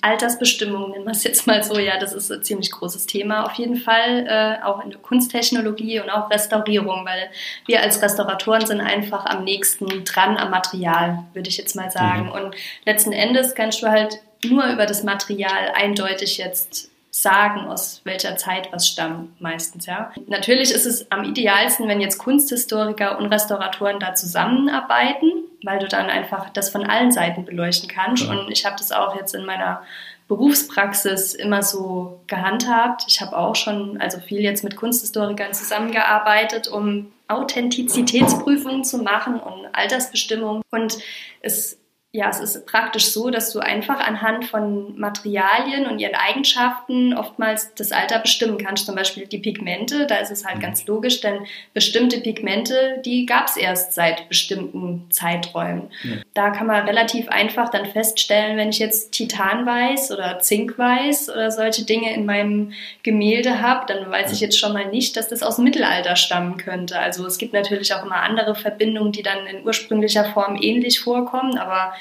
Altersbestimmung, 0.01 0.91
nennen 0.91 1.05
wir 1.05 1.12
es 1.12 1.23
jetzt 1.23 1.47
mal 1.47 1.63
so, 1.63 1.79
ja, 1.79 1.99
das 1.99 2.13
ist 2.13 2.32
ein 2.32 2.43
ziemlich 2.43 2.71
großes 2.71 3.05
Thema 3.05 3.45
auf 3.45 3.53
jeden 3.53 3.77
Fall, 3.77 4.25
äh, 4.27 4.65
auch 4.65 4.84
in 4.84 4.89
der 4.89 4.99
Kunsttechnologie 4.99 5.99
und 5.99 6.10
auch 6.10 6.29
Restaurierung, 6.29 7.05
weil 7.05 7.29
wir 7.65 7.82
als 7.82 8.01
Restauratoren 8.01 8.65
sind 8.65 8.82
einfach 8.82 9.25
am 9.25 9.43
nächsten 9.43 10.03
dran 10.03 10.38
am 10.38 10.51
Material, 10.51 11.23
würde 11.34 11.49
ich 11.49 11.58
jetzt 11.58 11.75
mal 11.75 11.91
sagen. 11.91 12.25
Mhm. 12.25 12.32
Und 12.32 12.55
letzten 12.86 13.12
Endes 13.12 13.55
kannst 13.55 13.82
du 13.82 13.88
halt 13.88 14.19
nur 14.43 14.65
über 14.67 14.86
das 14.86 15.03
Material 15.03 15.71
eindeutig 15.75 16.38
jetzt 16.38 16.88
sagen, 17.21 17.67
aus 17.67 18.01
welcher 18.03 18.38
Zeit 18.38 18.71
was 18.71 18.88
stammt, 18.88 19.39
meistens, 19.41 19.86
ja. 19.86 20.12
Natürlich 20.27 20.71
ist 20.71 20.86
es 20.86 21.12
am 21.12 21.23
idealsten, 21.23 21.88
wenn 21.88 22.01
jetzt 22.01 22.17
Kunsthistoriker 22.17 23.17
und 23.17 23.27
Restauratoren 23.27 23.99
da 23.99 24.15
zusammenarbeiten, 24.15 25.32
weil 25.63 25.79
du 25.79 25.88
dann 25.88 26.10
einfach 26.10 26.49
das 26.49 26.69
von 26.69 26.86
allen 26.86 27.12
Seiten 27.12 27.45
beleuchten 27.45 27.89
kannst. 27.89 28.23
Ja. 28.23 28.32
Und 28.32 28.51
ich 28.51 28.65
habe 28.65 28.75
das 28.77 28.91
auch 28.91 29.15
jetzt 29.15 29.36
in 29.36 29.45
meiner 29.45 29.82
Berufspraxis 30.27 31.34
immer 31.34 31.63
so 31.63 32.21
gehandhabt. 32.27 33.05
Ich 33.08 33.19
habe 33.19 33.36
auch 33.36 33.55
schon 33.55 33.99
also 33.99 34.19
viel 34.19 34.41
jetzt 34.41 34.63
mit 34.63 34.75
Kunsthistorikern 34.75 35.53
zusammengearbeitet, 35.53 36.67
um 36.67 37.12
Authentizitätsprüfungen 37.27 38.84
zu 38.84 38.99
machen 38.99 39.39
und 39.39 39.67
Altersbestimmungen. 39.73 40.62
Und 40.69 40.99
es 41.41 41.78
ja, 42.12 42.28
es 42.28 42.39
ist 42.39 42.65
praktisch 42.65 43.12
so, 43.12 43.30
dass 43.30 43.54
du 43.54 43.60
einfach 43.60 44.00
anhand 44.00 44.45
von 44.45 44.98
Materialien 45.00 45.86
und 45.86 46.00
ihren 46.00 46.15
Eigenschaften 46.15 47.13
oftmals 47.13 47.76
das 47.76 47.91
Alter 47.91 48.17
bestimmen 48.17 48.58
kannst. 48.58 48.88
Zum 48.88 48.95
Beispiel 48.95 49.28
die 49.28 49.38
Pigmente, 49.38 50.08
da 50.08 50.15
ist 50.15 50.32
es 50.32 50.43
halt 50.43 50.58
mhm. 50.58 50.62
ganz 50.62 50.88
logisch, 50.88 51.22
denn 51.22 51.45
bestimmte 51.76 52.19
Pigmente, 52.19 53.00
die 53.06 53.28
gab 53.28 53.48
es 53.48 53.58
erst 53.58 53.93
seit 53.93 54.28
bestimmten 54.28 55.06
Zeiträumen. 55.12 55.91
Ja. 56.04 56.15
Da 56.34 56.50
kann 56.50 56.65
man 56.65 56.88
relativ 56.88 57.30
einfach 57.30 57.69
dann 57.69 57.86
feststellen, 57.86 58.58
wenn 58.58 58.69
ich 58.69 58.80
jetzt 58.80 59.12
Titanweiß 59.12 60.12
oder 60.12 60.39
Zinkweiß 60.39 61.30
oder 61.30 61.52
solche 61.52 61.86
Dinge 61.86 62.12
in 62.15 62.26
meinem 62.26 62.74
Gemälde 63.04 63.62
habe, 63.62 63.86
dann 63.86 64.10
weiß 64.10 64.32
ich 64.32 64.39
jetzt 64.39 64.58
schon 64.58 64.74
mal 64.74 64.88
nicht, 64.88 65.15
dass 65.15 65.28
das 65.28 65.43
aus 65.43 65.58
dem 65.58 65.65
Mittelalter 65.65 66.15
stammen 66.15 66.58
könnte. 66.58 66.98
Also 66.98 67.24
es 67.28 67.38
gibt 67.38 67.54
natürlich 67.54 67.93
auch 67.93 68.04
immer 68.04 68.24
andere 68.24 68.56
Verbindungen, 68.56 69.12
die 69.12 69.22
dann 69.22 69.45
in 69.45 69.63
ursprünglicher 69.63 70.26
Form 70.26 70.58
ähnlich 70.60 71.00
vorkommen, 71.00 71.60
aber 71.60 71.93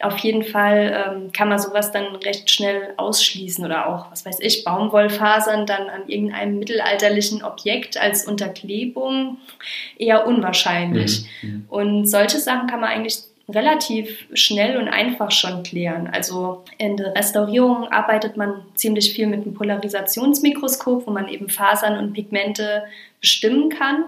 auf 0.00 0.18
jeden 0.18 0.44
Fall 0.44 1.06
ähm, 1.08 1.32
kann 1.32 1.48
man 1.48 1.58
sowas 1.58 1.90
dann 1.90 2.16
recht 2.16 2.50
schnell 2.50 2.94
ausschließen 2.96 3.64
oder 3.64 3.88
auch, 3.88 4.10
was 4.10 4.24
weiß 4.24 4.38
ich, 4.40 4.62
Baumwollfasern 4.64 5.66
dann 5.66 5.88
an 5.88 6.08
irgendeinem 6.08 6.58
mittelalterlichen 6.58 7.42
Objekt 7.42 8.00
als 8.00 8.26
Unterklebung 8.26 9.38
eher 9.98 10.26
unwahrscheinlich. 10.26 11.26
Mhm. 11.42 11.50
mhm. 11.50 11.64
Und 11.68 12.06
solche 12.06 12.38
Sachen 12.38 12.68
kann 12.68 12.80
man 12.80 12.90
eigentlich 12.90 13.18
relativ 13.48 14.26
schnell 14.34 14.76
und 14.76 14.88
einfach 14.88 15.30
schon 15.30 15.62
klären. 15.62 16.06
Also 16.06 16.64
in 16.76 16.96
der 16.96 17.14
Restaurierung 17.16 17.88
arbeitet 17.88 18.36
man 18.36 18.62
ziemlich 18.74 19.14
viel 19.14 19.26
mit 19.26 19.42
einem 19.42 19.54
Polarisationsmikroskop, 19.54 21.06
wo 21.06 21.10
man 21.10 21.28
eben 21.28 21.48
Fasern 21.48 21.98
und 21.98 22.12
Pigmente 22.12 22.84
bestimmen 23.20 23.70
kann. 23.70 24.04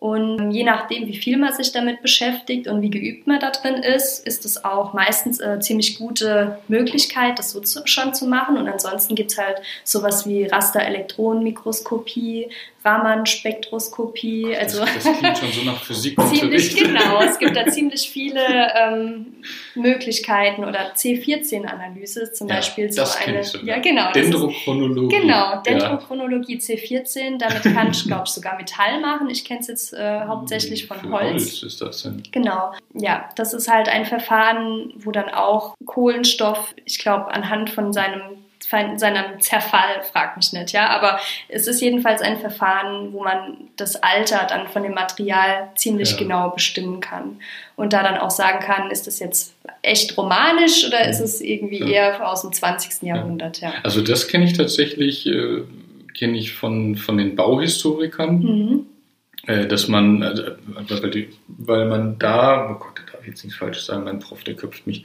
Und 0.00 0.50
je 0.50 0.64
nachdem, 0.64 1.06
wie 1.06 1.18
viel 1.18 1.36
man 1.36 1.52
sich 1.52 1.72
damit 1.72 2.00
beschäftigt 2.00 2.66
und 2.66 2.80
wie 2.80 2.88
geübt 2.88 3.26
man 3.26 3.38
da 3.38 3.50
drin 3.50 3.82
ist, 3.82 4.26
ist 4.26 4.46
es 4.46 4.64
auch 4.64 4.94
meistens 4.94 5.42
eine 5.42 5.60
ziemlich 5.60 5.98
gute 5.98 6.58
Möglichkeit, 6.68 7.38
das 7.38 7.50
so 7.50 7.60
zu, 7.60 7.82
schon 7.84 8.14
zu 8.14 8.26
machen. 8.26 8.56
Und 8.56 8.66
ansonsten 8.66 9.14
gibt 9.14 9.32
es 9.32 9.38
halt 9.38 9.60
sowas 9.84 10.26
wie 10.26 10.46
Rasterelektronenmikroskopie, 10.46 12.48
Raman-Spektroskopie. 12.84 14.56
Also 14.56 14.80
das, 14.80 15.04
das 15.04 15.18
klingt 15.18 15.38
schon 15.38 15.52
so 15.52 15.62
nach 15.64 15.82
Physik. 15.82 16.18
ziemlich 16.32 16.76
genau. 16.76 17.20
Es 17.20 17.38
gibt 17.38 17.54
da 17.54 17.66
ziemlich 17.66 18.08
viele 18.10 18.40
ähm, 18.74 19.42
Möglichkeiten 19.74 20.64
oder 20.64 20.94
C14-Analyse 20.94 22.32
zum 22.32 22.48
ja, 22.48 22.56
Beispiel 22.56 22.90
so 22.90 23.02
eine. 23.02 23.42
Ja, 23.64 23.78
genau. 23.78 24.12
Dendrochronologie. 24.12 25.16
genau, 25.20 25.60
Dendrochronologie 25.62 26.58
ja. 26.58 26.74
C14. 26.74 27.38
Damit 27.38 27.62
kann 27.62 27.90
ich, 27.90 28.04
glaube 28.04 28.24
ich, 28.26 28.30
sogar 28.30 28.56
Metall 28.56 29.00
machen. 29.00 29.28
Ich 29.28 29.44
kenne 29.44 29.60
es 29.60 29.66
jetzt 29.66 29.92
äh, 29.92 30.20
hauptsächlich 30.20 30.86
von 30.86 30.98
Für 30.98 31.10
Holz. 31.10 31.32
Holz 31.32 31.62
ist 31.62 31.80
das 31.82 32.02
denn? 32.02 32.22
Genau. 32.32 32.72
Ja, 32.94 33.28
das 33.36 33.52
ist 33.52 33.70
halt 33.70 33.88
ein 33.88 34.06
Verfahren, 34.06 34.92
wo 34.96 35.10
dann 35.10 35.28
auch 35.28 35.74
Kohlenstoff, 35.84 36.74
ich 36.84 36.98
glaube, 36.98 37.32
anhand 37.32 37.70
von 37.70 37.92
seinem 37.92 38.39
seinem 38.70 39.40
Zerfall, 39.40 40.02
fragt 40.12 40.36
mich 40.36 40.52
nicht, 40.52 40.72
ja, 40.72 40.88
aber 40.90 41.18
es 41.48 41.66
ist 41.66 41.80
jedenfalls 41.80 42.22
ein 42.22 42.38
Verfahren, 42.38 43.12
wo 43.12 43.24
man 43.24 43.56
das 43.76 43.96
Alter 43.96 44.46
dann 44.48 44.68
von 44.68 44.82
dem 44.82 44.94
Material 44.94 45.70
ziemlich 45.74 46.12
ja. 46.12 46.18
genau 46.18 46.50
bestimmen 46.50 47.00
kann 47.00 47.38
und 47.76 47.92
da 47.92 48.02
dann 48.02 48.18
auch 48.18 48.30
sagen 48.30 48.60
kann, 48.60 48.90
ist 48.90 49.06
das 49.06 49.18
jetzt 49.18 49.54
echt 49.82 50.16
romanisch 50.16 50.86
oder 50.86 51.08
ist 51.08 51.20
es 51.20 51.40
irgendwie 51.40 51.80
ja. 51.80 51.86
eher 51.86 52.28
aus 52.28 52.42
dem 52.42 52.52
20. 52.52 53.02
Jahrhundert, 53.02 53.60
ja. 53.60 53.72
Also 53.82 54.02
das 54.02 54.28
kenne 54.28 54.44
ich 54.44 54.52
tatsächlich, 54.52 55.26
äh, 55.26 55.62
kenne 56.16 56.38
ich 56.38 56.52
von, 56.52 56.96
von 56.96 57.18
den 57.18 57.36
Bauhistorikern. 57.36 58.38
Mhm. 58.38 58.86
Äh, 59.46 59.66
dass 59.66 59.88
man, 59.88 60.22
also, 60.22 60.42
weil 61.48 61.86
man 61.86 62.18
da, 62.18 62.70
oh 62.70 62.78
Gott, 62.78 63.00
darf 63.20 63.26
jetzt 63.26 63.44
nichts 63.44 63.58
Falsches 63.58 63.86
sagen, 63.86 64.04
mein 64.04 64.18
Prof, 64.18 64.44
der 64.44 64.54
köpft 64.54 64.86
mich, 64.86 65.04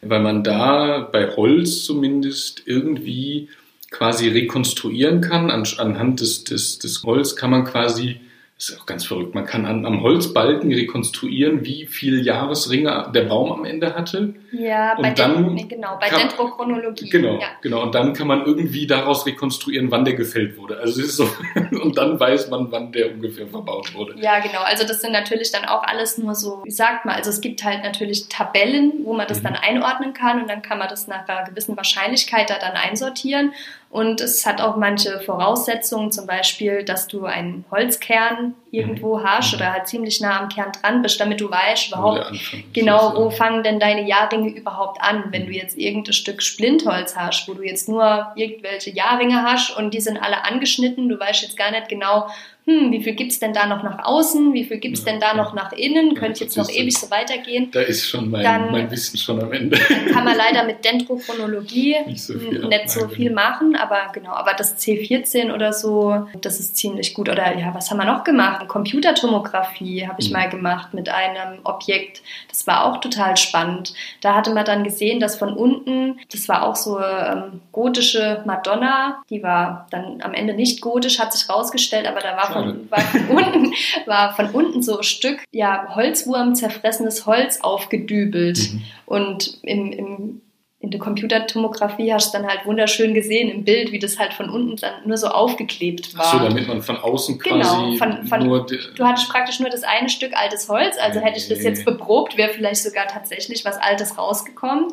weil 0.00 0.20
man 0.20 0.42
da 0.42 1.00
bei 1.00 1.28
Holz 1.36 1.84
zumindest 1.84 2.62
irgendwie 2.66 3.48
quasi 3.90 4.28
rekonstruieren 4.28 5.20
kann. 5.20 5.50
An, 5.50 5.64
anhand 5.78 6.20
des, 6.20 6.44
des, 6.44 6.78
des 6.78 7.02
Holz 7.04 7.36
kann 7.36 7.50
man 7.50 7.64
quasi 7.64 8.20
das 8.56 8.68
ist 8.68 8.80
auch 8.80 8.86
ganz 8.86 9.04
verrückt. 9.04 9.34
Man 9.34 9.44
kann 9.44 9.66
an, 9.66 9.84
am 9.84 10.02
Holzbalken 10.02 10.72
rekonstruieren, 10.72 11.64
wie 11.64 11.86
viel 11.86 12.24
Jahresringe 12.24 13.10
der 13.12 13.24
Baum 13.24 13.50
am 13.50 13.64
Ende 13.64 13.96
hatte. 13.96 14.34
Ja, 14.52 14.96
und 14.96 15.02
bei, 15.02 15.10
dann 15.10 15.56
den, 15.56 15.68
genau, 15.68 15.96
bei 15.98 16.08
kann, 16.08 16.20
Dendrochronologie. 16.20 17.08
Genau, 17.08 17.40
ja. 17.40 17.48
genau. 17.62 17.82
Und 17.82 17.94
dann 17.94 18.12
kann 18.12 18.26
man 18.26 18.44
irgendwie 18.44 18.86
daraus 18.86 19.24
rekonstruieren, 19.24 19.90
wann 19.90 20.04
der 20.04 20.14
gefällt 20.14 20.58
wurde. 20.58 20.78
Also 20.78 21.00
es 21.00 21.08
ist 21.08 21.16
so, 21.16 21.28
und 21.82 21.96
dann 21.96 22.20
weiß 22.20 22.50
man, 22.50 22.70
wann 22.70 22.92
der 22.92 23.12
ungefähr 23.12 23.46
verbaut 23.46 23.94
wurde. 23.94 24.14
Ja, 24.20 24.40
genau. 24.40 24.60
Also 24.60 24.86
das 24.86 25.00
sind 25.00 25.12
natürlich 25.12 25.50
dann 25.52 25.64
auch 25.64 25.82
alles 25.82 26.18
nur 26.18 26.34
so, 26.34 26.62
wie 26.64 26.70
sagt 26.70 27.06
man, 27.06 27.14
also 27.14 27.30
es 27.30 27.40
gibt 27.40 27.64
halt 27.64 27.82
natürlich 27.82 28.28
Tabellen, 28.28 28.92
wo 29.04 29.14
man 29.14 29.26
das 29.26 29.40
mhm. 29.40 29.44
dann 29.44 29.56
einordnen 29.56 30.12
kann 30.12 30.42
und 30.42 30.48
dann 30.50 30.60
kann 30.60 30.78
man 30.78 30.88
das 30.88 31.08
nach 31.08 31.26
einer 31.26 31.48
gewissen 31.48 31.76
Wahrscheinlichkeit 31.76 32.50
da 32.50 32.58
dann 32.58 32.72
einsortieren. 32.72 33.54
Und 33.88 34.20
es 34.20 34.44
hat 34.44 34.60
auch 34.60 34.76
manche 34.76 35.20
Voraussetzungen, 35.20 36.12
zum 36.12 36.26
Beispiel, 36.26 36.84
dass 36.84 37.08
du 37.08 37.24
einen 37.24 37.64
Holzkern 37.70 38.54
irgendwo 38.72 39.18
mhm. 39.18 39.24
hast 39.24 39.54
oder 39.54 39.70
halt 39.70 39.86
ziemlich 39.86 40.20
nah 40.20 40.40
am 40.40 40.48
Kern 40.48 40.72
dran 40.72 41.02
bist, 41.02 41.20
damit 41.20 41.40
du 41.40 41.50
weißt 41.50 41.88
überhaupt 41.88 42.32
genau, 42.72 43.14
wo 43.14 43.30
fangen 43.30 43.62
denn 43.62 43.78
deine 43.78 44.08
Jahrringe 44.08 44.48
überhaupt 44.48 45.00
an. 45.02 45.24
Wenn 45.30 45.42
du 45.42 45.48
mhm. 45.48 45.54
jetzt 45.54 45.76
irgendein 45.76 46.14
Stück 46.14 46.42
Splintholz 46.42 47.14
hast, 47.14 47.46
wo 47.46 47.52
du 47.52 47.62
jetzt 47.62 47.88
nur 47.88 48.32
irgendwelche 48.34 48.90
Jahrringe 48.90 49.42
hast 49.42 49.76
und 49.76 49.92
die 49.92 50.00
sind 50.00 50.16
alle 50.16 50.44
angeschnitten, 50.44 51.10
du 51.10 51.20
weißt 51.20 51.42
jetzt 51.42 51.58
gar 51.58 51.70
nicht 51.70 51.90
genau, 51.90 52.28
hm, 52.64 52.92
wie 52.92 53.02
viel 53.02 53.14
gibt 53.14 53.32
es 53.32 53.40
denn 53.40 53.52
da 53.52 53.66
noch 53.66 53.82
nach 53.82 54.04
außen, 54.04 54.52
wie 54.52 54.64
viel 54.64 54.78
gibt 54.78 54.96
es 54.96 55.04
denn 55.04 55.18
da 55.18 55.34
noch 55.34 55.52
nach 55.52 55.72
innen, 55.72 56.14
könnte 56.14 56.44
jetzt 56.44 56.56
noch 56.56 56.70
ewig 56.70 56.96
so 56.96 57.10
weitergehen. 57.10 57.70
Da 57.72 57.80
ist 57.80 58.08
schon 58.08 58.30
mein, 58.30 58.44
dann, 58.44 58.70
mein 58.70 58.88
Wissen 58.88 59.18
schon 59.18 59.42
am 59.42 59.52
Ende. 59.52 59.76
Kann 60.12 60.24
man 60.24 60.36
leider 60.36 60.62
mit 60.64 60.84
Dendrochronologie 60.84 61.96
nicht 62.06 62.22
so 62.22 62.38
viel, 62.38 62.64
nicht 62.68 62.88
so 62.88 63.08
viel 63.08 63.32
machen, 63.32 63.74
aber 63.74 64.12
genau, 64.12 64.30
aber 64.30 64.52
das 64.54 64.78
C14 64.78 65.52
oder 65.52 65.72
so, 65.72 66.28
das 66.40 66.60
ist 66.60 66.76
ziemlich 66.76 67.14
gut. 67.14 67.28
Oder 67.28 67.58
ja, 67.58 67.74
was 67.74 67.90
haben 67.90 67.98
wir 67.98 68.04
noch 68.04 68.22
gemacht? 68.22 68.68
Computertomographie 68.68 70.06
habe 70.06 70.20
ich 70.20 70.28
mhm. 70.28 70.34
mal 70.34 70.48
gemacht 70.48 70.94
mit 70.94 71.08
einem 71.08 71.58
Objekt. 71.64 72.22
Das 72.48 72.68
war 72.68 72.84
auch 72.84 73.00
total 73.00 73.36
spannend. 73.36 73.92
Da 74.20 74.36
hatte 74.36 74.54
man 74.54 74.64
dann 74.64 74.84
gesehen, 74.84 75.18
dass 75.18 75.36
von 75.36 75.52
unten, 75.52 76.20
das 76.30 76.48
war 76.48 76.62
auch 76.62 76.76
so 76.76 77.00
ähm, 77.00 77.60
gotische 77.72 78.42
Madonna, 78.46 79.22
die 79.30 79.42
war 79.42 79.88
dann 79.90 80.22
am 80.22 80.32
Ende 80.32 80.54
nicht 80.54 80.80
gotisch, 80.80 81.18
hat 81.18 81.32
sich 81.32 81.48
rausgestellt, 81.48 82.06
aber 82.06 82.20
da 82.20 82.36
war 82.36 82.51
von, 82.52 82.90
war 82.90 83.00
von 83.00 83.28
unten, 83.28 83.72
war 84.06 84.34
von 84.34 84.50
unten 84.50 84.82
so 84.82 84.98
ein 84.98 85.02
Stück, 85.02 85.38
ja, 85.50 85.94
Holzwurm, 85.94 86.54
zerfressenes 86.54 87.26
Holz 87.26 87.60
aufgedübelt. 87.60 88.72
Mhm. 88.72 88.82
Und 89.06 89.58
im, 89.62 89.92
im 89.92 90.40
in 90.82 90.90
der 90.90 90.98
Computertomographie 90.98 92.12
hast 92.12 92.34
du 92.34 92.38
dann 92.38 92.48
halt 92.48 92.66
wunderschön 92.66 93.14
gesehen 93.14 93.48
im 93.48 93.64
Bild, 93.64 93.92
wie 93.92 94.00
das 94.00 94.18
halt 94.18 94.34
von 94.34 94.50
unten 94.50 94.74
dann 94.76 94.94
nur 95.06 95.16
so 95.16 95.28
aufgeklebt 95.28 96.18
war. 96.18 96.24
Ach 96.26 96.32
so, 96.32 96.38
damit 96.40 96.66
man 96.66 96.82
von 96.82 96.96
außen 96.96 97.38
quasi 97.38 97.54
genau, 97.54 97.96
von, 97.98 98.26
von, 98.26 98.44
nur... 98.44 98.66
Du 98.66 99.04
hattest 99.04 99.28
praktisch 99.28 99.60
nur 99.60 99.70
das 99.70 99.84
eine 99.84 100.08
Stück 100.08 100.36
altes 100.36 100.68
Holz, 100.68 100.96
also 101.00 101.20
hätte 101.20 101.38
ich 101.38 101.48
das 101.48 101.62
jetzt 101.62 101.84
beprobt, 101.84 102.36
wäre 102.36 102.52
vielleicht 102.52 102.82
sogar 102.82 103.06
tatsächlich 103.06 103.64
was 103.64 103.78
Altes 103.78 104.18
rausgekommen, 104.18 104.88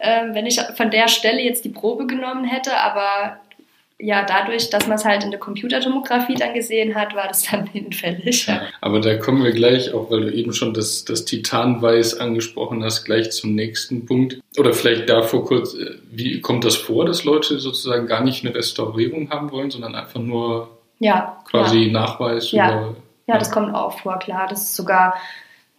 ja. 0.00 0.22
äh, 0.30 0.34
wenn 0.34 0.46
ich 0.46 0.58
von 0.74 0.90
der 0.90 1.08
Stelle 1.08 1.42
jetzt 1.42 1.66
die 1.66 1.70
Probe 1.70 2.06
genommen 2.06 2.44
hätte, 2.44 2.74
aber 2.78 3.38
ja, 3.98 4.24
dadurch, 4.24 4.68
dass 4.68 4.86
man 4.86 4.96
es 4.96 5.04
halt 5.06 5.24
in 5.24 5.30
der 5.30 5.40
Computertomographie 5.40 6.34
dann 6.34 6.52
gesehen 6.52 6.94
hat, 6.94 7.14
war 7.14 7.28
das 7.28 7.44
dann 7.44 7.66
hinfällig. 7.72 8.46
Ja. 8.46 8.62
Aber 8.80 9.00
da 9.00 9.16
kommen 9.16 9.42
wir 9.42 9.52
gleich, 9.52 9.94
auch 9.94 10.10
weil 10.10 10.22
du 10.22 10.32
eben 10.32 10.52
schon 10.52 10.74
das, 10.74 11.04
das 11.04 11.24
Titanweiß 11.24 12.20
angesprochen 12.20 12.84
hast, 12.84 13.04
gleich 13.04 13.30
zum 13.32 13.54
nächsten 13.54 14.04
Punkt. 14.04 14.38
Oder 14.58 14.74
vielleicht 14.74 15.08
davor 15.08 15.46
kurz, 15.46 15.74
äh, 15.74 15.94
wie 16.10 16.40
kommt 16.40 16.64
das 16.64 16.76
vor, 16.76 17.06
dass 17.06 17.24
Leute 17.24 17.58
sozusagen 17.58 18.06
gar 18.06 18.22
nicht 18.22 18.44
eine 18.44 18.54
Restaurierung 18.54 19.30
haben 19.30 19.50
wollen, 19.50 19.70
sondern 19.70 19.94
einfach 19.94 20.20
nur 20.20 20.68
ja, 20.98 21.38
quasi 21.48 21.84
ja. 21.84 21.92
Nachweis? 21.92 22.52
Ja. 22.52 22.70
Über, 22.70 22.96
ja, 23.26 23.38
das 23.38 23.50
kommt 23.50 23.74
auch 23.74 23.98
vor, 23.98 24.18
klar. 24.18 24.46
Das 24.48 24.62
ist 24.62 24.76
sogar, 24.76 25.14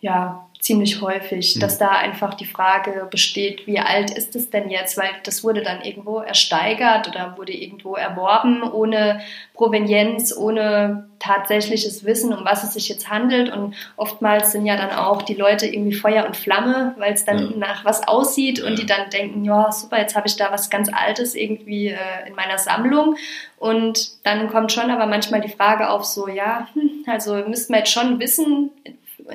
ja, 0.01 0.46
ziemlich 0.60 1.02
häufig, 1.02 1.56
mhm. 1.56 1.60
dass 1.60 1.78
da 1.78 1.89
einfach 1.89 2.34
die 2.34 2.46
Frage 2.46 3.08
besteht, 3.10 3.67
wie 3.67 3.80
alt 3.80 4.12
ist 4.12 4.36
es 4.36 4.50
denn 4.50 4.70
jetzt? 4.70 4.98
Weil 4.98 5.10
das 5.24 5.43
wurde 5.43 5.62
dann 5.62 5.82
irgendwo 5.82 6.20
ersteigert 6.20 7.08
oder 7.08 7.38
wurde 7.38 7.54
irgendwo 7.54 7.96
erworben 7.96 8.63
ohne 8.63 9.22
Provenienz, 9.54 10.36
ohne 10.36 11.10
tatsächliches 11.20 12.06
Wissen, 12.06 12.34
um 12.34 12.46
was 12.46 12.63
es 12.63 12.74
sich 12.74 12.89
jetzt 12.89 13.10
handelt. 13.10 13.52
Und 13.52 13.76
oftmals 13.96 14.52
sind 14.52 14.65
ja 14.65 14.76
dann 14.78 14.91
auch 14.91 15.22
die 15.22 15.34
Leute 15.34 15.67
irgendwie 15.67 15.93
Feuer 15.93 16.26
und 16.26 16.36
Flamme, 16.36 16.93
weil 16.98 17.13
es 17.13 17.26
dann 17.26 17.52
ja. 17.52 17.58
nach 17.58 17.86
was 17.86 18.08
aussieht 18.08 18.62
und 18.62 18.78
die 18.78 18.86
dann 18.86 19.10
denken, 19.10 19.46
ja, 19.46 19.72
super, 19.72 20.00
jetzt 20.00 20.15
habe 20.15 20.28
ich 20.28 20.36
da 20.36 20.52
was 20.52 20.70
ganz 20.70 20.89
Altes 20.91 21.36
irgendwie 21.36 21.88
äh, 21.89 22.28
in 22.28 22.36
meiner 22.36 22.58
Sammlung. 22.58 23.15
Und 23.58 24.26
dann 24.26 24.50
kommt 24.50 24.72
schon 24.72 24.91
aber 24.91 25.06
manchmal 25.06 25.41
die 25.41 25.50
Frage 25.50 25.89
auf 25.89 26.06
so, 26.06 26.28
ja, 26.28 26.67
hm, 26.74 27.06
also 27.08 27.36
müssten 27.48 27.74
wir 27.74 27.80
jetzt 27.80 27.91
schon 27.91 28.20
wissen, 28.20 28.72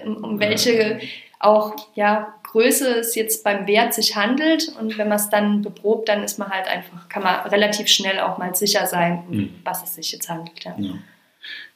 um 0.05 0.41
welche 0.41 1.01
auch 1.39 1.75
ja, 1.95 2.35
Größe 2.45 3.01
es 3.01 3.15
jetzt 3.15 3.45
beim 3.45 3.67
Wert 3.67 3.95
sich 3.95 4.17
handelt. 4.17 4.73
Und 4.81 4.97
wenn 4.99 5.09
man 5.09 5.17
es 5.17 5.29
dann 5.29 5.63
beprobt, 5.63 6.09
dann 6.09 6.23
ist 6.23 6.39
man 6.39 6.51
halt 6.51 6.69
einfach, 6.69 7.09
kann 7.09 7.23
man 7.23 7.47
relativ 7.49 7.89
schnell 7.89 8.21
auch 8.21 8.39
mal 8.39 8.55
sicher 8.55 8.87
sein, 8.87 9.25
um 9.29 9.37
mhm. 9.37 9.51
was 9.65 9.83
es 9.83 9.95
sich 9.95 10.13
jetzt 10.13 10.29
handelt. 10.29 10.63
Ja. 10.65 10.77
Ja. 10.79 10.95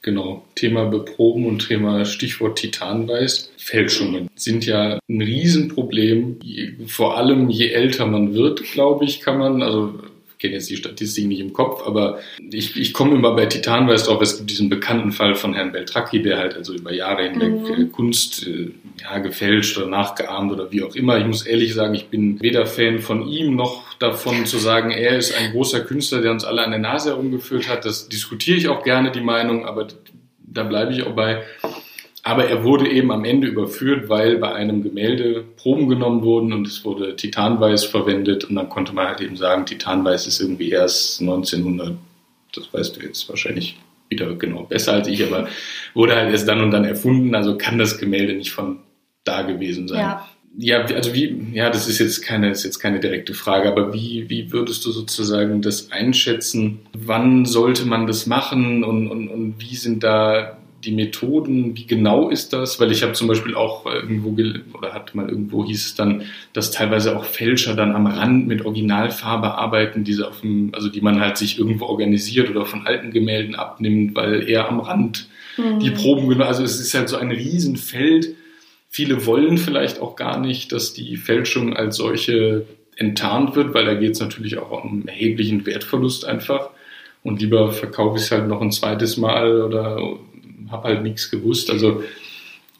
Genau, 0.02 0.44
Thema 0.54 0.84
Beproben 0.84 1.46
und 1.46 1.66
Thema 1.66 2.04
Stichwort 2.04 2.58
Titanweiß. 2.58 3.50
Fälschungen 3.56 4.30
sind 4.36 4.64
ja 4.64 5.00
ein 5.08 5.20
Riesenproblem. 5.20 6.38
Vor 6.86 7.16
allem 7.16 7.48
je 7.50 7.70
älter 7.70 8.06
man 8.06 8.32
wird, 8.32 8.62
glaube 8.62 9.04
ich, 9.04 9.20
kann 9.20 9.38
man, 9.38 9.62
also 9.62 9.98
kenne 10.47 10.59
jetzt 10.59 10.70
die 10.70 10.76
Statistik 10.76 11.26
nicht 11.26 11.40
im 11.40 11.53
Kopf, 11.53 11.86
aber 11.86 12.18
ich, 12.51 12.76
ich 12.76 12.92
komme 12.92 13.14
immer 13.14 13.34
bei 13.34 13.47
Titanweiß 13.47 14.05
drauf. 14.05 14.20
Es 14.22 14.38
gibt 14.38 14.51
diesen 14.51 14.68
bekannten 14.68 15.12
Fall 15.12 15.34
von 15.34 15.55
Herrn 15.55 15.72
Beltracchi, 15.72 16.22
der 16.22 16.38
halt 16.38 16.55
also 16.55 16.74
über 16.74 16.92
Jahre 16.92 17.28
hinweg 17.28 17.51
mhm. 17.51 17.66
Äh, 17.66 17.86
Kunst 17.86 18.47
äh, 18.47 18.70
ja, 19.03 19.18
gefälscht 19.18 19.76
oder 19.78 19.86
nachgeahmt 19.86 20.53
oder 20.53 20.72
wie 20.72 20.82
auch 20.82 20.94
immer. 20.94 21.18
Ich 21.18 21.26
muss 21.26 21.47
ehrlich 21.47 21.74
sagen, 21.74 21.94
ich 21.94 22.07
bin 22.09 22.40
weder 22.40 22.66
Fan 22.66 23.01
von 23.01 23.28
ihm 23.28 23.57
noch 23.57 23.94
davon 23.99 24.47
zu 24.47 24.59
sagen, 24.59 24.90
er 24.90 25.16
ist 25.16 25.36
ein 25.36 25.53
großer 25.53 25.80
Künstler, 25.80 26.22
der 26.22 26.32
uns 26.32 26.44
alle 26.44 26.62
an 26.62 26.70
der 26.70 26.80
Nase 26.80 27.11
herumgeführt 27.11 27.68
hat. 27.68 27.84
Das 27.84 28.09
diskutiere 28.09 28.57
ich 28.57 28.68
auch 28.68 28.82
gerne, 28.82 29.11
die 29.11 29.20
Meinung, 29.20 29.66
aber 29.66 29.88
da 30.38 30.62
bleibe 30.64 30.92
ich 30.92 31.03
auch 31.03 31.14
bei. 31.14 31.42
Aber 32.26 32.46
er 32.46 32.64
wurde 32.64 32.90
eben 32.90 33.12
am 33.12 33.24
Ende 33.24 33.46
überführt, 33.46 34.08
weil 34.08 34.38
bei 34.38 34.52
einem 34.52 34.82
Gemälde 34.82 35.44
Proben 35.56 35.88
genommen 35.88 36.22
wurden 36.22 36.52
und 36.52 36.66
es 36.66 36.84
wurde 36.84 37.14
Titanweiß 37.14 37.84
verwendet 37.84 38.42
und 38.42 38.56
dann 38.56 38.68
konnte 38.68 38.92
man 38.92 39.06
halt 39.06 39.20
eben 39.20 39.36
sagen, 39.36 39.64
Titanweiß 39.64 40.26
ist 40.26 40.40
irgendwie 40.40 40.70
erst 40.70 41.20
1900, 41.20 41.92
das 42.52 42.74
weißt 42.74 42.96
du 42.96 43.02
jetzt 43.02 43.28
wahrscheinlich 43.28 43.78
wieder 44.08 44.34
genau 44.34 44.64
besser 44.64 44.94
als 44.94 45.06
ich, 45.06 45.22
aber 45.24 45.46
wurde 45.94 46.16
halt 46.16 46.32
erst 46.32 46.48
dann 46.48 46.60
und 46.62 46.72
dann 46.72 46.84
erfunden, 46.84 47.32
also 47.36 47.56
kann 47.56 47.78
das 47.78 47.96
Gemälde 47.96 48.34
nicht 48.34 48.50
von 48.50 48.78
da 49.22 49.42
gewesen 49.42 49.86
sein. 49.86 50.00
Ja. 50.00 50.28
Ja, 50.58 50.84
also 50.84 51.14
wie, 51.14 51.52
ja, 51.52 51.68
das 51.68 51.86
ist 51.86 51.98
jetzt 51.98 52.22
keine, 52.22 52.50
ist 52.50 52.64
jetzt 52.64 52.78
keine 52.78 52.98
direkte 52.98 53.34
Frage, 53.34 53.68
aber 53.68 53.92
wie, 53.92 54.30
wie 54.30 54.50
würdest 54.52 54.84
du 54.86 54.90
sozusagen 54.90 55.60
das 55.60 55.92
einschätzen? 55.92 56.80
Wann 56.94 57.44
sollte 57.44 57.84
man 57.84 58.06
das 58.06 58.26
machen 58.26 58.82
und, 58.82 59.06
und, 59.06 59.28
und 59.28 59.56
wie 59.58 59.76
sind 59.76 60.02
da 60.02 60.56
die 60.87 60.93
Methoden, 60.93 61.76
wie 61.76 61.87
genau 61.87 62.30
ist 62.30 62.53
das? 62.53 62.78
Weil 62.80 62.93
ich 62.93 63.03
habe 63.03 63.12
zum 63.12 63.28
Beispiel 63.28 63.55
auch 63.55 63.84
irgendwo, 63.87 64.37
oder 64.76 64.95
hat 64.95 65.14
mal 65.14 65.28
irgendwo 65.28 65.64
hieß 65.64 65.87
es 65.87 65.95
dann, 65.95 66.22
dass 66.53 66.70
teilweise 66.70 67.16
auch 67.16 67.24
Fälscher 67.24 67.74
dann 67.74 67.95
am 67.95 68.07
Rand 68.07 68.47
mit 68.47 68.64
Originalfarbe 68.64 69.55
arbeiten, 69.57 70.05
diese 70.05 70.28
auf 70.28 70.41
dem, 70.41 70.70
also 70.72 70.89
die 70.89 71.01
man 71.01 71.20
halt 71.20 71.37
sich 71.37 71.59
irgendwo 71.59 71.87
organisiert 71.87 72.49
oder 72.49 72.64
von 72.64 72.87
alten 72.87 73.11
Gemälden 73.11 73.57
abnimmt, 73.57 74.14
weil 74.14 74.49
er 74.49 74.68
am 74.68 74.80
Rand 74.80 75.28
mhm. 75.57 75.80
die 75.80 75.91
Proben, 75.91 76.41
also 76.41 76.62
es 76.62 76.80
ist 76.80 76.95
halt 76.95 77.09
so 77.09 77.16
ein 77.16 77.30
Riesenfeld. 77.30 78.34
Viele 78.89 79.26
wollen 79.26 79.59
vielleicht 79.59 80.01
auch 80.01 80.16
gar 80.16 80.39
nicht, 80.39 80.72
dass 80.72 80.95
die 80.95 81.16
Fälschung 81.16 81.76
als 81.76 81.97
solche 81.97 82.66
enttarnt 82.97 83.57
wird, 83.57 83.74
weil 83.74 83.84
da 83.84 83.95
geht 83.95 84.12
es 84.12 84.20
natürlich 84.20 84.57
auch 84.57 84.84
um 84.84 85.07
erheblichen 85.07 85.66
Wertverlust 85.66 86.24
einfach. 86.24 86.70
Und 87.22 87.41
lieber 87.41 87.72
verkaufe 87.72 88.18
ich 88.18 88.22
es 88.22 88.30
halt 88.30 88.47
noch 88.47 88.61
ein 88.61 88.70
zweites 88.70 89.16
Mal 89.16 89.61
oder 89.61 89.99
habe 90.70 90.88
halt 90.88 91.02
nichts 91.02 91.30
gewusst. 91.30 91.70
Also 91.70 92.02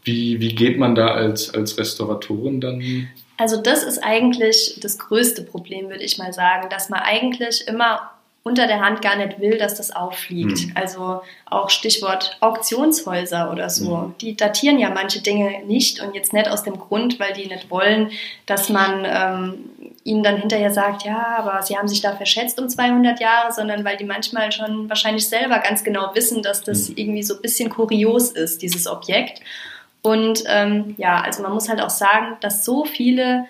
wie, 0.05 0.41
wie 0.41 0.55
geht 0.55 0.79
man 0.79 0.95
da 0.95 1.09
als, 1.09 1.53
als 1.53 1.79
Restauratorin 1.79 2.61
dann? 2.61 3.09
Also 3.39 3.61
das 3.61 3.83
ist 3.83 3.99
eigentlich 3.99 4.79
das 4.81 4.99
größte 4.99 5.43
Problem, 5.43 5.89
würde 5.89 6.05
ich 6.05 6.17
mal 6.17 6.33
sagen, 6.33 6.69
dass 6.71 6.89
man 6.89 7.01
eigentlich 7.01 7.67
immer 7.67 8.11
unter 8.47 8.69
der 8.69 8.81
Hand 8.81 9.03
gar 9.03 9.17
nicht 9.17 9.41
will, 9.41 9.59
dass 9.59 9.75
das 9.75 9.91
auffliegt. 9.91 10.59
Hm. 10.59 10.73
Also 10.77 11.23
auch 11.47 11.69
Stichwort 11.69 12.37
Auktionshäuser 12.39 13.51
oder 13.51 13.69
so. 13.69 14.03
Hm. 14.03 14.15
Die 14.21 14.37
datieren 14.37 14.79
ja 14.79 14.89
manche 14.91 15.21
Dinge 15.21 15.65
nicht 15.67 16.01
und 16.01 16.15
jetzt 16.15 16.33
nicht 16.33 16.49
aus 16.49 16.63
dem 16.63 16.79
Grund, 16.79 17.19
weil 17.19 17.33
die 17.33 17.49
nicht 17.49 17.71
wollen, 17.71 18.13
dass 18.47 18.69
man 18.69 19.05
ähm, 19.05 19.71
ihnen 20.07 20.23
dann 20.23 20.37
hinterher 20.37 20.73
sagt, 20.73 21.05
ja, 21.05 21.37
aber 21.37 21.63
sie 21.63 21.77
haben 21.77 21.89
sich 21.89 22.01
da 22.01 22.15
verschätzt 22.15 22.61
um 22.61 22.69
200 22.69 23.21
Jahre, 23.21 23.53
sondern 23.53 23.85
weil 23.85 23.97
die 23.97 24.05
manchmal 24.05 24.53
schon 24.53 24.89
wahrscheinlich 24.89 25.29
selber 25.29 25.59
ganz 25.59 25.83
genau 25.83 26.15
wissen, 26.15 26.43
dass 26.43 26.63
das 26.63 26.89
hm. 26.89 26.95
irgendwie 26.97 27.23
so 27.25 27.35
ein 27.35 27.43
bisschen 27.43 27.71
kurios 27.71 28.31
ist, 28.31 28.63
dieses 28.63 28.87
Objekt. 28.87 29.41
Und 30.03 30.45
ähm, 30.47 30.95
ja, 30.97 31.21
also 31.21 31.43
man 31.43 31.53
muss 31.53 31.69
halt 31.69 31.81
auch 31.81 31.91
sagen, 31.91 32.37
dass 32.41 32.65
so 32.65 32.85
viele 32.85 33.47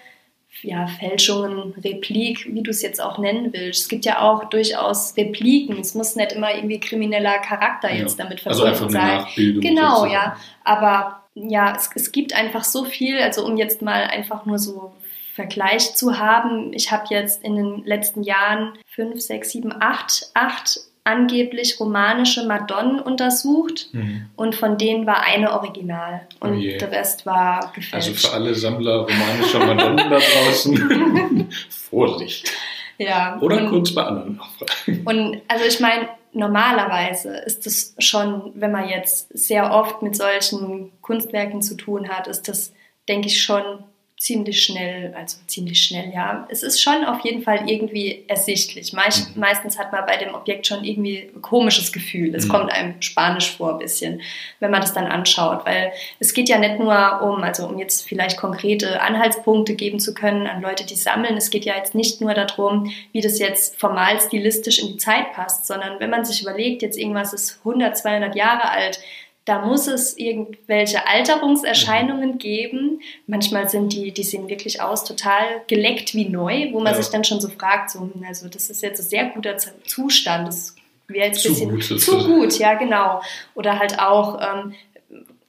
ja, 0.63 0.87
Fälschungen, 0.87 1.75
Replik, 1.85 2.47
wie 2.51 2.63
du 2.63 2.71
es 2.71 2.81
jetzt 2.81 3.03
auch 3.03 3.19
nennen 3.19 3.53
willst. 3.53 3.83
Es 3.83 3.89
gibt 3.89 4.07
ja 4.07 4.23
auch 4.23 4.45
durchaus 4.45 5.15
Repliken. 5.15 5.79
Es 5.79 5.95
muss 5.95 6.17
nicht 6.17 6.33
immer 6.33 6.55
irgendwie 6.55 6.81
krimineller 6.81 7.39
Charakter 7.41 7.91
ja. 7.91 8.01
jetzt 8.01 8.19
damit 8.19 8.41
verbunden 8.41 8.67
also 8.69 8.85
einfach 8.85 9.01
eine 9.01 9.19
Nachbildung 9.19 9.61
Genau, 9.61 9.97
sozusagen. 9.97 10.13
ja. 10.13 10.37
Aber 10.65 11.23
ja, 11.35 11.77
es, 11.77 11.91
es 11.95 12.11
gibt 12.11 12.35
einfach 12.35 12.65
so 12.65 12.87
viel, 12.87 13.19
also 13.19 13.45
um 13.45 13.59
jetzt 13.59 13.83
mal 13.83 14.05
einfach 14.05 14.47
nur 14.47 14.59
so 14.59 14.95
Vergleich 15.37 15.95
zu 15.95 16.19
haben. 16.19 16.73
Ich 16.73 16.91
habe 16.91 17.05
jetzt 17.11 17.45
in 17.45 17.57
den 17.57 17.85
letzten 17.85 18.23
Jahren 18.23 18.73
fünf, 18.87 19.21
sechs, 19.21 19.51
sieben, 19.51 19.71
acht, 19.81 20.31
acht 20.33 20.81
angeblich 21.05 21.79
romanische 21.79 22.47
Madonnen 22.47 22.99
untersucht 22.99 23.91
mhm. 23.93 24.27
und 24.35 24.57
von 24.57 24.77
denen 24.77 25.07
war 25.07 25.23
eine 25.23 25.53
original 25.53 26.27
und 26.41 26.57
oh 26.57 26.61
der 26.61 26.91
Rest 26.91 27.27
war 27.27 27.71
gefälscht. 27.75 28.09
Also 28.09 28.29
für 28.29 28.35
alle 28.35 28.55
Sammler 28.55 29.07
romanischer 29.09 29.59
Madonnen 29.65 30.11
da 30.11 30.19
draußen, 30.19 31.49
Vorsicht. 31.69 32.51
Ja. 32.99 33.39
Oder 33.41 33.59
und, 33.59 33.69
kurz 33.69 33.95
bei 33.95 34.03
anderen 34.03 34.37
nachfragen. 34.37 35.03
Und 35.05 35.43
also 35.47 35.65
ich 35.65 35.79
meine, 35.79 36.09
normalerweise 36.33 37.37
ist 37.37 37.67
es 37.67 37.95
schon, 37.99 38.53
wenn 38.55 38.73
man 38.73 38.89
jetzt 38.89 39.29
sehr 39.37 39.73
oft 39.73 40.03
mit 40.03 40.17
solchen 40.17 40.91
Kunstwerken 41.03 41.63
zu 41.63 41.77
tun 41.77 42.09
hat, 42.09 42.27
ist 42.27 42.49
das, 42.49 42.73
denke 43.07 43.29
ich, 43.29 43.43
schon 43.43 43.85
ziemlich 44.19 44.63
schnell, 44.63 45.13
also 45.15 45.37
ziemlich 45.47 45.83
schnell, 45.83 46.11
ja. 46.15 46.47
Es 46.49 46.63
ist 46.63 46.81
schon 46.81 47.05
auf 47.05 47.21
jeden 47.21 47.43
Fall 47.43 47.69
irgendwie 47.69 48.25
ersichtlich. 48.29 48.95
Meist, 48.95 49.37
mhm. 49.37 49.41
Meistens 49.41 49.79
hat 49.79 49.93
man 49.93 50.07
bei 50.07 50.17
dem 50.17 50.35
Objekt 50.35 50.67
schon 50.67 50.85
irgendwie 50.85 51.31
ein 51.35 51.43
komisches 51.43 51.93
Gefühl. 51.93 52.35
Es 52.35 52.47
mhm. 52.47 52.51
kommt 52.51 52.73
einem 52.73 53.03
spanisch 53.03 53.55
vor 53.55 53.73
ein 53.73 53.79
bisschen, 53.79 54.23
wenn 54.59 54.71
man 54.71 54.81
das 54.81 54.95
dann 54.95 55.07
anschaut, 55.07 55.67
weil 55.67 55.93
es 56.19 56.33
geht 56.33 56.49
ja 56.49 56.59
nicht 56.59 56.79
nur 56.79 57.21
um, 57.21 57.43
also 57.43 57.67
um 57.67 57.79
jetzt 57.79 58.09
vielleicht 58.09 58.39
konkrete 58.39 59.03
Anhaltspunkte 59.03 59.75
geben 59.75 60.01
zu 60.01 60.15
können 60.15 60.47
an 60.47 60.63
Leute, 60.63 60.87
die 60.87 60.97
sammeln. 60.97 61.37
Es 61.37 61.51
geht 61.51 61.67
ja 61.67 61.77
jetzt 61.77 61.95
nicht 61.95 62.23
nur 62.23 62.33
darum, 62.33 62.91
wie 63.13 63.21
das 63.21 63.39
jetzt 63.39 63.79
formal 63.79 64.19
stilistisch 64.19 64.79
in 64.79 64.89
die 64.89 64.97
Zeit 64.97 65.35
passt, 65.35 65.67
sondern 65.67 66.01
wenn 66.01 66.11
man 66.11 66.25
sich 66.25 66.41
überlegt, 66.41 66.81
jetzt 66.81 66.99
irgendwas 66.99 67.35
ist 67.35 67.59
100, 67.59 67.99
200 67.99 68.35
Jahre 68.35 68.71
alt, 68.71 68.99
da 69.47 69.65
muss 69.65 69.87
es 69.87 70.19
irgendwelche 70.19 71.07
Alterungserscheinungen 71.07 72.33
mhm. 72.33 72.39
geben. 72.39 73.01
Manchmal 73.27 73.69
sind 73.69 73.93
die, 73.93 74.13
die 74.13 74.25
sehen 74.25 74.49
wirklich 74.49 74.83
aus 74.83 75.05
total 75.05 75.63
geleckt 75.69 76.15
wie 76.15 76.29
neu, 76.29 76.73
wo 76.73 76.81
man 76.81 76.95
ja. 76.95 77.01
sich 77.01 77.11
dann 77.11 77.25
schon 77.25 77.41
so 77.41 77.49
fragt, 77.49 77.91
so, 77.91 78.11
also 78.27 78.49
das 78.49 78.69
ist 78.69 78.83
jetzt 78.83 79.01
ein 79.01 79.09
sehr 79.09 79.27
guter 79.27 79.57
Zustand, 79.85 80.49
das 80.49 80.75
wäre 81.07 81.29
jetzt 81.29 81.47
ein 81.47 81.53
bisschen 81.53 81.71
gut, 81.71 82.01
zu 82.01 82.27
gut, 82.27 82.59
ja 82.59 82.75
genau. 82.75 83.23
Oder 83.55 83.79
halt 83.79 84.01
auch, 84.01 84.41
ähm, 84.41 84.75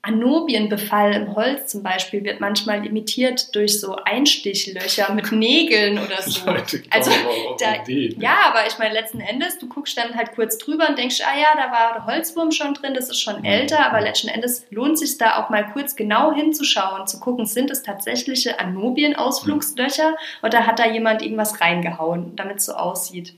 Anobienbefall 0.08 1.14
im 1.14 1.36
Holz 1.36 1.68
zum 1.68 1.84
Beispiel 1.84 2.24
wird 2.24 2.40
manchmal 2.40 2.86
imitiert 2.86 3.54
durch 3.54 3.82
so 3.82 3.98
Einstichlöcher 3.98 5.14
mit 5.14 5.32
Nägeln 5.34 6.00
oder 6.00 6.22
so. 6.22 6.46
Leute, 6.46 6.82
also 6.90 7.12
da, 7.60 7.84
Ideen, 7.84 8.20
ja, 8.22 8.38
aber 8.46 8.66
ich 8.66 8.78
meine 8.80 8.94
letzten 8.94 9.20
Endes, 9.20 9.60
du 9.60 9.68
guckst 9.68 9.98
dann 9.98 10.16
halt 10.16 10.34
kurz 10.34 10.58
drüber 10.58 10.88
und 10.88 10.98
denkst, 10.98 11.20
ah 11.22 11.38
ja, 11.38 11.48
da 11.56 11.72
war 11.72 11.94
der 11.94 12.06
Holzwurm 12.06 12.52
schon 12.52 12.74
drin, 12.74 12.94
das 12.94 13.10
ist 13.10 13.20
schon 13.20 13.44
älter, 13.44 13.86
aber 13.86 14.00
letzten 14.00 14.30
Endes 14.30 14.66
lohnt 14.70 14.98
sich 14.98 15.18
da 15.18 15.44
auch 15.44 15.50
mal 15.50 15.70
kurz 15.74 15.98
genau 15.98 16.34
hinzuschauen, 16.34 17.06
zu 17.06 17.20
gucken, 17.20 17.46
sind 17.46 17.70
es 17.70 17.84
tatsächliche 17.84 18.60
Anobien-Ausflugslöcher 18.60 20.16
oder 20.42 20.66
hat 20.66 20.80
da 20.80 20.88
jemand 20.88 21.22
irgendwas 21.22 21.60
reingehauen, 21.60 22.36
damit 22.38 22.58
es 22.58 22.66
so 22.66 22.74
aussieht. 22.74 23.36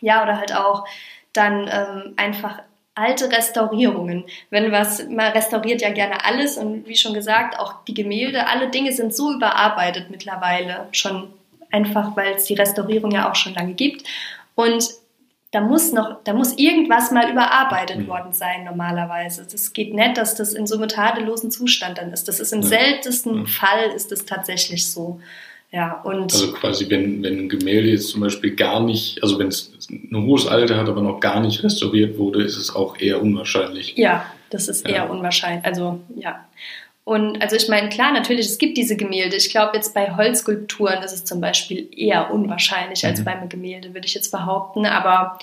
Ja, 0.00 0.22
oder 0.22 0.38
halt 0.38 0.54
auch 0.54 0.86
dann 1.32 1.68
ähm, 1.70 2.14
einfach 2.16 2.60
alte 2.96 3.30
Restaurierungen. 3.30 4.24
Wenn 4.50 4.72
was, 4.72 5.06
man 5.08 5.32
restauriert 5.32 5.82
ja 5.82 5.90
gerne 5.90 6.24
alles 6.24 6.56
und 6.56 6.88
wie 6.88 6.96
schon 6.96 7.14
gesagt, 7.14 7.58
auch 7.60 7.84
die 7.84 7.94
Gemälde, 7.94 8.48
alle 8.48 8.68
Dinge 8.68 8.92
sind 8.92 9.14
so 9.14 9.32
überarbeitet 9.32 10.10
mittlerweile, 10.10 10.88
schon 10.92 11.28
einfach, 11.70 12.16
weil 12.16 12.34
es 12.34 12.46
die 12.46 12.54
Restaurierung 12.54 13.12
ja 13.12 13.30
auch 13.30 13.34
schon 13.36 13.54
lange 13.54 13.74
gibt. 13.74 14.04
Und 14.54 14.88
da 15.52 15.60
muss 15.60 15.92
noch, 15.92 16.22
da 16.24 16.32
muss 16.32 16.56
irgendwas 16.58 17.10
mal 17.10 17.30
überarbeitet 17.30 17.98
mhm. 17.98 18.08
worden 18.08 18.32
sein 18.32 18.64
normalerweise. 18.64 19.46
Das 19.50 19.72
geht 19.74 19.94
nicht, 19.94 20.16
dass 20.16 20.34
das 20.34 20.54
in 20.54 20.66
so 20.66 20.76
einem 20.76 20.88
tadellosen 20.88 21.50
Zustand 21.50 21.98
dann 21.98 22.12
ist. 22.12 22.28
Das 22.28 22.40
ist 22.40 22.52
im 22.52 22.62
ja. 22.62 22.68
seltensten 22.68 23.40
ja. 23.40 23.46
Fall 23.46 23.90
ist 23.94 24.10
es 24.10 24.24
tatsächlich 24.24 24.90
so. 24.90 25.20
Ja, 25.76 26.00
und 26.04 26.32
also 26.32 26.52
quasi, 26.52 26.88
wenn, 26.88 27.22
wenn 27.22 27.38
ein 27.38 27.48
Gemälde 27.50 27.90
jetzt 27.90 28.08
zum 28.08 28.22
Beispiel 28.22 28.56
gar 28.56 28.80
nicht, 28.80 29.22
also 29.22 29.38
wenn 29.38 29.48
es 29.48 29.70
ein 29.90 30.24
hohes 30.24 30.46
Alter 30.46 30.78
hat, 30.78 30.88
aber 30.88 31.02
noch 31.02 31.20
gar 31.20 31.40
nicht 31.40 31.62
restauriert 31.62 32.16
wurde, 32.16 32.42
ist 32.42 32.56
es 32.56 32.74
auch 32.74 32.98
eher 32.98 33.20
unwahrscheinlich. 33.20 33.94
Ja, 33.94 34.24
das 34.48 34.68
ist 34.68 34.88
eher 34.88 35.10
unwahrscheinlich. 35.10 35.66
Also 35.66 36.00
ja. 36.14 36.46
Und 37.04 37.42
also 37.42 37.56
ich 37.56 37.68
meine, 37.68 37.90
klar, 37.90 38.10
natürlich, 38.14 38.46
es 38.46 38.56
gibt 38.56 38.78
diese 38.78 38.96
Gemälde. 38.96 39.36
Ich 39.36 39.50
glaube, 39.50 39.72
jetzt 39.76 39.92
bei 39.92 40.16
Holzskulpturen 40.16 41.02
ist 41.02 41.12
es 41.12 41.26
zum 41.26 41.42
Beispiel 41.42 41.86
eher 41.94 42.32
unwahrscheinlich 42.32 43.04
als 43.04 43.20
mhm. 43.20 43.24
beim 43.24 43.48
Gemälde, 43.50 43.92
würde 43.92 44.06
ich 44.06 44.14
jetzt 44.14 44.32
behaupten. 44.32 44.86
Aber 44.86 45.38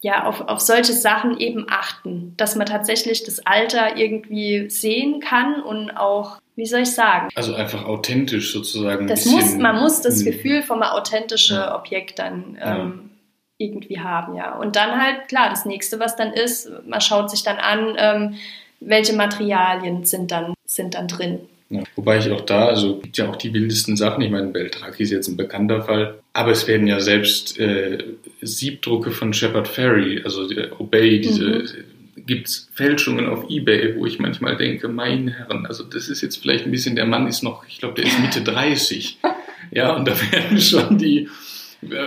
ja, 0.00 0.24
auf, 0.24 0.42
auf 0.42 0.60
solche 0.60 0.92
Sachen 0.92 1.38
eben 1.38 1.66
achten, 1.68 2.34
dass 2.36 2.54
man 2.54 2.66
tatsächlich 2.66 3.24
das 3.24 3.44
Alter 3.44 3.96
irgendwie 3.96 4.70
sehen 4.70 5.20
kann 5.20 5.60
und 5.62 5.90
auch 5.90 6.38
wie 6.54 6.66
soll 6.66 6.80
ich 6.80 6.90
sagen? 6.90 7.28
Also 7.36 7.54
einfach 7.54 7.84
authentisch 7.84 8.52
sozusagen. 8.52 9.06
Das 9.06 9.26
muss, 9.26 9.54
man 9.56 9.76
muss 9.76 10.00
das 10.00 10.24
Gefühl 10.24 10.62
vom 10.62 10.82
authentischen 10.82 11.56
ja. 11.56 11.78
Objekt 11.78 12.18
dann 12.18 12.58
ähm, 12.60 13.10
irgendwie 13.58 14.00
haben, 14.00 14.34
ja. 14.34 14.56
Und 14.56 14.74
dann 14.74 15.00
halt, 15.00 15.28
klar, 15.28 15.50
das 15.50 15.66
nächste, 15.66 16.00
was 16.00 16.16
dann 16.16 16.32
ist, 16.32 16.68
man 16.84 17.00
schaut 17.00 17.30
sich 17.30 17.44
dann 17.44 17.58
an, 17.58 17.94
ähm, 17.96 18.34
welche 18.80 19.12
Materialien 19.12 20.04
sind 20.04 20.32
dann, 20.32 20.54
sind 20.64 20.94
dann 20.94 21.06
drin. 21.06 21.40
Ja, 21.70 21.82
wobei 21.94 22.18
ich 22.18 22.30
auch 22.32 22.40
da, 22.40 22.66
also 22.66 22.98
gibt 22.98 23.18
ja 23.18 23.28
auch 23.28 23.36
die 23.36 23.52
wildesten 23.52 23.96
Sachen. 23.96 24.22
Ich 24.22 24.30
meine, 24.30 24.48
Beltraki 24.48 25.02
ist 25.02 25.10
jetzt 25.10 25.28
ein 25.28 25.36
bekannter 25.36 25.82
Fall, 25.82 26.18
aber 26.38 26.52
es 26.52 26.68
werden 26.68 26.86
ja 26.86 27.00
selbst 27.00 27.58
äh, 27.58 27.98
Siebdrucke 28.40 29.10
von 29.10 29.32
Shepard 29.32 29.66
Ferry, 29.66 30.22
also 30.22 30.48
Obey, 30.78 31.20
diese 31.20 31.44
mhm. 31.44 32.26
gibt's 32.26 32.70
Fälschungen 32.74 33.26
auf 33.26 33.50
Ebay, 33.50 33.96
wo 33.96 34.06
ich 34.06 34.20
manchmal 34.20 34.56
denke, 34.56 34.86
mein 34.86 35.26
Herren, 35.28 35.66
also 35.66 35.82
das 35.82 36.08
ist 36.08 36.22
jetzt 36.22 36.36
vielleicht 36.36 36.64
ein 36.64 36.70
bisschen, 36.70 36.94
der 36.94 37.06
Mann 37.06 37.26
ist 37.26 37.42
noch, 37.42 37.66
ich 37.66 37.78
glaube, 37.78 37.94
der 37.96 38.04
ist 38.04 38.20
Mitte 38.20 38.42
30. 38.42 39.18
Ja, 39.70 39.94
und 39.94 40.08
da 40.08 40.14
werden 40.32 40.58
schon 40.62 40.96
die 40.96 41.28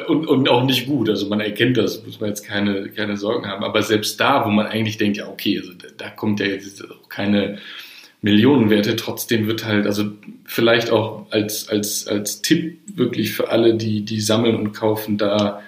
und, 0.07 0.25
und 0.25 0.49
auch 0.49 0.63
nicht 0.63 0.87
gut. 0.87 1.09
Also 1.09 1.27
man 1.27 1.41
erkennt 1.41 1.77
das, 1.77 2.03
muss 2.03 2.19
man 2.19 2.29
jetzt 2.29 2.43
keine, 2.43 2.89
keine 2.89 3.17
Sorgen 3.17 3.47
haben. 3.47 3.63
Aber 3.63 3.83
selbst 3.83 4.19
da, 4.19 4.43
wo 4.45 4.49
man 4.49 4.65
eigentlich 4.65 4.97
denkt, 4.97 5.17
ja, 5.17 5.27
okay, 5.27 5.59
also 5.59 5.71
da 5.95 6.09
kommt 6.09 6.39
ja 6.39 6.47
jetzt 6.47 6.83
auch 6.83 7.07
keine 7.07 7.59
Millionenwerte, 8.21 8.95
trotzdem 8.95 9.47
wird 9.47 9.65
halt, 9.65 9.87
also 9.87 10.11
vielleicht 10.45 10.91
auch 10.91 11.25
als, 11.31 11.69
als, 11.69 12.07
als 12.07 12.41
Tipp 12.41 12.79
wirklich 12.95 13.33
für 13.33 13.49
alle, 13.49 13.75
die, 13.75 14.01
die 14.01 14.21
sammeln 14.21 14.55
und 14.55 14.73
kaufen, 14.73 15.17
da 15.17 15.61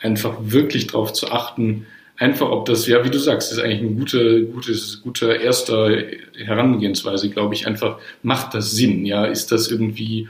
einfach 0.00 0.36
wirklich 0.40 0.88
drauf 0.88 1.12
zu 1.12 1.30
achten, 1.30 1.86
einfach 2.16 2.50
ob 2.50 2.66
das, 2.66 2.86
ja, 2.86 3.04
wie 3.04 3.10
du 3.10 3.18
sagst, 3.18 3.52
ist 3.52 3.58
eigentlich 3.58 3.82
ein 3.82 3.96
guter, 3.96 4.40
gutes, 4.40 5.02
guter 5.02 5.40
erster 5.40 6.04
Herangehensweise, 6.36 7.30
glaube 7.30 7.54
ich, 7.54 7.66
einfach, 7.66 7.98
macht 8.22 8.54
das 8.54 8.72
Sinn, 8.72 9.04
ja, 9.06 9.24
ist 9.24 9.52
das 9.52 9.70
irgendwie 9.70 10.28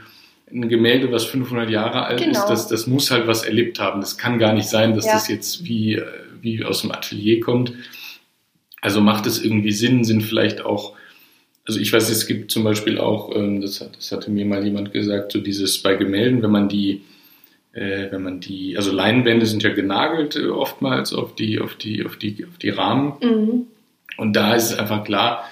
ein 0.53 0.69
Gemälde, 0.69 1.11
was 1.11 1.25
500 1.25 1.69
Jahre 1.69 2.03
alt 2.03 2.19
genau. 2.19 2.31
ist, 2.31 2.45
das, 2.45 2.67
das 2.67 2.87
muss 2.87 3.09
halt 3.09 3.25
was 3.25 3.43
erlebt 3.43 3.79
haben. 3.79 4.01
Das 4.01 4.17
kann 4.17 4.37
gar 4.37 4.53
nicht 4.53 4.67
sein, 4.67 4.95
dass 4.95 5.05
ja. 5.05 5.13
das 5.13 5.29
jetzt 5.29 5.63
wie, 5.65 6.01
wie 6.41 6.63
aus 6.63 6.81
dem 6.81 6.91
Atelier 6.91 7.39
kommt. 7.39 7.73
Also 8.81 8.99
macht 8.99 9.27
es 9.27 9.43
irgendwie 9.43 9.71
Sinn, 9.71 10.03
sind 10.03 10.21
vielleicht 10.21 10.61
auch 10.61 10.95
also 11.67 11.79
ich 11.79 11.93
weiß, 11.93 12.09
es 12.09 12.27
gibt 12.27 12.51
zum 12.51 12.63
Beispiel 12.63 12.97
auch, 12.97 13.35
ähm, 13.35 13.61
das, 13.61 13.81
hat, 13.81 13.95
das 13.97 14.11
hatte 14.11 14.31
mir 14.31 14.45
mal 14.45 14.63
jemand 14.63 14.93
gesagt, 14.93 15.31
so 15.31 15.39
dieses 15.39 15.81
bei 15.81 15.95
Gemälden, 15.95 16.41
wenn 16.41 16.51
man 16.51 16.69
die, 16.69 17.03
äh, 17.73 18.11
wenn 18.11 18.23
man 18.23 18.39
die, 18.39 18.75
also 18.77 18.91
Leinwände 18.91 19.45
sind 19.45 19.63
ja 19.63 19.73
genagelt 19.73 20.35
äh, 20.35 20.47
oftmals 20.47 21.13
auf 21.13 21.35
die, 21.35 21.59
auf 21.59 21.75
die, 21.75 22.05
auf 22.05 22.17
die, 22.17 22.45
auf 22.45 22.57
die 22.57 22.69
Rahmen. 22.69 23.13
Mhm. 23.21 23.67
Und 24.17 24.35
da 24.35 24.55
ist 24.55 24.71
es 24.71 24.79
einfach 24.79 25.03
klar, 25.03 25.49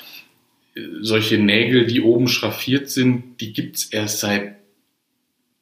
äh, 0.76 0.82
solche 1.02 1.38
Nägel, 1.38 1.86
die 1.86 2.02
oben 2.02 2.28
schraffiert 2.28 2.90
sind, 2.90 3.40
die 3.40 3.54
gibt's 3.54 3.86
erst 3.86 4.20
seit 4.20 4.56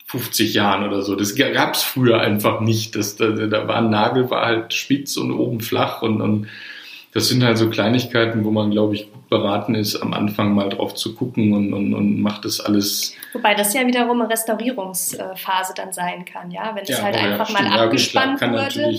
50 0.06 0.54
Jahren 0.54 0.88
oder 0.88 1.02
so. 1.02 1.16
Das 1.16 1.36
gab's 1.36 1.84
früher 1.84 2.22
einfach 2.22 2.62
nicht. 2.62 2.96
Das, 2.96 3.18
da, 3.18 3.30
da 3.30 3.68
war 3.68 3.80
ein 3.80 3.90
Nagel, 3.90 4.30
war 4.30 4.46
halt 4.46 4.74
spitz 4.74 5.18
und 5.18 5.34
oben 5.34 5.60
flach 5.60 6.02
und, 6.02 6.22
und 6.22 6.48
das 7.18 7.30
sind 7.30 7.44
halt 7.44 7.58
so 7.58 7.68
Kleinigkeiten, 7.72 8.46
wo 8.46 8.52
man, 8.52 8.70
glaube 8.70 8.94
ich, 8.94 9.12
gut 9.12 9.28
beraten 9.28 9.74
ist, 9.74 9.96
am 9.96 10.14
Anfang 10.14 10.54
mal 10.54 10.70
drauf 10.70 10.94
zu 10.94 11.16
gucken 11.16 11.52
und, 11.52 11.74
und, 11.74 11.96
und 11.96 12.22
macht 12.22 12.46
das 12.46 12.60
alles. 12.60 13.16
Wobei 13.34 13.56
das 13.56 13.74
ja 13.74 13.88
wiederum 13.88 14.22
eine 14.22 14.30
Restaurierungsphase 14.30 15.74
dann 15.76 15.92
sein 15.92 16.26
kann, 16.26 16.52
ja, 16.52 16.76
wenn 16.76 16.84
es 16.84 16.90
ja, 16.90 17.02
halt 17.02 17.16
oh 17.16 17.26
einfach 17.26 17.50
ja, 17.50 17.60
mal 17.60 17.80
abgespannt 17.80 18.40
ja, 18.40 18.52
wurde. 18.52 18.96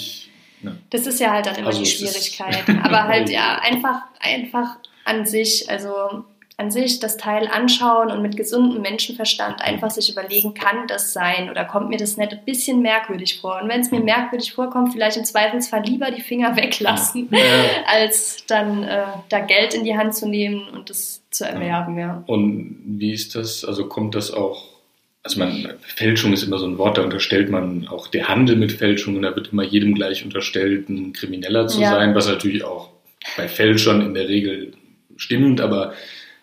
Ne. 0.62 0.79
Das 0.91 1.07
ist 1.07 1.21
ja 1.21 1.31
halt 1.31 1.47
dann 1.47 1.55
immer 1.55 1.69
also 1.69 1.79
die 1.79 1.87
Schwierigkeit. 1.87 2.64
Aber 2.83 3.05
halt 3.07 3.31
ja, 3.31 3.61
einfach, 3.62 4.01
einfach 4.19 4.79
an 5.05 5.25
sich, 5.25 5.71
also 5.71 6.25
an 6.59 6.72
sich 6.72 6.98
das 6.98 7.16
Teil 7.16 7.46
anschauen 7.46 8.11
und 8.11 8.20
mit 8.20 8.36
gesundem 8.36 8.82
Menschenverstand 8.82 9.62
einfach 9.62 9.92
sich 9.92 10.11
überlegen, 10.11 10.54
kann 10.54 10.88
das 10.88 11.12
sein 11.12 11.50
oder 11.50 11.64
kommt 11.64 11.88
mir 11.88 11.98
das 11.98 12.16
nicht 12.16 12.32
ein 12.32 12.44
bisschen 12.44 12.82
merkwürdig 12.82 13.40
vor? 13.40 13.62
Und 13.62 13.68
wenn 13.68 13.80
es 13.80 13.92
mir 13.92 14.00
merkwürdig 14.00 14.52
vorkommt, 14.52 14.92
vielleicht 14.92 15.16
im 15.16 15.24
Zweifelsfall 15.24 15.84
lieber 15.84 16.11
die 16.11 16.20
Finger 16.20 16.56
weglassen, 16.56 17.28
ja. 17.30 17.38
als 17.86 18.44
dann 18.48 18.82
äh, 18.82 19.04
da 19.28 19.38
Geld 19.38 19.72
in 19.72 19.84
die 19.84 19.96
Hand 19.96 20.16
zu 20.16 20.28
nehmen 20.28 20.68
und 20.70 20.90
das 20.90 21.22
zu 21.30 21.44
erwerben. 21.44 21.96
Ja. 21.96 22.24
Und 22.26 22.76
wie 22.84 23.12
ist 23.12 23.36
das? 23.36 23.64
Also 23.64 23.86
kommt 23.86 24.16
das 24.16 24.32
auch 24.34 24.78
also 25.22 25.40
man, 25.40 25.74
Fälschung 25.80 26.32
ist 26.32 26.42
immer 26.42 26.59
so 26.59 26.66
ein 26.66 26.78
Wort, 26.78 26.96
da 26.96 27.02
unterstellt 27.02 27.50
man 27.50 27.86
auch 27.88 28.06
der 28.09 28.28
Handel 28.28 28.56
mit 28.56 28.72
Fälschungen, 28.72 29.22
da 29.22 29.36
wird 29.36 29.52
immer 29.52 29.64
jedem 29.64 29.94
gleich 29.94 30.24
unterstellt, 30.24 30.88
ein 30.88 31.12
Krimineller 31.12 31.66
zu 31.66 31.80
ja. 31.82 31.90
sein, 31.90 32.14
was 32.14 32.28
natürlich 32.28 32.64
auch 32.64 32.90
bei 33.36 33.46
Fälschern 33.46 34.00
in 34.00 34.14
der 34.14 34.28
Regel 34.28 34.72
stimmt, 35.16 35.61
aber 35.61 35.92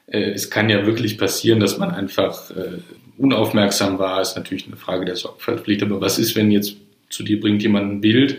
es 0.07 0.49
kann 0.49 0.69
ja 0.69 0.85
wirklich 0.85 1.17
passieren, 1.17 1.59
dass 1.59 1.77
man 1.77 1.91
einfach 1.91 2.51
äh, 2.51 2.79
unaufmerksam 3.17 3.97
war, 3.99 4.21
ist 4.21 4.35
natürlich 4.35 4.67
eine 4.67 4.75
Frage 4.75 5.05
der 5.05 5.15
Sorgfaltspflicht. 5.15 5.83
Aber 5.83 6.01
was 6.01 6.19
ist, 6.19 6.35
wenn 6.35 6.51
jetzt 6.51 6.75
zu 7.09 7.23
dir 7.23 7.39
bringt 7.39 7.63
jemand 7.63 7.91
ein 7.91 8.01
Bild 8.01 8.37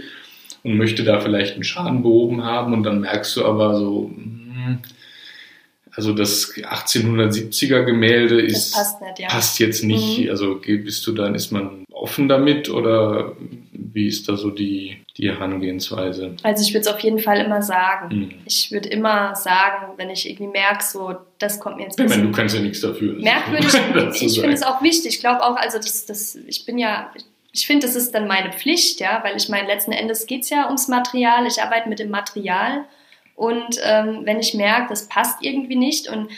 und 0.62 0.76
möchte 0.76 1.04
da 1.04 1.20
vielleicht 1.20 1.54
einen 1.54 1.64
Schaden 1.64 2.02
behoben 2.02 2.44
haben 2.44 2.72
und 2.72 2.82
dann 2.82 3.00
merkst 3.00 3.36
du 3.36 3.44
aber 3.44 3.78
so, 3.78 4.10
hm, 4.14 4.78
also 5.96 6.12
das 6.12 6.54
1870er 6.54 7.84
Gemälde 7.84 8.40
ist, 8.40 8.74
passt, 8.74 9.00
nicht, 9.00 9.18
ja. 9.18 9.28
passt, 9.28 9.58
jetzt 9.58 9.82
nicht. 9.82 10.24
Mhm. 10.24 10.30
Also 10.30 10.60
bist 10.60 11.06
du 11.06 11.12
dann, 11.12 11.34
ist 11.34 11.52
man 11.52 11.84
offen 11.90 12.28
damit 12.28 12.68
oder 12.68 13.34
wie 13.96 14.08
ist 14.08 14.28
da 14.28 14.36
so 14.36 14.50
die, 14.50 14.98
die 15.16 15.30
Herangehensweise? 15.30 16.36
Also 16.42 16.62
ich 16.62 16.74
würde 16.74 16.82
es 16.82 16.86
auf 16.86 17.00
jeden 17.00 17.18
Fall 17.18 17.38
immer 17.40 17.62
sagen. 17.62 18.14
Mhm. 18.14 18.34
Ich 18.44 18.70
würde 18.70 18.90
immer 18.90 19.34
sagen, 19.34 19.94
wenn 19.96 20.10
ich 20.10 20.28
irgendwie 20.28 20.48
merke, 20.48 20.84
so 20.84 21.14
das 21.38 21.58
kommt 21.58 21.78
mir 21.78 21.84
jetzt. 21.84 21.98
Ich 21.98 22.06
meine, 22.06 22.24
du 22.24 22.30
kannst 22.30 22.54
ja 22.54 22.60
nichts 22.60 22.82
dafür. 22.82 23.14
Merkwürdig. 23.14 23.72
ich 24.20 24.38
finde 24.38 24.54
es 24.54 24.62
auch 24.62 24.82
wichtig. 24.82 25.14
Ich 25.14 25.20
glaube 25.20 25.42
auch, 25.42 25.56
also 25.56 25.78
das, 25.78 26.04
das, 26.04 26.36
ich 26.46 26.66
bin 26.66 26.76
ja, 26.76 27.10
ich 27.52 27.66
finde, 27.66 27.86
das 27.86 27.96
ist 27.96 28.14
dann 28.14 28.26
meine 28.26 28.52
Pflicht, 28.52 29.00
ja, 29.00 29.20
weil 29.24 29.34
ich 29.34 29.48
meine, 29.48 29.66
letzten 29.66 29.92
Endes 29.92 30.26
geht 30.26 30.42
es 30.42 30.50
ja 30.50 30.66
ums 30.66 30.88
Material. 30.88 31.46
Ich 31.46 31.62
arbeite 31.62 31.88
mit 31.88 31.98
dem 31.98 32.10
Material. 32.10 32.84
Und 33.34 33.80
ähm, 33.82 34.20
wenn 34.24 34.40
ich 34.40 34.52
merke, 34.52 34.90
das 34.90 35.08
passt 35.08 35.38
irgendwie 35.40 35.76
nicht 35.76 36.06
und 36.08 36.28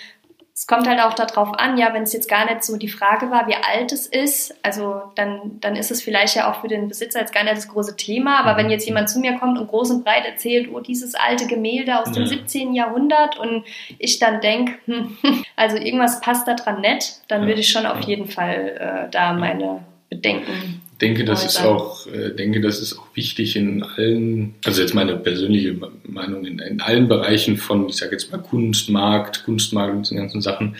es 0.58 0.66
kommt 0.66 0.88
halt 0.88 0.98
auch 1.00 1.14
darauf 1.14 1.56
an, 1.56 1.78
ja, 1.78 1.94
wenn 1.94 2.02
es 2.02 2.12
jetzt 2.12 2.28
gar 2.28 2.44
nicht 2.44 2.64
so 2.64 2.76
die 2.76 2.88
Frage 2.88 3.30
war, 3.30 3.46
wie 3.46 3.54
alt 3.54 3.92
es 3.92 4.08
ist, 4.08 4.52
also 4.64 5.02
dann, 5.14 5.60
dann 5.60 5.76
ist 5.76 5.92
es 5.92 6.02
vielleicht 6.02 6.34
ja 6.34 6.50
auch 6.50 6.62
für 6.62 6.66
den 6.66 6.88
Besitzer 6.88 7.20
jetzt 7.20 7.32
gar 7.32 7.44
nicht 7.44 7.56
das 7.56 7.68
große 7.68 7.96
Thema, 7.96 8.40
aber 8.40 8.56
wenn 8.56 8.68
jetzt 8.68 8.84
jemand 8.84 9.08
zu 9.08 9.20
mir 9.20 9.38
kommt 9.38 9.56
und 9.56 9.68
groß 9.68 9.92
und 9.92 10.04
breit 10.04 10.26
erzählt, 10.26 10.68
oh, 10.74 10.80
dieses 10.80 11.14
alte 11.14 11.46
Gemälde 11.46 12.00
aus 12.00 12.10
dem 12.10 12.26
17. 12.26 12.74
Jahrhundert 12.74 13.38
und 13.38 13.66
ich 14.00 14.18
dann 14.18 14.40
denke, 14.40 14.72
hm, 14.86 15.16
also 15.54 15.76
irgendwas 15.76 16.20
passt 16.20 16.48
da 16.48 16.54
dran 16.54 16.80
nicht, 16.80 17.20
dann 17.28 17.46
würde 17.46 17.60
ich 17.60 17.70
schon 17.70 17.86
auf 17.86 18.00
jeden 18.00 18.26
Fall 18.26 19.06
äh, 19.06 19.10
da 19.12 19.34
meine 19.34 19.84
Bedenken 20.10 20.82
denke, 21.00 21.24
das 21.24 21.44
ist 21.44 21.60
auch, 21.62 22.06
äh, 22.06 22.30
denke, 22.30 22.60
das 22.60 22.80
ist 22.80 22.98
auch 22.98 23.06
wichtig 23.14 23.56
in 23.56 23.82
allen, 23.82 24.54
also 24.64 24.80
jetzt 24.80 24.94
meine 24.94 25.16
persönliche 25.16 25.76
Meinung, 26.04 26.44
in, 26.44 26.58
in 26.58 26.80
allen 26.80 27.08
Bereichen 27.08 27.56
von, 27.56 27.88
ich 27.88 27.96
sage 27.96 28.12
jetzt 28.12 28.32
mal 28.32 28.38
Kunstmarkt, 28.38 29.44
Kunstmarkt 29.44 29.94
und 29.94 30.10
den 30.10 30.18
ganzen 30.18 30.40
Sachen. 30.40 30.76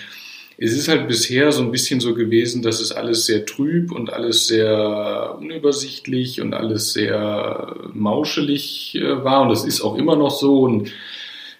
Es 0.61 0.73
ist 0.73 0.89
halt 0.89 1.07
bisher 1.07 1.53
so 1.53 1.63
ein 1.63 1.71
bisschen 1.71 2.01
so 2.01 2.15
gewesen, 2.15 2.63
dass 2.63 2.81
es 2.81 2.91
alles 2.91 3.27
sehr 3.27 3.47
trüb 3.47 3.93
und 3.93 4.13
alles 4.13 4.49
sehr 4.49 5.37
unübersichtlich 5.39 6.41
und 6.41 6.53
alles 6.53 6.93
sehr 6.93 7.77
mauschelig 7.93 8.97
äh, 8.97 9.25
war 9.25 9.43
und 9.43 9.51
das 9.51 9.65
ist 9.65 9.81
auch 9.83 9.97
immer 9.97 10.17
noch 10.17 10.33
so 10.33 10.63
und 10.63 10.89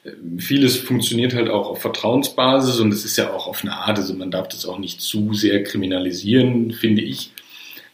äh, 0.03 0.11
vieles 0.39 0.77
funktioniert 0.77 1.33
halt 1.33 1.49
auch 1.49 1.69
auf 1.69 1.81
Vertrauensbasis 1.81 2.81
und 2.81 2.93
es 2.93 3.05
ist 3.05 3.17
ja 3.19 3.33
auch 3.33 3.47
auf 3.47 3.63
eine 3.63 3.77
Art, 3.77 3.99
also 3.99 4.15
man 4.15 4.33
darf 4.33 4.49
das 4.49 4.67
auch 4.67 4.81
nicht 4.81 5.01
zu 5.01 5.33
sehr 5.33 5.63
kriminalisieren, 5.63 6.73
finde 6.73 7.03
ich. 7.03 7.31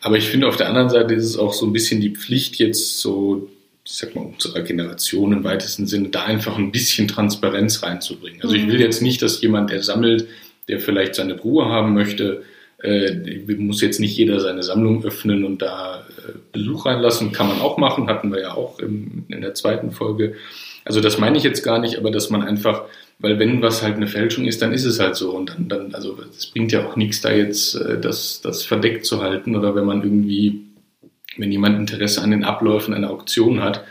Aber 0.05 0.19
ich 0.19 0.29
finde, 0.29 0.47
auf 0.49 0.59
der 0.59 0.69
anderen 0.69 0.91
Seite 0.91 1.15
ist 1.15 1.25
es 1.25 1.39
auch 1.39 1.55
so 1.55 1.65
ein 1.65 1.73
bisschen 1.73 2.03
die 2.03 2.11
Pflicht, 2.11 2.57
jetzt 2.57 3.01
so, 3.01 3.49
ich 3.87 3.93
sag 3.93 4.15
mal, 4.15 4.21
unserer 4.21 4.61
Generation 4.61 5.33
im 5.33 5.45
weitesten 5.45 5.87
Sinne, 5.87 6.11
da 6.11 6.25
einfach 6.25 6.59
ein 6.59 6.71
bisschen 6.73 7.09
Transparenz 7.09 7.83
reinzubringen. 7.83 8.43
Also 8.43 8.55
ich 8.55 8.67
will 8.67 8.75
mhm. 8.75 8.83
jetzt 8.83 9.01
nicht, 9.01 9.23
dass 9.23 9.41
jemand, 9.41 9.71
der 9.71 9.83
sammelt, 9.83 10.29
der 10.69 10.79
vielleicht 10.79 11.15
seine 11.15 11.41
Ruhe 11.41 11.71
haben 11.71 11.95
möchte, 11.95 12.43
äh, 12.83 13.15
muss 13.57 13.81
jetzt 13.81 13.99
nicht 13.99 14.15
jeder 14.15 14.41
seine 14.41 14.63
Sammlung 14.63 15.03
öffnen 15.07 15.43
und 15.43 15.63
da 15.63 16.05
äh, 16.19 16.33
Besuch 16.53 16.85
reinlassen. 16.85 17.33
Kann 17.33 17.49
man 17.49 17.63
auch 17.63 17.79
machen, 17.79 18.07
hatten 18.07 18.31
wir 18.31 18.43
ja 18.43 18.53
auch 18.53 18.81
im, 18.81 19.25
in 19.29 19.41
der 19.41 19.55
zweiten 19.55 19.91
Folge. 19.91 20.35
Also 20.85 21.01
das 21.01 21.17
meine 21.17 21.39
ich 21.39 21.45
jetzt 21.45 21.63
gar 21.63 21.79
nicht, 21.79 21.97
aber 21.97 22.11
dass 22.11 22.29
man 22.29 22.43
einfach 22.43 22.83
weil 23.19 23.39
wenn 23.39 23.63
was 23.63 23.83
halt 23.83 23.97
eine 23.97 24.07
Fälschung 24.07 24.45
ist, 24.45 24.61
dann 24.63 24.73
ist 24.73 24.85
es 24.85 25.01
halt 25.01 25.17
so. 25.17 25.35
Und 25.35 25.51
dann, 25.51 25.69
dann 25.69 25.95
also 25.95 26.19
es 26.37 26.47
bringt 26.47 26.73
ja 26.73 26.87
auch 26.87 26.97
nichts, 26.97 27.21
da 27.21 27.33
jetzt 27.33 27.75
äh, 27.75 28.01
das, 28.01 28.41
das 28.43 28.65
verdeckt 28.65 29.07
zu 29.07 29.23
halten. 29.23 29.57
Oder 29.57 29.75
wenn 29.75 29.85
man 29.85 30.03
irgendwie, 30.03 30.63
wenn 31.37 31.53
jemand 31.53 31.79
Interesse 31.79 32.23
an 32.23 32.31
den 32.31 32.45
Abläufen 32.45 32.95
einer 32.95 33.11
Auktion 33.11 33.63
hat. 33.63 33.85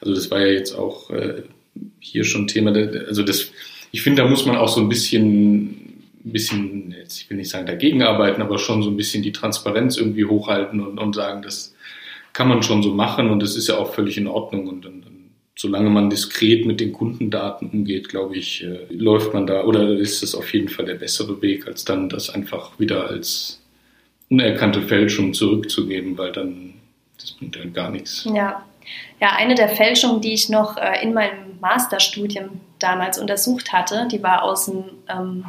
Also 0.00 0.14
das 0.14 0.30
war 0.30 0.40
ja 0.40 0.52
jetzt 0.52 0.74
auch 0.74 1.10
äh, 1.10 1.42
hier 1.98 2.24
schon 2.24 2.46
Thema. 2.46 2.72
Also 2.72 3.22
das, 3.22 3.50
ich 3.90 4.02
finde, 4.02 4.22
da 4.22 4.28
muss 4.28 4.46
man 4.46 4.56
auch 4.56 4.68
so 4.68 4.80
ein 4.80 4.88
bisschen, 4.88 5.66
ein 6.24 6.32
bisschen, 6.32 6.94
jetzt, 6.98 7.20
ich 7.20 7.30
will 7.30 7.36
nicht 7.36 7.50
sagen 7.50 7.66
dagegen 7.66 8.02
arbeiten, 8.02 8.42
aber 8.42 8.58
schon 8.58 8.82
so 8.82 8.90
ein 8.90 8.96
bisschen 8.96 9.22
die 9.22 9.32
Transparenz 9.32 9.96
irgendwie 9.96 10.24
hochhalten 10.24 10.80
und, 10.80 10.98
und 10.98 11.14
sagen, 11.14 11.42
das 11.42 11.74
kann 12.32 12.48
man 12.48 12.62
schon 12.62 12.82
so 12.82 12.94
machen 12.94 13.30
und 13.30 13.42
das 13.42 13.56
ist 13.56 13.68
ja 13.68 13.76
auch 13.76 13.92
völlig 13.92 14.16
in 14.18 14.28
Ordnung. 14.28 14.68
Und, 14.68 14.86
und 14.86 15.07
solange 15.58 15.90
man 15.90 16.08
diskret 16.08 16.66
mit 16.66 16.78
den 16.78 16.92
Kundendaten 16.92 17.68
umgeht, 17.70 18.08
glaube 18.08 18.36
ich, 18.36 18.62
äh, 18.62 18.86
läuft 18.90 19.34
man 19.34 19.46
da 19.46 19.64
oder 19.64 19.90
ist 19.90 20.22
es 20.22 20.36
auf 20.36 20.54
jeden 20.54 20.68
Fall 20.68 20.86
der 20.86 20.94
bessere 20.94 21.42
Weg, 21.42 21.66
als 21.66 21.84
dann 21.84 22.08
das 22.08 22.30
einfach 22.30 22.78
wieder 22.78 23.08
als 23.08 23.60
unerkannte 24.30 24.82
Fälschung 24.82 25.34
zurückzugeben, 25.34 26.16
weil 26.16 26.30
dann 26.30 26.74
das 27.18 27.32
bringt 27.32 27.58
halt 27.58 27.74
gar 27.74 27.90
nichts. 27.90 28.24
Ja. 28.32 28.64
Ja, 29.20 29.32
eine 29.36 29.54
der 29.54 29.68
Fälschungen, 29.68 30.20
die 30.20 30.32
ich 30.32 30.48
noch 30.48 30.76
äh, 30.76 31.02
in 31.02 31.12
meinem 31.12 31.58
Masterstudium 31.60 32.60
damals 32.78 33.18
untersucht 33.18 33.72
hatte, 33.72 34.06
die 34.10 34.22
war 34.22 34.44
aus 34.44 34.66
dem, 34.66 34.84
ähm, 35.08 35.44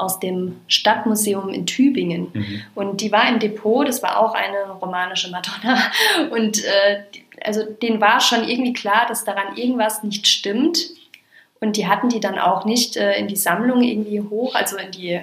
aus 0.00 0.18
dem 0.18 0.60
Stadtmuseum 0.68 1.50
in 1.50 1.66
Tübingen. 1.66 2.28
Mhm. 2.32 2.62
Und 2.74 3.00
die 3.00 3.12
war 3.12 3.28
im 3.28 3.38
Depot, 3.38 3.86
das 3.86 4.02
war 4.02 4.18
auch 4.18 4.34
eine 4.34 4.72
romanische 4.80 5.30
Madonna. 5.30 5.78
Und 6.30 6.64
äh, 6.64 7.02
also 7.44 7.62
denen 7.64 8.00
war 8.00 8.20
schon 8.20 8.48
irgendwie 8.48 8.72
klar, 8.72 9.06
dass 9.08 9.24
daran 9.24 9.56
irgendwas 9.56 10.02
nicht 10.02 10.26
stimmt. 10.26 10.90
Und 11.60 11.76
die 11.76 11.86
hatten 11.86 12.08
die 12.08 12.20
dann 12.20 12.38
auch 12.38 12.64
nicht 12.64 12.96
äh, 12.96 13.18
in 13.18 13.28
die 13.28 13.36
Sammlung 13.36 13.82
irgendwie 13.82 14.20
hoch, 14.20 14.54
also 14.54 14.76
in 14.76 14.90
die 14.90 15.20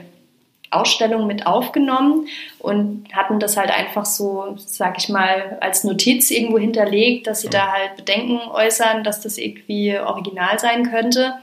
Ausstellung 0.69 1.27
mit 1.27 1.47
aufgenommen 1.47 2.27
und 2.59 3.05
hatten 3.13 3.39
das 3.39 3.55
halt 3.55 3.71
einfach 3.71 4.05
so, 4.05 4.55
sag 4.57 4.97
ich 4.97 5.07
mal, 5.07 5.57
als 5.61 5.83
Notiz 5.83 6.29
irgendwo 6.29 6.59
hinterlegt, 6.59 7.27
dass 7.27 7.41
sie 7.41 7.49
da 7.49 7.71
halt 7.71 7.95
Bedenken 7.95 8.39
äußern, 8.51 9.03
dass 9.03 9.21
das 9.21 9.37
irgendwie 9.37 9.97
original 9.97 10.59
sein 10.59 10.89
könnte. 10.91 11.35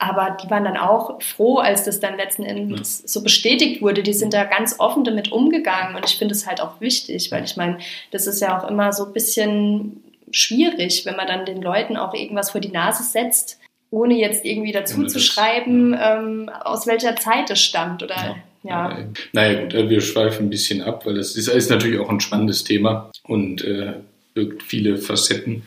Aber 0.00 0.36
die 0.42 0.48
waren 0.48 0.62
dann 0.62 0.76
auch 0.76 1.20
froh, 1.20 1.58
als 1.58 1.82
das 1.82 1.98
dann 1.98 2.16
letzten 2.16 2.44
Endes 2.44 3.02
so 3.04 3.22
bestätigt 3.22 3.82
wurde. 3.82 4.04
Die 4.04 4.12
sind 4.12 4.32
da 4.32 4.44
ganz 4.44 4.76
offen 4.78 5.02
damit 5.02 5.32
umgegangen 5.32 5.96
und 5.96 6.04
ich 6.04 6.16
finde 6.18 6.34
es 6.34 6.46
halt 6.46 6.60
auch 6.60 6.80
wichtig, 6.80 7.32
weil 7.32 7.44
ich 7.44 7.56
meine, 7.56 7.78
das 8.12 8.28
ist 8.28 8.40
ja 8.40 8.58
auch 8.58 8.68
immer 8.68 8.92
so 8.92 9.06
ein 9.06 9.12
bisschen 9.12 10.04
schwierig, 10.30 11.04
wenn 11.04 11.16
man 11.16 11.26
dann 11.26 11.44
den 11.44 11.60
Leuten 11.60 11.96
auch 11.96 12.14
irgendwas 12.14 12.50
vor 12.50 12.60
die 12.60 12.70
Nase 12.70 13.02
setzt, 13.02 13.58
ohne 13.90 14.14
jetzt 14.14 14.44
irgendwie 14.44 14.72
dazu 14.72 15.04
zu 15.06 15.18
schreiben, 15.18 15.96
ähm, 16.00 16.48
aus 16.48 16.86
welcher 16.86 17.16
Zeit 17.16 17.50
es 17.50 17.60
stammt 17.60 18.02
oder 18.02 18.14
ja. 18.14 18.36
Ja. 18.64 18.98
Naja 19.32 19.62
gut, 19.62 19.74
äh, 19.74 19.88
wir 19.88 20.00
schweifen 20.00 20.46
ein 20.46 20.50
bisschen 20.50 20.82
ab, 20.82 21.06
weil 21.06 21.14
das 21.14 21.36
ist, 21.36 21.48
ist 21.48 21.70
natürlich 21.70 22.00
auch 22.00 22.10
ein 22.10 22.20
spannendes 22.20 22.64
Thema 22.64 23.10
und 23.22 23.64
äh, 23.64 23.94
birgt 24.34 24.62
viele 24.62 24.96
Facetten. 24.96 25.62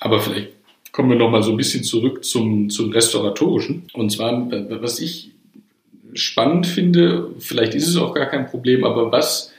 Aber 0.00 0.20
vielleicht 0.20 0.50
kommen 0.92 1.10
wir 1.10 1.16
nochmal 1.16 1.42
so 1.42 1.50
ein 1.50 1.56
bisschen 1.56 1.82
zurück 1.82 2.24
zum, 2.24 2.70
zum 2.70 2.90
Restauratorischen. 2.90 3.84
Und 3.94 4.10
zwar, 4.10 4.50
was 4.80 5.00
ich 5.00 5.30
spannend 6.14 6.66
finde, 6.66 7.30
vielleicht 7.38 7.74
ist 7.74 7.88
es 7.88 7.96
auch 7.96 8.14
gar 8.14 8.26
kein 8.26 8.46
Problem, 8.46 8.84
aber 8.84 9.10
was 9.10 9.52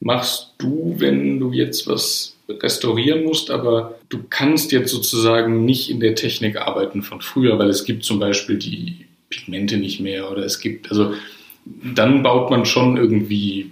machst 0.00 0.54
du, 0.58 0.94
wenn 0.98 1.38
du 1.38 1.52
jetzt 1.52 1.86
was 1.86 2.36
restaurieren 2.48 3.24
musst, 3.24 3.50
aber 3.50 3.98
du 4.08 4.20
kannst 4.30 4.72
jetzt 4.72 4.90
sozusagen 4.90 5.66
nicht 5.66 5.90
in 5.90 6.00
der 6.00 6.14
Technik 6.14 6.56
arbeiten 6.56 7.02
von 7.02 7.20
früher, 7.20 7.58
weil 7.58 7.68
es 7.68 7.84
gibt 7.84 8.04
zum 8.04 8.18
Beispiel 8.18 8.56
die 8.56 9.04
Pigmente 9.28 9.76
nicht 9.76 10.00
mehr 10.00 10.30
oder 10.30 10.44
es 10.44 10.60
gibt, 10.60 10.90
also 10.90 11.12
dann 11.66 12.22
baut 12.22 12.50
man 12.50 12.64
schon 12.64 12.96
irgendwie 12.96 13.70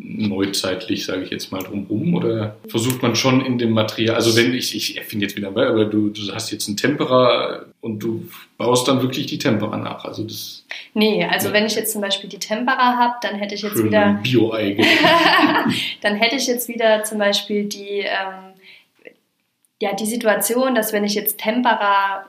neuzeitlich, 0.00 1.04
sage 1.04 1.22
ich 1.22 1.30
jetzt 1.30 1.52
mal, 1.52 1.62
drumherum 1.62 2.14
oder 2.14 2.56
versucht 2.68 3.02
man 3.02 3.16
schon 3.16 3.44
in 3.44 3.58
dem 3.58 3.70
Material, 3.72 4.16
also 4.16 4.36
wenn 4.36 4.54
ich, 4.54 4.74
ich 4.74 4.96
erfinde 4.96 5.26
jetzt 5.26 5.36
wieder 5.36 5.50
mal, 5.50 5.66
aber 5.66 5.84
du, 5.84 6.10
du 6.10 6.32
hast 6.32 6.50
jetzt 6.50 6.68
ein 6.68 6.76
Tempera 6.76 7.64
und 7.80 7.98
du 8.00 8.28
baust 8.56 8.88
dann 8.88 9.02
wirklich 9.02 9.26
die 9.26 9.38
Tempera 9.38 9.76
nach, 9.76 10.04
also 10.04 10.24
das... 10.24 10.64
Nee, 10.94 11.24
also 11.24 11.48
ja. 11.48 11.54
wenn 11.54 11.66
ich 11.66 11.74
jetzt 11.74 11.92
zum 11.92 12.00
Beispiel 12.00 12.30
die 12.30 12.38
Tempera 12.38 12.96
habe, 12.96 13.14
dann 13.22 13.36
hätte 13.36 13.54
ich 13.54 13.62
jetzt 13.62 13.76
Schön 13.76 13.86
wieder... 13.86 14.18
Bio-Ei 14.22 14.76
Dann 16.00 16.16
hätte 16.16 16.36
ich 16.36 16.46
jetzt 16.46 16.68
wieder 16.68 17.04
zum 17.04 17.18
Beispiel 17.18 17.64
die... 17.64 18.00
Ähm, 18.00 18.54
ja, 19.80 19.92
die 19.92 20.06
Situation, 20.06 20.74
dass 20.74 20.92
wenn 20.92 21.04
ich 21.04 21.14
jetzt 21.14 21.38
Tempera 21.38 22.24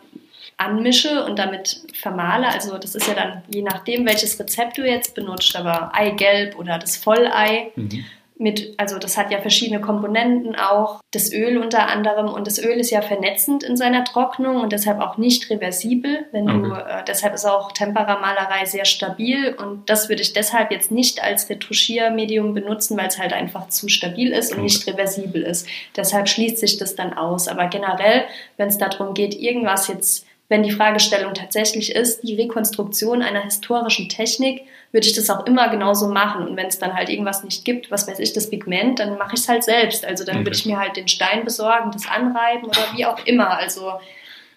anmische 0.58 1.26
und 1.26 1.38
damit 1.38 1.82
vermahle. 1.94 2.48
Also 2.48 2.78
das 2.78 2.96
ist 2.96 3.08
ja 3.08 3.14
dann 3.14 3.44
je 3.50 3.62
nachdem, 3.62 4.06
welches 4.06 4.40
Rezept 4.40 4.78
du 4.78 4.86
jetzt 4.86 5.16
benutzt, 5.16 5.56
aber 5.56 5.94
Eigelb 5.94 6.58
oder 6.58 6.80
das 6.80 6.96
Vollei. 6.96 7.72
Mhm. 7.76 8.06
Mit, 8.38 8.74
also 8.76 9.00
das 9.00 9.18
hat 9.18 9.32
ja 9.32 9.40
verschiedene 9.40 9.80
Komponenten 9.80 10.58
auch, 10.58 11.00
das 11.12 11.32
Öl 11.32 11.58
unter 11.58 11.88
anderem 11.88 12.28
und 12.28 12.48
das 12.48 12.62
Öl 12.62 12.78
ist 12.82 12.92
ja 12.92 13.02
vernetzend 13.02 13.64
in 13.64 13.78
seiner 13.78 14.04
Trocknung 14.04 14.60
und 14.60 14.74
deshalb 14.74 15.00
auch 15.00 15.16
nicht 15.16 15.50
reversibel. 15.50 16.26
Wenn 16.34 16.50
okay. 16.50 16.68
du, 16.68 16.74
äh, 16.74 17.04
deshalb 17.08 17.34
ist 17.34 17.46
auch 17.46 17.72
Temperamalerei 17.72 18.66
sehr 18.66 18.84
stabil 18.84 19.54
und 19.54 19.90
das 19.90 20.10
würde 20.10 20.22
ich 20.22 20.34
deshalb 20.34 20.72
jetzt 20.72 20.92
nicht 20.92 21.24
als 21.24 21.50
Retuschiermedium 21.50 22.54
benutzen, 22.54 22.98
weil 22.98 23.08
es 23.08 23.18
halt 23.18 23.32
einfach 23.32 23.70
zu 23.70 23.88
stabil 23.88 24.34
ist 24.34 24.54
und 24.54 24.64
nicht 24.64 24.86
reversibel 24.86 25.42
ist. 25.42 25.66
Deshalb 25.96 26.28
schließt 26.28 26.58
sich 26.58 26.76
das 26.76 26.96
dann 26.96 27.14
aus. 27.14 27.48
Aber 27.48 27.68
generell, 27.68 28.26
wenn 28.58 28.68
es 28.68 28.78
darum 28.78 29.14
geht, 29.14 29.34
irgendwas 29.34 29.88
jetzt 29.88 30.26
wenn 30.48 30.64
die 30.64 30.72
Fragestellung 30.72 31.34
tatsächlich 31.34 31.96
ist, 31.96 32.22
die 32.22 32.36
Rekonstruktion 32.36 33.22
einer 33.22 33.44
historischen 33.44 34.10
Technik, 34.10 34.62
würde 34.92 35.08
ich 35.08 35.14
das 35.14 35.30
auch 35.30 35.46
immer 35.46 35.70
genauso 35.70 36.08
machen. 36.08 36.48
Und 36.48 36.56
wenn 36.56 36.68
es 36.68 36.80
dann 36.80 36.94
halt 36.94 37.10
irgendwas 37.10 37.44
nicht 37.44 37.66
gibt, 37.66 37.92
was 37.92 38.08
weiß 38.08 38.20
ich, 38.20 38.34
das 38.34 38.50
Pigment, 38.50 39.00
dann 39.00 39.18
mache 39.18 39.34
ich 39.34 39.42
es 39.42 39.50
halt 39.50 39.64
selbst. 39.64 40.06
Also 40.06 40.24
dann 40.24 40.38
okay. 40.38 40.46
würde 40.46 40.58
ich 40.58 40.66
mir 40.66 40.78
halt 40.78 40.96
den 40.98 41.08
Stein 41.08 41.44
besorgen, 41.44 41.92
das 41.92 42.08
anreiben 42.08 42.66
oder 42.66 42.86
wie 42.96 43.06
auch 43.06 43.26
immer. 43.26 43.58
Also 43.58 43.94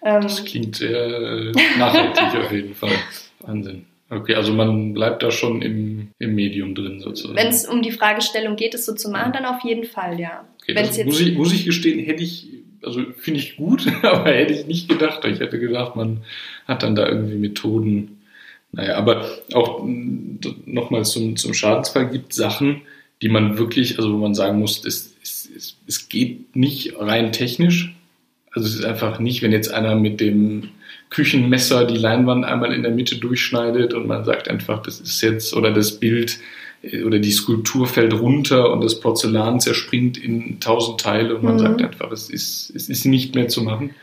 ähm, 0.03 0.23
das 0.23 0.45
klingt 0.45 0.77
sehr 0.77 1.53
nachhaltig 1.79 2.41
auf 2.41 2.53
jeden 2.53 2.75
Fall. 2.75 2.93
Wahnsinn. 3.41 3.87
Okay, 4.11 4.35
also 4.35 4.55
man 4.55 4.95
bleibt 4.95 5.23
da 5.23 5.31
schon 5.31 5.61
im, 5.61 6.13
im 6.19 6.35
Medium 6.35 6.75
drin 6.75 7.01
sozusagen. 7.01 7.37
Wenn 7.37 7.49
es 7.49 7.67
um 7.67 7.83
die 7.83 7.93
Fragestellung 7.93 8.57
geht, 8.57 8.75
es 8.75 8.87
so 8.87 8.95
zu 8.95 9.11
machen, 9.11 9.33
dann 9.33 9.45
auf 9.45 9.63
jeden 9.65 9.85
Fall, 9.85 10.19
ja. 10.19 10.47
Okay, 10.63 10.75
jetzt 10.75 11.05
muss, 11.05 11.21
ich, 11.21 11.37
muss 11.37 11.53
ich 11.53 11.67
gestehen, 11.67 11.99
hätte 12.05 12.23
ich 12.23 12.49
also 12.83 13.03
finde 13.17 13.41
ich 13.41 13.57
gut, 13.57 13.87
aber 14.03 14.31
hätte 14.31 14.55
ich 14.55 14.67
nicht 14.67 14.89
gedacht. 14.89 15.25
Ich 15.25 15.41
hätte 15.41 15.59
gedacht, 15.59 15.97
man 15.97 16.19
hat 16.67 16.83
dann 16.83 16.95
da 16.95 17.07
irgendwie 17.09 17.37
Methoden. 17.37 18.23
Naja, 18.73 18.97
aber 18.97 19.27
auch 19.55 19.87
nochmal 20.67 21.05
zum, 21.05 21.37
zum 21.37 21.55
Schadensfall 21.55 22.11
gibt 22.11 22.35
Sachen, 22.35 22.83
die 23.23 23.31
man 23.31 23.57
wirklich, 23.57 23.99
also 23.99 24.13
wo 24.13 24.19
man 24.19 24.35
sagen 24.35 24.59
muss, 24.59 24.85
es, 24.85 25.17
es, 25.23 25.77
es 25.87 26.09
geht 26.09 26.55
nicht 26.55 26.95
rein 26.99 27.33
technisch. 27.33 27.95
Also 28.53 28.69
es 28.69 28.75
ist 28.75 28.85
einfach 28.85 29.19
nicht, 29.19 29.43
wenn 29.43 29.53
jetzt 29.53 29.73
einer 29.73 29.95
mit 29.95 30.21
dem 30.21 30.71
Küchenmesser 31.11 31.87
die 31.87 31.97
Leinwand 31.97 32.45
einmal 32.45 32.73
in 32.73 32.83
der 32.83 32.93
Mitte 32.93 33.17
durchschneidet 33.17 33.95
und 33.95 34.07
man 34.07 34.25
sagt 34.25 34.49
einfach, 34.49 34.83
das 34.83 35.01
ist 35.01 35.21
jetzt, 35.23 35.55
oder 35.55 35.73
das 35.73 35.99
Bild 35.99 36.39
oder 37.05 37.19
die 37.19 37.33
Skulptur 37.33 37.87
fällt 37.87 38.15
runter 38.15 38.71
und 38.73 38.83
das 38.83 39.01
Porzellan 39.01 39.61
zerspringt 39.61 40.17
in 40.17 40.61
tausend 40.61 41.01
Teile 41.01 41.35
und 41.35 41.43
man 41.43 41.55
mhm. 41.55 41.59
sagt 41.59 41.83
einfach, 41.83 42.13
es 42.13 42.31
ist, 42.31 42.73
es 42.75 42.89
ist 42.89 43.05
nicht 43.05 43.35
mehr 43.35 43.49
zu 43.49 43.63
machen. 43.63 43.95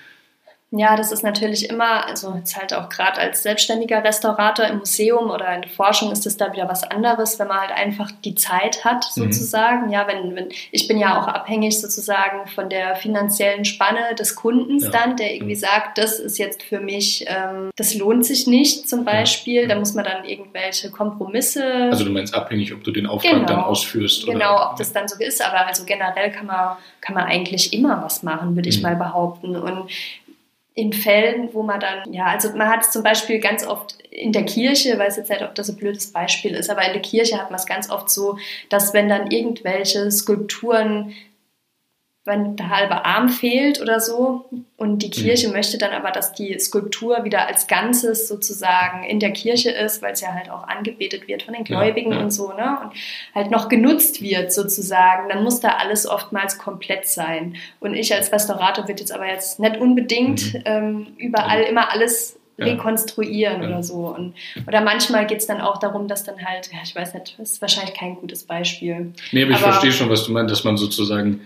Ja, 0.71 0.95
das 0.95 1.11
ist 1.11 1.23
natürlich 1.23 1.69
immer, 1.69 2.07
also 2.07 2.33
jetzt 2.35 2.57
halt 2.57 2.73
auch 2.73 2.89
gerade 2.89 3.21
als 3.21 3.43
selbstständiger 3.43 4.03
Restaurator 4.03 4.65
im 4.65 4.79
Museum 4.79 5.29
oder 5.29 5.53
in 5.55 5.61
der 5.61 5.71
Forschung 5.71 6.11
ist 6.11 6.25
das 6.25 6.37
da 6.37 6.51
wieder 6.51 6.67
was 6.67 6.83
anderes, 6.83 7.37
wenn 7.37 7.47
man 7.47 7.61
halt 7.61 7.71
einfach 7.71 8.11
die 8.23 8.35
Zeit 8.35 8.83
hat, 8.83 9.05
mhm. 9.15 9.23
sozusagen. 9.23 9.85
Mhm. 9.85 9.93
Ja, 9.93 10.07
wenn, 10.07 10.35
wenn, 10.35 10.49
ich 10.71 10.87
bin 10.87 10.97
ja 10.97 11.21
auch 11.21 11.27
abhängig 11.27 11.79
sozusagen 11.79 12.47
von 12.47 12.69
der 12.69 12.95
finanziellen 12.95 13.63
Spanne 13.63 14.15
des 14.17 14.35
Kundens 14.35 14.85
ja. 14.85 14.89
dann, 14.89 15.15
der 15.15 15.35
irgendwie 15.35 15.55
mhm. 15.55 15.59
sagt, 15.59 15.97
das 15.99 16.19
ist 16.19 16.39
jetzt 16.39 16.63
für 16.63 16.79
mich, 16.79 17.23
ähm, 17.27 17.69
das 17.75 17.93
lohnt 17.93 18.25
sich 18.25 18.47
nicht 18.47 18.89
zum 18.89 19.05
Beispiel. 19.05 19.61
Ja. 19.61 19.67
Da 19.67 19.75
muss 19.75 19.93
man 19.93 20.03
dann 20.03 20.25
irgendwelche 20.25 20.89
Kompromisse. 20.89 21.63
Also 21.91 22.03
du 22.05 22.11
meinst 22.11 22.33
abhängig, 22.33 22.73
ob 22.73 22.83
du 22.83 22.91
den 22.91 23.05
Auftrag 23.05 23.33
genau. 23.33 23.45
dann 23.45 23.59
ausführst. 23.59 24.25
Genau, 24.25 24.55
oder? 24.55 24.71
ob 24.71 24.77
das 24.77 24.91
dann 24.91 25.07
so 25.07 25.15
ist, 25.19 25.45
aber 25.45 25.67
also 25.67 25.85
generell 25.85 26.31
kann 26.31 26.47
man, 26.47 26.75
kann 27.01 27.13
man 27.13 27.25
eigentlich 27.25 27.71
immer 27.71 28.01
was 28.03 28.23
machen, 28.23 28.55
würde 28.55 28.67
ich 28.67 28.77
mhm. 28.77 28.83
mal 28.83 28.95
behaupten. 28.95 29.55
Und 29.55 29.89
in 30.75 30.91
Fällen, 30.91 31.49
wo 31.53 31.63
man 31.63 31.79
dann, 31.79 32.11
ja, 32.11 32.25
also 32.25 32.49
man 32.49 32.67
hat 32.67 32.81
es 32.81 32.91
zum 32.91 33.01
Beispiel 33.01 33.39
ganz 33.39 33.65
oft 33.65 33.95
in 34.11 34.33
der 34.33 34.43
Kirche, 34.43 34.99
weiß 34.99 35.15
jetzt 35.15 35.29
nicht, 35.29 35.41
ob 35.41 35.55
das 35.55 35.69
ein 35.69 35.77
blödes 35.77 36.11
Beispiel 36.11 36.53
ist, 36.53 36.69
aber 36.69 36.85
in 36.85 36.91
der 36.91 37.01
Kirche 37.01 37.37
hat 37.37 37.49
man 37.49 37.59
es 37.59 37.65
ganz 37.65 37.89
oft 37.89 38.09
so, 38.09 38.37
dass 38.69 38.93
wenn 38.93 39.07
dann 39.07 39.31
irgendwelche 39.31 40.11
Skulpturen 40.11 41.13
wenn 42.25 42.55
der 42.55 42.69
halbe 42.69 43.05
Arm 43.05 43.29
fehlt 43.29 43.79
oder 43.79 43.99
so. 43.99 44.49
Und 44.77 45.03
die 45.03 45.11
Kirche 45.11 45.47
mhm. 45.47 45.53
möchte 45.53 45.77
dann 45.77 45.91
aber, 45.91 46.09
dass 46.09 46.33
die 46.33 46.57
Skulptur 46.59 47.23
wieder 47.23 47.47
als 47.47 47.67
Ganzes 47.67 48.27
sozusagen 48.27 49.03
in 49.03 49.19
der 49.19 49.31
Kirche 49.31 49.69
ist, 49.69 50.01
weil 50.01 50.13
es 50.13 50.21
ja 50.21 50.33
halt 50.33 50.49
auch 50.49 50.67
angebetet 50.67 51.27
wird 51.27 51.43
von 51.43 51.53
den 51.53 51.63
Gläubigen 51.63 52.11
ja, 52.11 52.17
ja. 52.17 52.23
und 52.23 52.31
so, 52.31 52.51
ne? 52.53 52.79
Und 52.83 52.93
halt 53.35 53.51
noch 53.51 53.69
genutzt 53.69 54.23
wird 54.23 54.51
sozusagen. 54.51 55.29
Dann 55.29 55.43
muss 55.43 55.59
da 55.59 55.75
alles 55.77 56.07
oftmals 56.07 56.57
komplett 56.57 57.07
sein. 57.07 57.57
Und 57.79 57.93
ich 57.93 58.13
als 58.13 58.31
Restaurator 58.31 58.87
wird 58.87 58.99
jetzt 58.99 59.11
aber 59.11 59.27
jetzt 59.27 59.59
nicht 59.59 59.77
unbedingt 59.77 60.55
mhm. 60.55 60.61
ähm, 60.65 61.07
überall 61.17 61.59
also, 61.59 61.69
immer 61.69 61.91
alles 61.91 62.39
rekonstruieren 62.57 63.61
ja. 63.61 63.67
oder 63.67 63.83
so. 63.83 64.07
Und, 64.07 64.33
oder 64.65 64.81
manchmal 64.81 65.27
geht 65.27 65.39
es 65.39 65.45
dann 65.45 65.61
auch 65.61 65.77
darum, 65.77 66.07
dass 66.07 66.23
dann 66.23 66.43
halt, 66.43 66.71
ja, 66.73 66.79
ich 66.83 66.95
weiß 66.95 67.13
nicht, 67.13 67.35
das 67.37 67.51
ist 67.53 67.61
wahrscheinlich 67.61 67.93
kein 67.93 68.15
gutes 68.15 68.45
Beispiel. 68.45 69.13
Nee, 69.31 69.43
aber 69.43 69.51
ich 69.51 69.57
aber, 69.57 69.73
verstehe 69.73 69.91
schon, 69.91 70.09
was 70.09 70.25
du 70.25 70.31
meinst, 70.31 70.51
dass 70.51 70.63
man 70.63 70.77
sozusagen 70.77 71.41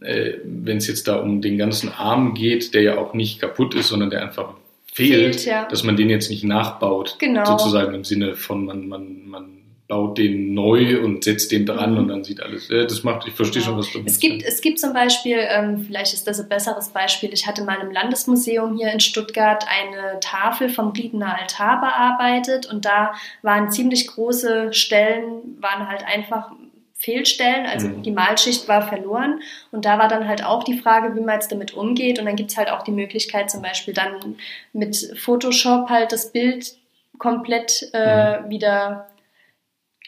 äh, 0.00 0.34
wenn 0.44 0.78
es 0.78 0.86
jetzt 0.86 1.08
da 1.08 1.16
um 1.16 1.40
den 1.40 1.58
ganzen 1.58 1.90
Arm 1.90 2.34
geht, 2.34 2.74
der 2.74 2.82
ja 2.82 2.98
auch 2.98 3.14
nicht 3.14 3.40
kaputt 3.40 3.74
ist, 3.74 3.88
sondern 3.88 4.10
der 4.10 4.22
einfach 4.22 4.54
fehlt, 4.92 5.34
fehlt 5.36 5.44
ja. 5.46 5.68
dass 5.68 5.84
man 5.84 5.96
den 5.96 6.10
jetzt 6.10 6.30
nicht 6.30 6.44
nachbaut, 6.44 7.16
genau. 7.18 7.44
sozusagen 7.44 7.94
im 7.94 8.04
Sinne 8.04 8.34
von 8.34 8.64
man, 8.64 8.88
man, 8.88 9.26
man 9.26 9.56
baut 9.88 10.18
den 10.18 10.52
neu 10.52 11.00
und 11.00 11.22
setzt 11.22 11.52
den 11.52 11.64
dran 11.64 11.92
mhm. 11.92 11.98
und 11.98 12.08
dann 12.08 12.24
sieht 12.24 12.42
alles. 12.42 12.68
Ja, 12.68 12.82
das 12.82 13.04
macht, 13.04 13.28
ich 13.28 13.34
verstehe 13.34 13.62
genau. 13.62 13.74
schon, 13.74 13.78
was 13.78 13.92
du 13.92 13.98
meinst. 13.98 14.14
Es 14.14 14.20
gibt, 14.20 14.42
es 14.42 14.60
gibt 14.60 14.80
zum 14.80 14.92
Beispiel, 14.92 15.38
ähm, 15.38 15.84
vielleicht 15.86 16.12
ist 16.12 16.26
das 16.26 16.40
ein 16.40 16.48
besseres 16.48 16.88
Beispiel, 16.88 17.32
ich 17.32 17.46
hatte 17.46 17.62
mal 17.62 17.78
im 17.80 17.92
Landesmuseum 17.92 18.76
hier 18.76 18.92
in 18.92 19.00
Stuttgart 19.00 19.64
eine 19.68 20.18
Tafel 20.20 20.68
vom 20.68 20.90
Riedener 20.90 21.38
Altar 21.38 21.80
bearbeitet 21.80 22.66
und 22.66 22.84
da 22.84 23.14
waren 23.42 23.70
ziemlich 23.70 24.08
große 24.08 24.72
Stellen, 24.72 25.56
waren 25.60 25.88
halt 25.88 26.04
einfach 26.04 26.50
Fehlstellen, 26.98 27.66
also 27.66 27.88
mhm. 27.88 28.02
die 28.02 28.10
Malschicht 28.10 28.68
war 28.68 28.88
verloren 28.88 29.40
und 29.70 29.84
da 29.84 29.98
war 29.98 30.08
dann 30.08 30.26
halt 30.26 30.42
auch 30.42 30.64
die 30.64 30.78
Frage, 30.78 31.14
wie 31.14 31.20
man 31.20 31.34
jetzt 31.34 31.52
damit 31.52 31.74
umgeht 31.74 32.18
und 32.18 32.24
dann 32.24 32.36
gibt 32.36 32.50
es 32.50 32.56
halt 32.56 32.70
auch 32.70 32.82
die 32.82 32.90
Möglichkeit 32.90 33.50
zum 33.50 33.60
Beispiel 33.60 33.92
dann 33.92 34.36
mit 34.72 35.12
Photoshop 35.18 35.90
halt 35.90 36.12
das 36.12 36.32
Bild 36.32 36.74
komplett 37.18 37.90
äh, 37.92 38.40
mhm. 38.40 38.48
wieder 38.48 39.08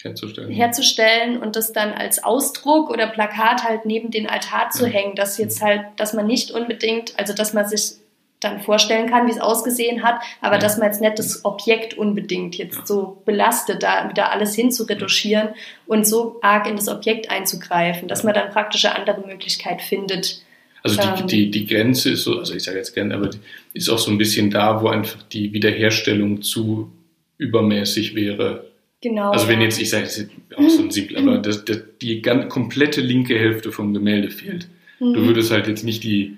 herzustellen. 0.02 0.50
herzustellen 0.50 1.42
und 1.42 1.56
das 1.56 1.72
dann 1.72 1.92
als 1.92 2.24
Ausdruck 2.24 2.90
oder 2.90 3.06
Plakat 3.06 3.64
halt 3.64 3.84
neben 3.84 4.10
den 4.10 4.28
Altar 4.28 4.70
zu 4.70 4.86
ja. 4.86 4.92
hängen, 4.92 5.14
dass 5.14 5.36
jetzt 5.36 5.62
halt, 5.62 5.82
dass 5.96 6.14
man 6.14 6.26
nicht 6.26 6.50
unbedingt, 6.52 7.18
also 7.18 7.34
dass 7.34 7.52
man 7.52 7.68
sich 7.68 7.96
dann 8.40 8.60
vorstellen 8.60 9.10
kann, 9.10 9.26
wie 9.26 9.32
es 9.32 9.40
ausgesehen 9.40 10.02
hat, 10.02 10.20
aber 10.40 10.56
ja. 10.56 10.60
dass 10.60 10.78
man 10.78 10.86
jetzt 10.86 11.00
nicht 11.00 11.18
das 11.18 11.44
Objekt 11.44 11.94
unbedingt 11.94 12.56
jetzt 12.56 12.78
ja. 12.78 12.86
so 12.86 13.20
belastet, 13.24 13.82
da 13.82 14.08
wieder 14.08 14.30
alles 14.30 14.54
hinzuretuschieren 14.54 15.48
und 15.86 16.06
so 16.06 16.38
arg 16.40 16.68
in 16.68 16.76
das 16.76 16.88
Objekt 16.88 17.30
einzugreifen, 17.30 18.06
dass 18.06 18.22
man 18.22 18.34
dann 18.34 18.50
praktisch 18.50 18.84
eine 18.84 18.96
andere 18.96 19.26
Möglichkeit 19.26 19.82
findet. 19.82 20.42
Also 20.84 21.00
die, 21.00 21.20
ähm, 21.20 21.26
die, 21.26 21.50
die 21.50 21.66
Grenze 21.66 22.12
ist 22.12 22.22
so, 22.22 22.38
also 22.38 22.54
ich 22.54 22.62
sage 22.62 22.78
jetzt 22.78 22.94
gerne, 22.94 23.14
aber 23.14 23.30
ist 23.74 23.88
auch 23.88 23.98
so 23.98 24.10
ein 24.10 24.18
bisschen 24.18 24.50
da, 24.50 24.80
wo 24.80 24.88
einfach 24.88 25.22
die 25.24 25.52
Wiederherstellung 25.52 26.42
zu 26.42 26.92
übermäßig 27.38 28.14
wäre. 28.14 28.66
Genau. 29.00 29.30
Also 29.30 29.48
wenn 29.48 29.60
jetzt, 29.60 29.80
ich 29.80 29.90
sage 29.90 30.04
jetzt 30.04 30.28
auch 30.56 30.68
so 30.68 30.82
ein 30.82 30.90
simpel, 30.90 31.16
aber 31.18 31.38
das, 31.38 31.64
das, 31.64 31.78
die 32.00 32.22
ganz 32.22 32.48
komplette 32.48 33.00
linke 33.00 33.36
Hälfte 33.38 33.72
vom 33.72 33.94
Gemälde 33.94 34.30
fehlt. 34.30 34.68
Mhm. 35.00 35.14
Du 35.14 35.26
würdest 35.26 35.50
halt 35.50 35.66
jetzt 35.68 35.84
nicht 35.84 36.04
die 36.04 36.36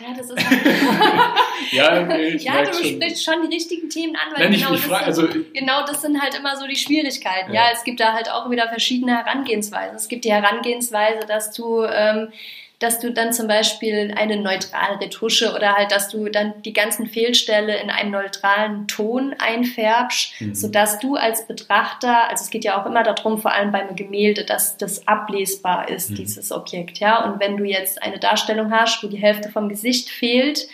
ja, 0.00 0.14
das 0.16 0.30
ist 0.30 0.50
halt 0.50 0.60
ja, 1.72 2.02
okay, 2.02 2.36
ja, 2.36 2.62
du 2.62 2.72
sprichst 2.72 3.24
schon 3.24 3.48
die 3.48 3.54
richtigen 3.54 3.88
Themen 3.88 4.16
an, 4.16 4.32
weil 4.34 4.48
Nein, 4.48 4.58
genau, 4.58 4.74
ich, 4.74 4.84
ich 4.84 4.90
das 4.90 5.16
sind, 5.16 5.28
also, 5.28 5.44
genau 5.52 5.84
das 5.86 6.02
sind 6.02 6.20
halt 6.20 6.34
immer 6.34 6.56
so 6.56 6.66
die 6.66 6.76
Schwierigkeiten. 6.76 7.52
Ja. 7.52 7.66
ja. 7.66 7.70
es 7.72 7.84
gibt 7.84 8.00
da 8.00 8.12
halt 8.12 8.30
auch 8.30 8.50
wieder 8.50 8.68
verschiedene 8.68 9.16
Herangehensweisen. 9.16 9.96
Es 9.96 10.08
gibt 10.08 10.24
die 10.24 10.32
Herangehensweise, 10.32 11.26
dass 11.26 11.52
du 11.52 11.84
ähm, 11.84 12.32
dass 12.78 13.00
du 13.00 13.10
dann 13.12 13.32
zum 13.32 13.48
Beispiel 13.48 14.14
eine 14.16 14.36
neutrale 14.36 15.00
Retusche 15.00 15.52
oder 15.52 15.74
halt, 15.74 15.90
dass 15.90 16.08
du 16.10 16.28
dann 16.28 16.62
die 16.62 16.72
ganzen 16.72 17.06
Fehlstelle 17.06 17.76
in 17.76 17.90
einen 17.90 18.12
neutralen 18.12 18.86
Ton 18.86 19.34
einfärbst, 19.38 20.40
mhm. 20.40 20.54
sodass 20.54 21.00
du 21.00 21.16
als 21.16 21.46
Betrachter, 21.48 22.28
also 22.28 22.44
es 22.44 22.50
geht 22.50 22.64
ja 22.64 22.80
auch 22.80 22.86
immer 22.86 23.02
darum, 23.02 23.38
vor 23.38 23.52
allem 23.52 23.72
beim 23.72 23.96
Gemälde, 23.96 24.44
dass 24.44 24.76
das 24.76 25.08
ablesbar 25.08 25.88
ist, 25.88 26.10
mhm. 26.10 26.14
dieses 26.16 26.52
Objekt, 26.52 26.98
ja. 26.98 27.24
Und 27.24 27.40
wenn 27.40 27.56
du 27.56 27.64
jetzt 27.64 28.00
eine 28.00 28.20
Darstellung 28.20 28.70
hast, 28.70 29.02
wo 29.02 29.08
die 29.08 29.16
Hälfte 29.16 29.48
vom 29.48 29.68
Gesicht 29.68 30.08
fehlt, 30.08 30.68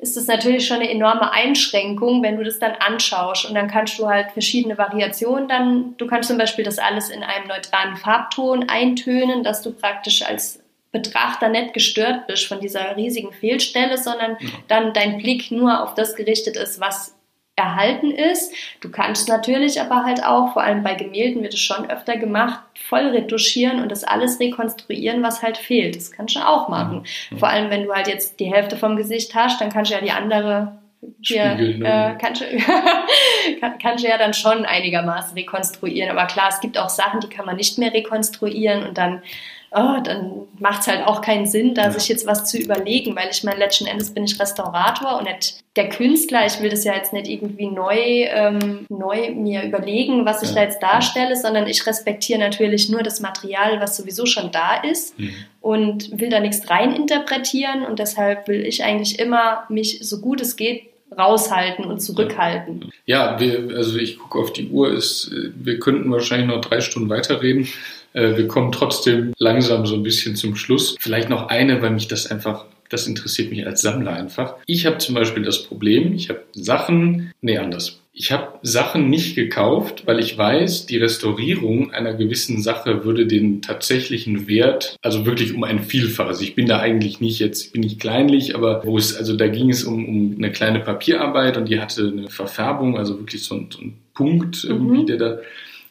ist 0.00 0.16
das 0.16 0.26
natürlich 0.26 0.66
schon 0.66 0.78
eine 0.78 0.90
enorme 0.90 1.32
Einschränkung, 1.32 2.22
wenn 2.22 2.36
du 2.36 2.44
das 2.44 2.58
dann 2.58 2.72
anschaust. 2.72 3.46
Und 3.46 3.54
dann 3.54 3.68
kannst 3.68 3.98
du 3.98 4.08
halt 4.08 4.30
verschiedene 4.32 4.78
Variationen 4.78 5.48
dann, 5.48 5.94
du 5.98 6.06
kannst 6.06 6.28
zum 6.28 6.38
Beispiel 6.38 6.64
das 6.64 6.78
alles 6.78 7.10
in 7.10 7.22
einem 7.22 7.48
neutralen 7.48 7.96
Farbton 7.96 8.68
eintönen, 8.68 9.42
dass 9.42 9.62
du 9.62 9.72
praktisch 9.72 10.22
als 10.22 10.60
Betrachter 10.90 11.48
nicht 11.48 11.74
gestört 11.74 12.26
bist 12.26 12.46
von 12.46 12.60
dieser 12.60 12.96
riesigen 12.96 13.32
Fehlstelle, 13.32 13.98
sondern 13.98 14.36
ja. 14.40 14.48
dann 14.68 14.92
dein 14.94 15.18
Blick 15.18 15.50
nur 15.50 15.82
auf 15.82 15.94
das 15.94 16.16
gerichtet 16.16 16.56
ist, 16.56 16.80
was 16.80 17.14
erhalten 17.58 18.12
ist. 18.12 18.54
Du 18.80 18.90
kannst 18.90 19.28
natürlich 19.28 19.80
aber 19.80 20.04
halt 20.04 20.24
auch, 20.24 20.52
vor 20.52 20.62
allem 20.62 20.82
bei 20.82 20.94
Gemälden 20.94 21.42
wird 21.42 21.54
es 21.54 21.60
schon 21.60 21.90
öfter 21.90 22.16
gemacht, 22.16 22.60
voll 22.88 23.08
retuschieren 23.08 23.82
und 23.82 23.90
das 23.90 24.04
alles 24.04 24.40
rekonstruieren, 24.40 25.22
was 25.22 25.42
halt 25.42 25.58
fehlt. 25.58 25.96
Das 25.96 26.12
kannst 26.12 26.36
du 26.36 26.40
auch 26.40 26.68
machen. 26.68 27.04
Ja. 27.30 27.38
Vor 27.38 27.48
allem, 27.48 27.70
wenn 27.70 27.84
du 27.84 27.92
halt 27.92 28.06
jetzt 28.06 28.40
die 28.40 28.52
Hälfte 28.52 28.76
vom 28.76 28.96
Gesicht 28.96 29.34
hast, 29.34 29.60
dann 29.60 29.70
kannst 29.70 29.90
du 29.90 29.96
ja 29.96 30.00
die 30.00 30.12
andere 30.12 30.78
hier, 31.20 31.44
äh, 31.44 32.16
kannst, 32.20 32.42
kann, 33.60 33.78
kannst 33.78 34.04
du 34.04 34.08
ja 34.08 34.18
dann 34.18 34.34
schon 34.34 34.64
einigermaßen 34.64 35.34
rekonstruieren. 35.36 36.10
Aber 36.10 36.26
klar, 36.26 36.48
es 36.48 36.60
gibt 36.60 36.78
auch 36.78 36.88
Sachen, 36.88 37.20
die 37.20 37.28
kann 37.28 37.46
man 37.46 37.56
nicht 37.56 37.78
mehr 37.78 37.92
rekonstruieren 37.92 38.84
und 38.84 38.98
dann 38.98 39.22
oh, 39.70 40.00
dann 40.02 40.32
macht 40.58 40.82
es 40.82 40.86
halt 40.88 41.06
auch 41.06 41.20
keinen 41.20 41.46
Sinn, 41.46 41.74
da 41.74 41.84
ja. 41.84 41.90
sich 41.90 42.08
jetzt 42.08 42.26
was 42.26 42.44
zu 42.44 42.58
überlegen, 42.58 43.14
weil 43.14 43.28
ich 43.30 43.44
meine, 43.44 43.58
letzten 43.58 43.86
Endes 43.86 44.10
bin 44.10 44.24
ich 44.24 44.38
Restaurator 44.40 45.18
und 45.18 45.24
nicht 45.24 45.60
der 45.76 45.88
Künstler. 45.88 46.46
Ich 46.46 46.60
will 46.60 46.70
das 46.70 46.84
ja 46.84 46.94
jetzt 46.94 47.12
nicht 47.12 47.28
irgendwie 47.28 47.66
neu, 47.66 47.96
ähm, 47.96 48.86
neu 48.88 49.32
mir 49.32 49.62
überlegen, 49.62 50.24
was 50.24 50.42
ich 50.42 50.50
ja. 50.50 50.56
da 50.56 50.62
jetzt 50.62 50.82
darstelle, 50.82 51.36
sondern 51.36 51.66
ich 51.66 51.86
respektiere 51.86 52.40
natürlich 52.40 52.88
nur 52.88 53.02
das 53.02 53.20
Material, 53.20 53.80
was 53.80 53.96
sowieso 53.96 54.26
schon 54.26 54.50
da 54.50 54.76
ist 54.76 55.18
mhm. 55.18 55.34
und 55.60 56.18
will 56.18 56.30
da 56.30 56.40
nichts 56.40 56.68
reininterpretieren 56.68 57.84
und 57.84 57.98
deshalb 57.98 58.48
will 58.48 58.66
ich 58.66 58.82
eigentlich 58.82 59.18
immer 59.18 59.64
mich 59.68 60.00
so 60.02 60.20
gut 60.20 60.40
es 60.40 60.56
geht 60.56 60.88
raushalten 61.16 61.84
und 61.86 62.00
zurückhalten. 62.00 62.90
Ja, 63.06 63.40
wir, 63.40 63.74
also 63.74 63.96
ich 63.96 64.18
gucke 64.18 64.38
auf 64.38 64.52
die 64.52 64.68
Uhr, 64.68 64.92
ist, 64.92 65.30
wir 65.54 65.78
könnten 65.78 66.10
wahrscheinlich 66.10 66.48
noch 66.48 66.60
drei 66.60 66.80
Stunden 66.80 67.08
weiterreden. 67.08 67.66
Äh, 68.12 68.36
wir 68.36 68.48
kommen 68.48 68.72
trotzdem 68.72 69.32
langsam 69.38 69.86
so 69.86 69.94
ein 69.94 70.02
bisschen 70.02 70.36
zum 70.36 70.56
Schluss. 70.56 70.96
Vielleicht 70.98 71.28
noch 71.28 71.48
eine, 71.48 71.82
weil 71.82 71.90
mich 71.90 72.08
das 72.08 72.30
einfach 72.30 72.66
das 72.88 73.06
interessiert 73.06 73.50
mich 73.50 73.66
als 73.66 73.82
Sammler 73.82 74.12
einfach. 74.12 74.54
Ich 74.66 74.86
habe 74.86 74.98
zum 74.98 75.14
Beispiel 75.14 75.42
das 75.42 75.62
Problem, 75.62 76.14
ich 76.14 76.28
habe 76.28 76.42
Sachen, 76.52 77.32
nee, 77.40 77.58
anders. 77.58 78.00
Ich 78.12 78.32
habe 78.32 78.58
Sachen 78.62 79.10
nicht 79.10 79.36
gekauft, 79.36 80.02
weil 80.06 80.18
ich 80.18 80.36
weiß, 80.36 80.86
die 80.86 80.96
Restaurierung 80.96 81.92
einer 81.92 82.14
gewissen 82.14 82.60
Sache 82.60 83.04
würde 83.04 83.26
den 83.26 83.62
tatsächlichen 83.62 84.48
Wert, 84.48 84.96
also 85.02 85.24
wirklich 85.24 85.54
um 85.54 85.62
ein 85.62 85.84
Vielfaches. 85.84 86.40
Ich 86.40 86.56
bin 86.56 86.66
da 86.66 86.80
eigentlich 86.80 87.20
nicht 87.20 87.38
jetzt, 87.38 87.66
ich 87.66 87.72
bin 87.72 87.82
nicht 87.82 88.00
kleinlich, 88.00 88.56
aber 88.56 88.84
wo 88.84 88.98
es, 88.98 89.16
also 89.16 89.36
da 89.36 89.46
ging 89.46 89.70
es 89.70 89.84
um, 89.84 90.04
um 90.04 90.34
eine 90.36 90.50
kleine 90.50 90.80
Papierarbeit 90.80 91.56
und 91.56 91.68
die 91.68 91.80
hatte 91.80 92.08
eine 92.08 92.28
Verfärbung, 92.28 92.98
also 92.98 93.20
wirklich 93.20 93.44
so 93.44 93.54
ein, 93.54 93.68
so 93.70 93.82
ein 93.82 93.94
Punkt 94.14 94.64
irgendwie, 94.64 95.02
mhm. 95.02 95.06
der 95.06 95.16
da 95.16 95.38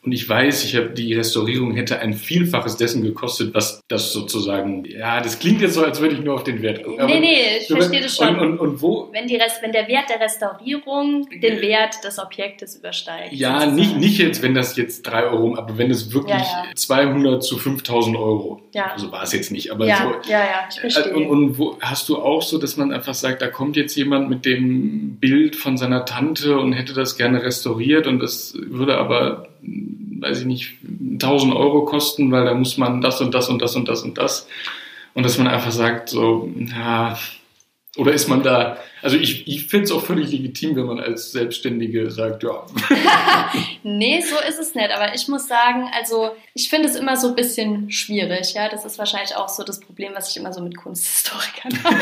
und 0.08 0.14
ich 0.14 0.30
weiß, 0.30 0.64
ich 0.64 0.78
habe 0.78 0.92
die 0.92 1.14
Restaurierung 1.16 1.76
hätte 1.76 2.00
ein 2.00 2.14
Vielfaches 2.14 2.78
dessen 2.78 3.04
gekostet, 3.04 3.54
was 3.54 3.82
das 3.90 4.14
sozusagen, 4.14 4.86
ja, 4.86 5.20
das 5.20 5.38
klingt 5.38 5.60
jetzt 5.60 5.74
so, 5.74 5.84
als 5.84 6.00
würde 6.00 6.16
ich 6.16 6.22
nur 6.22 6.36
auf 6.36 6.46
den 6.46 6.62
Wert 6.62 6.82
gucken. 6.82 7.06
Nee, 7.08 7.20
nee, 7.20 7.40
ich 7.60 7.68
verstehe 7.68 8.00
das 8.00 8.16
schon. 8.16 8.40
Und, 8.40 8.52
und, 8.52 8.60
und 8.60 8.82
wo? 8.82 9.10
Wenn, 9.12 9.28
die 9.28 9.36
Rest, 9.36 9.62
wenn 9.62 9.74
der 9.74 9.90
Wert 9.90 10.10
der 10.10 10.22
Restaurierung 10.22 11.28
den 11.42 11.60
Wert 11.60 12.02
des 12.06 12.20
Objektes 12.20 12.78
übersteigt. 12.78 13.34
Ja, 13.34 13.66
nicht, 13.66 13.98
nicht 13.98 14.18
jetzt, 14.18 14.42
wenn 14.42 14.56
das 14.56 14.78
jetzt 14.78 15.02
drei 15.02 15.26
Euro, 15.26 15.58
aber 15.58 15.78
wenn 15.78 15.92
es 15.92 16.14
wirklich 16.14 16.38
ja, 16.38 16.64
ja. 16.70 16.74
200 16.74 17.44
zu 17.44 17.58
5000 17.58 18.16
Euro, 18.16 18.62
ja. 18.74 18.86
also 18.94 19.12
war 19.12 19.24
es 19.24 19.34
jetzt 19.34 19.52
nicht, 19.52 19.74
aber 19.74 19.88
ja, 19.88 19.98
so. 19.98 20.32
Ja, 20.32 20.40
ja, 20.40 20.70
ich 20.72 20.80
verstehe. 20.80 21.14
Und, 21.14 21.26
und 21.28 21.58
wo, 21.58 21.78
hast 21.82 22.08
du 22.08 22.16
auch 22.16 22.44
so, 22.44 22.60
dass 22.60 22.78
man 22.78 22.94
einfach 22.94 23.14
sagt, 23.14 23.42
da 23.42 23.48
kommt 23.48 23.76
jetzt 23.76 23.94
jemand 23.98 24.30
mit 24.30 24.46
dem 24.46 25.18
Bild 25.20 25.58
von 25.58 25.76
seiner 25.76 26.06
Tante 26.06 26.58
und 26.58 26.72
hätte 26.72 26.94
das 26.94 27.18
gerne 27.18 27.44
restauriert 27.44 28.08
und 28.08 28.20
das 28.20 28.54
würde 28.56 28.98
aber 28.98 29.50
weiß 30.20 30.40
ich 30.42 30.46
nicht, 30.46 30.78
1000 31.14 31.56
Euro 31.56 31.86
kosten, 31.86 32.32
weil 32.32 32.46
da 32.46 32.54
muss 32.54 32.78
man 32.78 33.02
das 33.02 33.22
und 33.22 33.34
das 33.34 33.50
und 33.50 33.62
das 33.62 33.76
und 33.76 33.88
das 33.88 34.04
und 34.04 34.18
das. 34.18 34.48
Und 35.14 35.24
dass 35.24 35.38
man 35.38 35.48
einfach 35.48 35.72
sagt, 35.72 36.10
so, 36.10 36.50
ja, 36.58 37.18
oder 37.98 38.14
ist 38.14 38.28
man 38.28 38.44
da, 38.44 38.78
also 39.02 39.18
ich, 39.18 39.48
ich 39.48 39.68
finde 39.68 39.86
es 39.86 39.92
auch 39.92 40.04
völlig 40.04 40.32
legitim, 40.32 40.76
wenn 40.76 40.86
man 40.86 41.00
als 41.00 41.32
Selbstständige 41.32 42.10
sagt, 42.12 42.44
ja. 42.44 42.66
nee, 43.84 44.22
so 44.22 44.36
ist 44.48 44.60
es 44.60 44.76
nicht. 44.76 44.92
Aber 44.92 45.16
ich 45.16 45.28
muss 45.28 45.48
sagen, 45.48 45.90
also 45.96 46.32
ich 46.54 46.70
finde 46.70 46.90
es 46.90 46.96
immer 46.96 47.18
so 47.18 47.30
ein 47.30 47.36
bisschen 47.36 47.92
schwierig. 47.92 48.54
Ja, 48.54 48.70
das 48.70 48.86
ist 48.86 49.00
wahrscheinlich 49.00 49.36
auch 49.36 49.50
so 49.50 49.64
das 49.64 49.80
Problem, 49.80 50.14
was 50.16 50.30
ich 50.30 50.38
immer 50.38 50.54
so 50.54 50.62
mit 50.62 50.78
Kunsthistorikern 50.78 51.84
habe. 51.84 51.96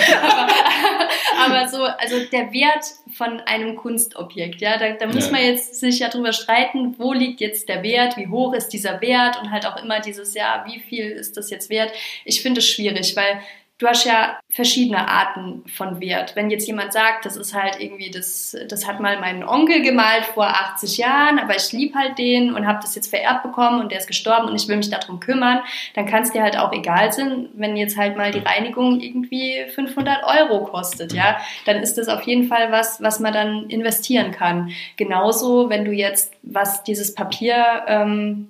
aber, 1.44 1.60
aber, 1.60 1.68
so, 1.70 1.84
also 1.84 2.18
der 2.32 2.52
Wert 2.52 2.86
von 3.14 3.40
einem 3.42 3.76
Kunstobjekt, 3.76 4.62
ja, 4.62 4.78
da, 4.78 4.94
da 4.94 5.08
muss 5.08 5.28
ja. 5.28 5.32
man 5.32 5.42
jetzt 5.46 5.76
sich 5.80 6.00
ja 6.00 6.10
drüber 6.10 6.34
streiten, 6.34 6.96
wo 6.98 7.14
liegt 7.14 7.40
jetzt 7.40 7.70
der 7.70 7.84
Wert, 7.84 8.18
wie 8.18 8.28
hoch 8.28 8.54
ist 8.54 8.70
dieser 8.70 9.02
Wert 9.02 9.40
und 9.42 9.52
halt 9.52 9.66
auch 9.66 9.82
immer 9.82 10.00
dieses, 10.02 10.34
ja, 10.34 10.66
wie 10.68 10.80
viel 10.80 11.12
ist 11.12 11.38
das 11.38 11.50
jetzt 11.50 11.70
wert? 11.70 11.92
Ich 12.26 12.42
finde 12.42 12.60
es 12.60 12.68
schwierig, 12.68 13.16
weil 13.16 13.42
du 13.78 13.88
hast 13.88 14.06
ja 14.06 14.40
verschiedene 14.50 15.10
Arten 15.10 15.64
von 15.68 16.00
Wert. 16.00 16.36
Wenn 16.36 16.50
jetzt 16.50 16.66
jemand 16.66 16.94
sagt, 16.94 17.26
das 17.26 17.36
ist 17.36 17.54
halt 17.54 17.78
irgendwie, 17.80 18.10
das, 18.10 18.56
das 18.70 18.88
hat 18.88 19.02
mal 19.02 19.20
mein 19.20 19.46
Onkel 19.46 19.82
gemalt 19.82 20.26
vor 20.26 20.48
80 20.48 20.98
Jahren, 20.98 21.40
aber 21.40 21.58
ich 21.58 21.74
lieb 21.74 21.94
halt 21.94 22.18
den 22.18 22.54
und 22.54 22.66
habe 22.66 22.80
das 22.82 22.96
jetzt 22.96 23.10
vererbt 23.10 23.44
bekommen 23.44 23.82
und 23.82 23.92
der 23.92 24.00
ist 24.00 24.08
gestorben 24.08 24.48
und 24.48 24.56
ich 24.56 24.70
will 24.70 24.78
mich 24.78 24.90
darum 24.90 25.20
kümmern, 25.20 25.60
dann 25.94 26.06
kann 26.06 26.24
es 26.24 26.32
dir 26.32 26.42
halt 26.42 26.58
auch 26.58 26.72
egal 26.72 27.12
sein, 27.12 27.50
wenn 27.54 27.76
jetzt 27.76 27.98
halt 27.98 28.16
mal 28.16 28.32
die 28.32 28.40
Reinigung 28.40 29.02
irgendwie 29.02 29.66
500 29.74 30.24
Euro 30.24 30.64
kostet, 30.64 31.12
ja, 31.12 31.38
dann 31.66 31.78
ist 31.78 31.98
das 31.98 32.08
auf 32.08 32.22
jeden 32.22 32.48
Fall 32.48 32.72
was, 32.72 33.02
was 33.02 33.20
man 33.20 33.34
dann 33.34 33.70
investieren 33.70 34.32
kann. 34.32 34.72
Genauso, 34.96 35.70
wenn 35.70 35.84
du 35.84 35.92
jetzt 35.92 36.34
was 36.44 36.84
dieses 36.84 37.14
Papier 37.14 37.84
ähm, 37.88 38.48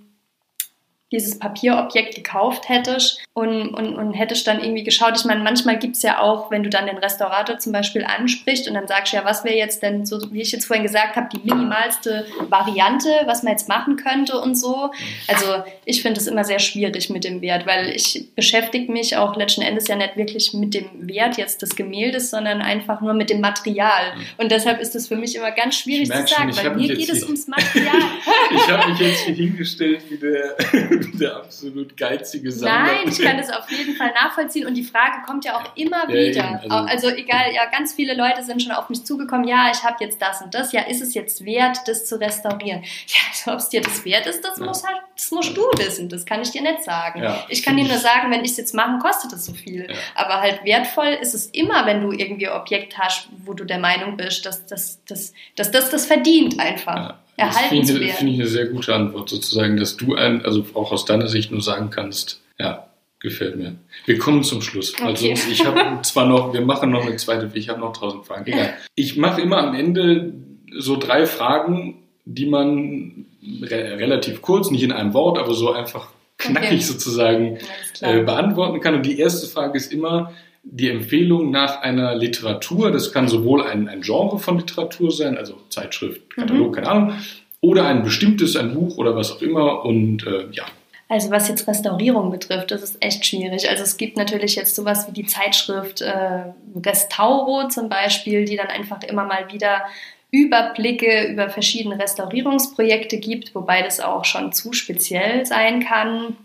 dieses 1.15 1.39
Papierobjekt 1.39 2.15
gekauft 2.15 2.69
hättest 2.69 3.23
und, 3.33 3.73
und, 3.73 3.95
und 3.95 4.13
hättest 4.13 4.47
dann 4.47 4.61
irgendwie 4.61 4.83
geschaut. 4.83 5.17
Ich 5.17 5.25
meine, 5.25 5.43
manchmal 5.43 5.79
gibt 5.79 5.95
es 5.95 6.03
ja 6.03 6.21
auch, 6.21 6.51
wenn 6.51 6.63
du 6.63 6.69
dann 6.69 6.85
den 6.85 6.97
Restaurator 6.97 7.57
zum 7.57 7.71
Beispiel 7.71 8.03
ansprichst 8.03 8.67
und 8.67 8.75
dann 8.75 8.87
sagst 8.87 9.13
ja, 9.13 9.25
was 9.25 9.43
wäre 9.43 9.55
jetzt 9.55 9.81
denn, 9.81 10.05
so 10.05 10.19
wie 10.31 10.41
ich 10.41 10.51
jetzt 10.51 10.65
vorhin 10.65 10.83
gesagt 10.83 11.15
habe, 11.15 11.29
die 11.33 11.39
minimalste 11.43 12.25
Variante, 12.49 13.09
was 13.25 13.43
man 13.43 13.53
jetzt 13.53 13.67
machen 13.69 13.95
könnte 13.95 14.39
und 14.39 14.55
so. 14.55 14.91
Also 15.27 15.63
ich 15.85 16.01
finde 16.01 16.19
es 16.19 16.27
immer 16.27 16.43
sehr 16.43 16.59
schwierig 16.59 17.09
mit 17.09 17.23
dem 17.23 17.41
Wert, 17.41 17.65
weil 17.65 17.89
ich 17.89 18.27
beschäftige 18.35 18.91
mich 18.91 19.17
auch 19.17 19.35
letzten 19.35 19.61
Endes 19.61 19.87
ja 19.87 19.95
nicht 19.95 20.17
wirklich 20.17 20.53
mit 20.53 20.73
dem 20.73 20.87
Wert 20.93 21.37
jetzt 21.37 21.61
des 21.61 21.75
Gemäldes, 21.75 22.29
sondern 22.29 22.61
einfach 22.61 23.01
nur 23.01 23.13
mit 23.13 23.29
dem 23.29 23.41
Material. 23.41 24.13
Und 24.37 24.51
deshalb 24.51 24.81
ist 24.81 24.95
es 24.95 25.07
für 25.07 25.15
mich 25.15 25.35
immer 25.35 25.51
ganz 25.51 25.75
schwierig 25.79 26.09
zu 26.09 26.27
sagen, 26.27 26.53
schon, 26.53 26.65
weil 26.65 26.75
mir 26.75 26.95
geht 26.95 27.09
es 27.09 27.23
ums 27.23 27.47
Material. 27.47 27.95
ich 28.55 28.69
habe 28.69 28.91
mich 28.91 28.99
jetzt 28.99 29.21
hier 29.21 29.35
hingestellt 29.35 30.01
wie 30.09 30.17
der 30.17 30.55
der 31.19 31.37
absolut 31.37 31.95
geizige 31.97 32.51
Sammler. 32.51 32.83
Nein, 32.83 33.07
ich 33.07 33.19
kann 33.19 33.37
das 33.37 33.49
auf 33.57 33.69
jeden 33.69 33.95
Fall 33.95 34.11
nachvollziehen 34.13 34.67
und 34.67 34.75
die 34.75 34.83
Frage 34.83 35.23
kommt 35.25 35.45
ja 35.45 35.57
auch 35.57 35.75
immer 35.75 36.09
ja, 36.09 36.29
wieder. 36.29 36.61
Also, 36.69 37.07
also, 37.07 37.17
egal, 37.17 37.53
ja, 37.53 37.65
ganz 37.65 37.93
viele 37.93 38.15
Leute 38.15 38.43
sind 38.43 38.61
schon 38.61 38.71
auf 38.71 38.89
mich 38.89 39.03
zugekommen, 39.03 39.47
ja, 39.47 39.71
ich 39.71 39.83
habe 39.83 40.03
jetzt 40.03 40.21
das 40.21 40.41
und 40.41 40.53
das, 40.53 40.71
ja, 40.71 40.81
ist 40.81 41.01
es 41.01 41.13
jetzt 41.13 41.45
wert, 41.45 41.79
das 41.85 42.05
zu 42.05 42.19
restaurieren? 42.19 42.83
Ja, 43.07 43.19
also, 43.29 43.51
ob 43.51 43.59
es 43.59 43.69
dir 43.69 43.81
das 43.81 44.03
wert 44.03 44.25
ist, 44.25 44.43
das 44.43 44.57
ja. 44.57 44.65
muss 44.65 44.83
halt, 44.83 44.97
das 45.15 45.29
musst 45.31 45.55
du 45.55 45.61
wissen, 45.77 46.09
das 46.09 46.25
kann 46.25 46.41
ich 46.41 46.51
dir 46.51 46.61
nicht 46.61 46.83
sagen. 46.83 47.21
Ja, 47.21 47.45
ich 47.49 47.61
kann 47.63 47.77
dir 47.77 47.85
nur 47.85 47.97
sagen, 47.97 48.31
wenn 48.31 48.43
ich 48.43 48.51
es 48.51 48.57
jetzt 48.57 48.73
mache, 48.73 48.97
kostet 48.99 49.31
es 49.33 49.45
so 49.45 49.53
viel. 49.53 49.87
Aber 50.15 50.41
halt 50.41 50.63
wertvoll 50.65 51.17
ist 51.21 51.33
es 51.33 51.47
immer, 51.47 51.85
wenn 51.85 52.01
du 52.01 52.11
irgendwie 52.11 52.47
ein 52.47 52.59
Objekt 52.59 52.97
hast, 52.97 53.29
wo 53.45 53.53
du 53.53 53.63
der 53.63 53.79
Meinung 53.79 54.17
bist, 54.17 54.45
dass 54.45 54.65
das 54.65 54.99
dass, 55.05 55.33
dass, 55.55 55.71
dass 55.71 55.89
das 55.89 56.05
verdient 56.05 56.59
einfach. 56.59 57.15
Erhaltenswert. 57.37 58.09
Das 58.09 58.17
finde 58.17 58.33
ich 58.33 58.39
eine 58.39 58.47
sehr 58.47 58.67
gute 58.67 58.93
Antwort, 58.95 59.29
sozusagen, 59.29 59.77
dass 59.77 59.97
du 59.97 60.15
ein, 60.15 60.43
also 60.45 60.65
auch 60.73 60.91
aus 60.91 61.05
deiner 61.05 61.27
Sicht 61.27 61.51
nur 61.51 61.61
sagen 61.61 61.89
kannst, 61.89 62.41
ja, 62.57 62.87
gefällt 63.19 63.57
mir. 63.57 63.75
Wir 64.05 64.17
kommen 64.17 64.43
zum 64.43 64.61
Schluss. 64.61 64.93
Okay. 64.93 65.03
Also 65.03 65.27
ich 65.27 65.65
habe 65.65 66.01
zwar 66.03 66.27
noch, 66.27 66.53
wir 66.53 66.61
machen 66.61 66.91
noch 66.91 67.05
eine 67.05 67.15
zweite, 67.17 67.49
ich 67.53 67.69
habe 67.69 67.79
noch 67.79 67.93
tausend 67.93 68.25
Fragen. 68.25 68.45
Egal. 68.47 68.75
Ich 68.95 69.17
mache 69.17 69.41
immer 69.41 69.57
am 69.57 69.75
Ende 69.75 70.33
so 70.77 70.97
drei 70.97 71.25
Fragen, 71.25 72.03
die 72.25 72.45
man 72.45 73.25
re 73.61 73.97
relativ 73.97 74.41
kurz, 74.41 74.71
nicht 74.71 74.83
in 74.83 74.91
einem 74.91 75.13
Wort, 75.13 75.37
aber 75.37 75.53
so 75.53 75.71
einfach 75.71 76.09
knackig 76.37 76.69
okay. 76.69 76.79
sozusagen 76.79 77.57
äh, 78.01 78.23
beantworten 78.23 78.79
kann. 78.79 78.95
Und 78.95 79.05
die 79.05 79.19
erste 79.19 79.47
Frage 79.47 79.77
ist 79.77 79.91
immer, 79.91 80.33
die 80.65 80.89
Empfehlung 80.89 81.51
nach 81.51 81.81
einer 81.81 82.15
Literatur, 82.15 82.91
das 82.91 83.11
kann 83.11 83.27
sowohl 83.27 83.63
ein, 83.63 83.87
ein 83.87 84.01
Genre 84.01 84.39
von 84.39 84.57
Literatur 84.57 85.11
sein, 85.11 85.37
also 85.37 85.55
Zeitschrift, 85.69 86.35
Katalog, 86.35 86.69
mhm. 86.69 86.73
keine 86.73 86.87
Ahnung, 86.89 87.13
oder 87.61 87.85
ein 87.85 88.03
bestimmtes, 88.03 88.55
ein 88.55 88.73
Buch 88.73 88.97
oder 88.97 89.15
was 89.15 89.31
auch 89.31 89.41
immer 89.41 89.85
und 89.85 90.25
äh, 90.25 90.47
ja. 90.51 90.65
Also 91.07 91.29
was 91.29 91.47
jetzt 91.47 91.67
Restaurierung 91.67 92.31
betrifft, 92.31 92.71
das 92.71 92.81
ist 92.81 92.97
echt 92.99 93.25
schwierig. 93.27 93.69
Also 93.69 93.83
es 93.83 93.97
gibt 93.97 94.17
natürlich 94.17 94.55
jetzt 94.55 94.75
sowas 94.75 95.07
wie 95.07 95.13
die 95.13 95.27
Zeitschrift 95.27 96.01
äh, 96.01 96.51
Restauro 96.83 97.67
zum 97.67 97.89
Beispiel, 97.89 98.45
die 98.45 98.57
dann 98.57 98.67
einfach 98.67 99.03
immer 99.03 99.25
mal 99.25 99.51
wieder 99.51 99.83
Überblicke 100.31 101.27
über 101.27 101.49
verschiedene 101.49 101.99
Restaurierungsprojekte 101.99 103.19
gibt, 103.19 103.53
wobei 103.53 103.83
das 103.83 103.99
auch 103.99 104.25
schon 104.25 104.51
zu 104.51 104.73
speziell 104.73 105.45
sein 105.45 105.85
kann. 105.85 106.37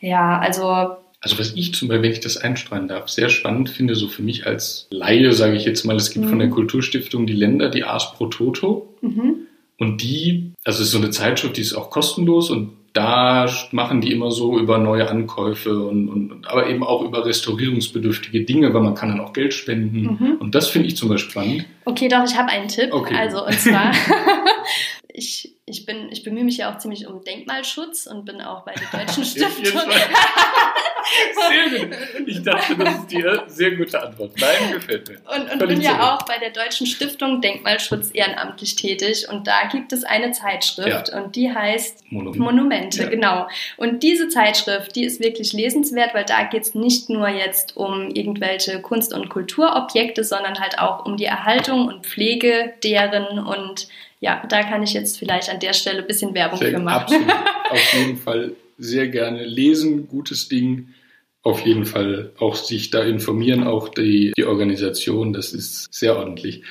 Ja, 0.00 0.38
also 0.38 0.96
also 1.26 1.40
was 1.40 1.54
ich 1.56 1.74
zum 1.74 1.88
Beispiel, 1.88 2.04
wenn 2.04 2.12
ich 2.12 2.20
das 2.20 2.36
einstreuen 2.36 2.86
darf, 2.86 3.08
sehr 3.08 3.30
spannend 3.30 3.68
finde, 3.68 3.96
so 3.96 4.06
für 4.06 4.22
mich 4.22 4.46
als 4.46 4.86
Laie, 4.90 5.32
sage 5.32 5.56
ich 5.56 5.64
jetzt 5.64 5.84
mal, 5.84 5.96
es 5.96 6.12
gibt 6.12 6.26
mhm. 6.26 6.28
von 6.28 6.38
der 6.38 6.50
Kulturstiftung 6.50 7.26
die 7.26 7.32
Länder, 7.32 7.68
die 7.68 7.82
Ars 7.82 8.12
pro 8.12 8.26
Toto. 8.26 8.94
Mhm. 9.00 9.34
Und 9.76 10.02
die, 10.04 10.52
also 10.62 10.82
es 10.82 10.86
ist 10.86 10.92
so 10.92 10.98
eine 10.98 11.10
Zeitschrift, 11.10 11.56
die 11.56 11.62
ist 11.62 11.74
auch 11.74 11.90
kostenlos 11.90 12.48
und 12.48 12.74
da 12.92 13.50
machen 13.72 14.00
die 14.00 14.12
immer 14.12 14.30
so 14.30 14.56
über 14.56 14.78
neue 14.78 15.10
Ankäufe 15.10 15.80
und, 15.80 16.08
und 16.08 16.48
aber 16.48 16.70
eben 16.70 16.84
auch 16.84 17.02
über 17.02 17.26
restaurierungsbedürftige 17.26 18.44
Dinge, 18.44 18.72
weil 18.72 18.82
man 18.82 18.94
kann 18.94 19.08
dann 19.08 19.20
auch 19.20 19.32
Geld 19.32 19.52
spenden. 19.52 20.02
Mhm. 20.02 20.36
Und 20.38 20.54
das 20.54 20.68
finde 20.68 20.86
ich 20.86 20.96
zum 20.96 21.08
Beispiel 21.08 21.32
spannend. 21.32 21.64
Okay, 21.84 22.06
doch, 22.06 22.24
ich 22.24 22.38
habe 22.38 22.50
einen 22.50 22.68
Tipp. 22.68 22.92
Okay. 22.92 23.16
Also 23.18 23.44
und 23.44 23.58
zwar 23.58 23.90
ich, 25.16 25.54
ich, 25.64 25.86
bin, 25.86 26.10
ich 26.12 26.22
bemühe 26.22 26.44
mich 26.44 26.58
ja 26.58 26.72
auch 26.72 26.78
ziemlich 26.78 27.06
um 27.06 27.24
Denkmalschutz 27.24 28.06
und 28.06 28.26
bin 28.26 28.42
auch 28.42 28.64
bei 28.64 28.74
der 28.74 28.86
Deutschen 29.00 29.24
Stiftung. 29.24 29.80
sehr 31.48 31.86
gut. 31.86 31.96
Ich 32.26 32.42
dachte, 32.42 32.76
das 32.76 32.98
ist 32.98 33.10
die 33.10 33.24
sehr 33.46 33.70
gute 33.76 34.02
Antwort. 34.02 34.32
Nein, 34.38 34.72
gefällt 34.72 35.08
mir. 35.08 35.18
Und, 35.34 35.50
und 35.50 35.68
bin 35.68 35.80
ja 35.80 36.14
auch 36.14 36.26
bei 36.26 36.36
der 36.36 36.50
Deutschen 36.50 36.86
Stiftung 36.86 37.40
Denkmalschutz 37.40 38.10
ehrenamtlich 38.12 38.76
tätig. 38.76 39.26
Und 39.30 39.46
da 39.46 39.66
gibt 39.72 39.94
es 39.94 40.04
eine 40.04 40.32
Zeitschrift 40.32 41.08
ja. 41.08 41.22
und 41.22 41.34
die 41.34 41.50
heißt 41.50 42.12
Monumente. 42.12 42.38
Monumente 42.42 43.02
ja. 43.04 43.08
Genau. 43.08 43.48
Und 43.78 44.02
diese 44.02 44.28
Zeitschrift, 44.28 44.94
die 44.96 45.04
ist 45.04 45.20
wirklich 45.20 45.54
lesenswert, 45.54 46.12
weil 46.12 46.24
da 46.24 46.42
geht 46.42 46.64
es 46.64 46.74
nicht 46.74 47.08
nur 47.08 47.28
jetzt 47.28 47.74
um 47.76 48.10
irgendwelche 48.10 48.82
Kunst- 48.82 49.14
und 49.14 49.30
Kulturobjekte, 49.30 50.24
sondern 50.24 50.60
halt 50.60 50.78
auch 50.78 51.06
um 51.06 51.16
die 51.16 51.24
Erhaltung 51.24 51.88
und 51.88 52.04
Pflege 52.04 52.74
deren 52.82 53.38
und 53.38 53.88
ja, 54.20 54.42
da 54.48 54.62
kann 54.62 54.82
ich 54.82 54.94
jetzt 54.94 55.18
vielleicht 55.18 55.50
an 55.50 55.60
der 55.60 55.72
Stelle 55.72 56.00
ein 56.00 56.06
bisschen 56.06 56.34
Werbung 56.34 56.58
sehr, 56.58 56.70
für 56.70 56.78
machen. 56.78 57.02
Absolut. 57.02 57.30
Auf 57.70 57.94
jeden 57.94 58.16
Fall 58.16 58.52
sehr 58.78 59.08
gerne 59.08 59.44
lesen, 59.44 60.08
gutes 60.08 60.48
Ding. 60.48 60.88
Auf 61.42 61.60
jeden 61.60 61.84
Fall 61.84 62.32
auch 62.38 62.56
sich 62.56 62.90
da 62.90 63.02
informieren, 63.04 63.64
auch 63.64 63.88
die, 63.88 64.32
die 64.36 64.44
Organisation, 64.44 65.32
das 65.32 65.52
ist 65.52 65.92
sehr 65.92 66.16
ordentlich. 66.16 66.62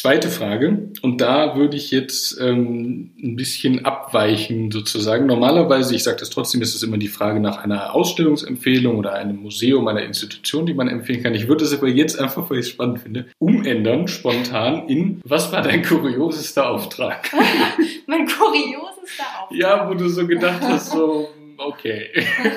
Zweite 0.00 0.28
Frage, 0.28 0.92
und 1.02 1.20
da 1.20 1.56
würde 1.56 1.76
ich 1.76 1.90
jetzt 1.90 2.40
ähm, 2.40 3.10
ein 3.20 3.34
bisschen 3.34 3.84
abweichen 3.84 4.70
sozusagen. 4.70 5.26
Normalerweise, 5.26 5.92
ich 5.92 6.04
sage 6.04 6.18
das 6.18 6.30
trotzdem, 6.30 6.62
ist 6.62 6.76
es 6.76 6.84
immer 6.84 6.98
die 6.98 7.08
Frage 7.08 7.40
nach 7.40 7.64
einer 7.64 7.96
Ausstellungsempfehlung 7.96 8.96
oder 8.96 9.14
einem 9.14 9.42
Museum, 9.42 9.88
einer 9.88 10.04
Institution, 10.04 10.66
die 10.66 10.74
man 10.74 10.86
empfehlen 10.86 11.24
kann. 11.24 11.34
Ich 11.34 11.48
würde 11.48 11.64
es 11.64 11.76
aber 11.76 11.88
jetzt 11.88 12.16
einfach, 12.16 12.48
weil 12.48 12.58
ich 12.58 12.66
es 12.66 12.70
spannend 12.70 13.00
finde, 13.00 13.26
umändern, 13.40 14.06
spontan 14.06 14.86
in, 14.86 15.20
was 15.24 15.50
war 15.50 15.62
dein 15.62 15.82
kuriosester 15.82 16.70
Auftrag? 16.70 17.32
mein 18.06 18.24
kuriosester 18.28 19.24
Auftrag? 19.42 19.58
Ja, 19.58 19.90
wo 19.90 19.94
du 19.94 20.08
so 20.08 20.28
gedacht 20.28 20.62
hast, 20.62 20.92
so, 20.92 21.28
okay. 21.56 22.06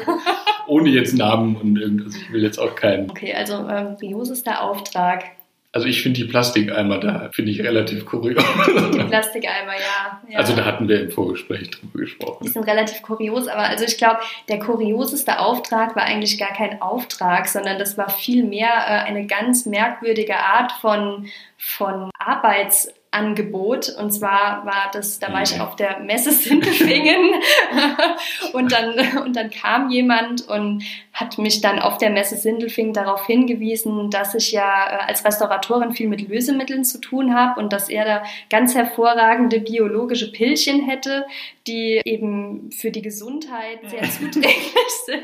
Ohne 0.68 0.90
jetzt 0.90 1.18
Namen 1.18 1.56
und 1.56 1.76
irgendwas. 1.76 2.16
Ich 2.16 2.32
will 2.32 2.44
jetzt 2.44 2.60
auch 2.60 2.76
keinen. 2.76 3.10
Okay, 3.10 3.34
also 3.34 3.68
ähm, 3.68 3.98
kuriosester 4.00 4.62
Auftrag. 4.62 5.24
Also 5.74 5.88
ich 5.88 6.04
finde 6.04 6.20
die 6.20 6.28
Plastikeimer 6.28 7.00
da, 7.00 7.30
finde 7.32 7.52
ich 7.52 7.64
relativ 7.64 8.06
kurios. 8.06 8.44
Die 8.66 9.04
Plastikeimer, 9.04 9.74
ja, 9.74 10.22
ja, 10.28 10.38
Also 10.38 10.54
da 10.54 10.66
hatten 10.66 10.90
wir 10.90 11.00
im 11.04 11.12
Vorgespräch 11.12 11.72
drüber 11.72 12.00
gesprochen. 12.00 12.44
Die 12.44 12.50
sind 12.50 12.68
relativ 12.68 13.02
kurios, 13.02 13.48
aber 13.48 13.64
also 13.64 13.86
ich 13.86 13.98
glaube, 13.98 14.20
der 14.50 14.60
kurioseste 14.60 15.40
Auftrag 15.40 15.96
war 15.96 16.04
eigentlich 16.04 16.38
gar 16.38 16.52
kein 16.52 16.82
Auftrag, 16.82 17.48
sondern 17.48 17.80
das 17.80 17.98
war 17.98 18.10
vielmehr 18.10 18.68
äh, 18.68 19.08
eine 19.08 19.26
ganz 19.28 19.66
merkwürdige 19.66 20.36
Art 20.38 20.74
von, 20.74 21.28
von 21.58 22.12
Arbeits 22.20 22.90
Angebot. 23.12 23.90
Und 23.90 24.12
zwar 24.12 24.66
war 24.66 24.90
das, 24.94 25.20
da 25.20 25.32
war 25.34 25.44
ich 25.44 25.60
auf 25.60 25.76
der 25.76 26.00
Messe 26.00 26.32
Sindelfingen 26.32 27.34
und 28.54 28.72
dann, 28.72 29.18
und 29.24 29.36
dann 29.36 29.50
kam 29.50 29.90
jemand 29.90 30.48
und 30.48 30.84
hat 31.14 31.38
mich 31.38 31.62
dann 31.62 31.80
auf 31.80 31.98
der 31.98 32.10
Messe 32.10 32.38
Sindelfingen 32.38 32.94
darauf 32.94 33.26
hingewiesen, 33.26 34.10
dass 34.10 34.34
ich 34.34 34.52
ja 34.52 34.88
äh, 34.88 35.10
als 35.10 35.26
Restauratorin 35.26 35.94
viel 35.94 36.08
mit 36.08 36.28
Lösemitteln 36.28 36.84
zu 36.84 37.00
tun 37.00 37.36
habe 37.36 37.60
und 37.60 37.74
dass 37.74 37.90
er 37.90 38.06
da 38.06 38.24
ganz 38.50 38.76
hervorragende 38.76 39.60
biologische 39.60 40.32
Pillchen 40.32 40.82
hätte, 40.88 41.26
die 41.68 42.02
eben 42.06 42.72
für 42.72 42.92
die 42.92 43.02
Gesundheit 43.02 43.80
sehr 43.88 44.04
zuträglich 44.10 44.74
sind. 45.06 45.22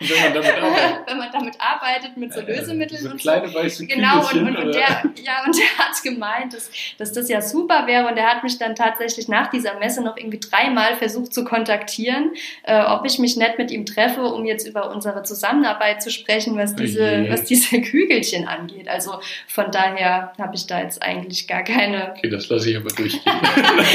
Wenn 0.00 0.22
man 0.22 0.34
damit 0.34 0.62
arbeitet. 0.62 1.06
Wenn 1.06 1.18
man 1.18 1.32
damit 1.32 1.54
arbeitet, 1.60 2.16
mit 2.16 2.32
so 2.32 2.40
Lösemitteln 2.40 3.02
so 3.02 3.10
und 3.10 3.20
kleine 3.20 3.48
so. 3.48 3.58
weiße 3.58 3.86
Genau, 3.86 4.20
und, 4.20 4.40
und, 4.40 4.56
und, 4.56 4.74
der, 4.74 5.02
ja, 5.22 5.44
und 5.44 5.56
der 5.56 5.78
hat 5.78 6.02
gemeint, 6.02 6.54
dass, 6.54 6.70
dass 6.98 7.12
das 7.12 7.28
ja 7.28 7.42
super 7.42 7.86
wäre 7.86 8.06
und 8.06 8.16
er 8.16 8.30
hat 8.30 8.42
mich 8.42 8.58
dann 8.58 8.74
tatsächlich 8.74 9.28
nach 9.28 9.50
dieser 9.50 9.78
Messe 9.78 10.02
noch 10.02 10.16
irgendwie 10.16 10.40
dreimal 10.40 10.96
versucht 10.96 11.34
zu 11.34 11.44
kontaktieren, 11.44 11.96
äh, 12.62 12.82
ob 12.84 13.04
ich 13.04 13.18
mich 13.18 13.36
nett 13.36 13.58
mit 13.58 13.70
ihm 13.70 13.86
treffe, 13.86 14.22
um 14.22 14.44
jetzt 14.44 14.66
über 14.66 14.90
unsere 14.94 15.22
Zusammenarbeit 15.22 16.02
zu 16.02 16.10
sprechen, 16.10 16.56
was 16.56 16.74
diese, 16.74 17.02
okay. 17.02 17.26
was 17.30 17.44
diese 17.44 17.80
Kügelchen 17.80 18.46
angeht. 18.46 18.88
Also 18.88 19.20
von 19.48 19.70
daher 19.70 20.32
habe 20.38 20.54
ich 20.54 20.66
da 20.66 20.82
jetzt 20.82 21.02
eigentlich 21.02 21.48
gar 21.48 21.62
keine. 21.62 22.12
Okay, 22.16 22.30
das 22.30 22.48
lasse 22.48 22.70
ich 22.70 22.76
aber 22.76 22.90
durchgehen. 22.90 23.34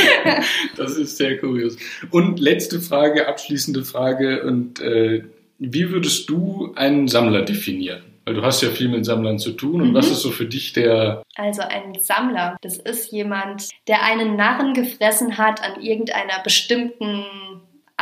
das 0.77 0.97
ist 0.97 1.17
sehr 1.17 1.37
kurios. 1.37 1.77
Und 2.09 2.39
letzte 2.39 2.81
Frage, 2.81 3.27
abschließende 3.27 3.83
Frage 3.83 4.43
und 4.43 4.79
äh, 4.79 5.23
wie 5.63 5.91
würdest 5.91 6.27
du 6.29 6.73
einen 6.75 7.07
Sammler 7.07 7.43
definieren? 7.43 8.01
Weil 8.25 8.35
du 8.35 8.43
hast 8.43 8.61
ja 8.61 8.69
viel 8.69 8.87
mit 8.87 9.03
Sammlern 9.05 9.39
zu 9.39 9.51
tun. 9.51 9.81
Und 9.81 9.91
mhm. 9.91 9.93
was 9.93 10.09
ist 10.09 10.21
so 10.21 10.31
für 10.31 10.45
dich 10.45 10.73
der... 10.73 11.23
Also 11.35 11.61
ein 11.61 11.97
Sammler, 11.99 12.57
das 12.61 12.77
ist 12.77 13.11
jemand, 13.11 13.69
der 13.87 14.03
einen 14.03 14.35
Narren 14.35 14.73
gefressen 14.73 15.37
hat 15.37 15.63
an 15.63 15.81
irgendeiner 15.81 16.41
bestimmten 16.43 17.25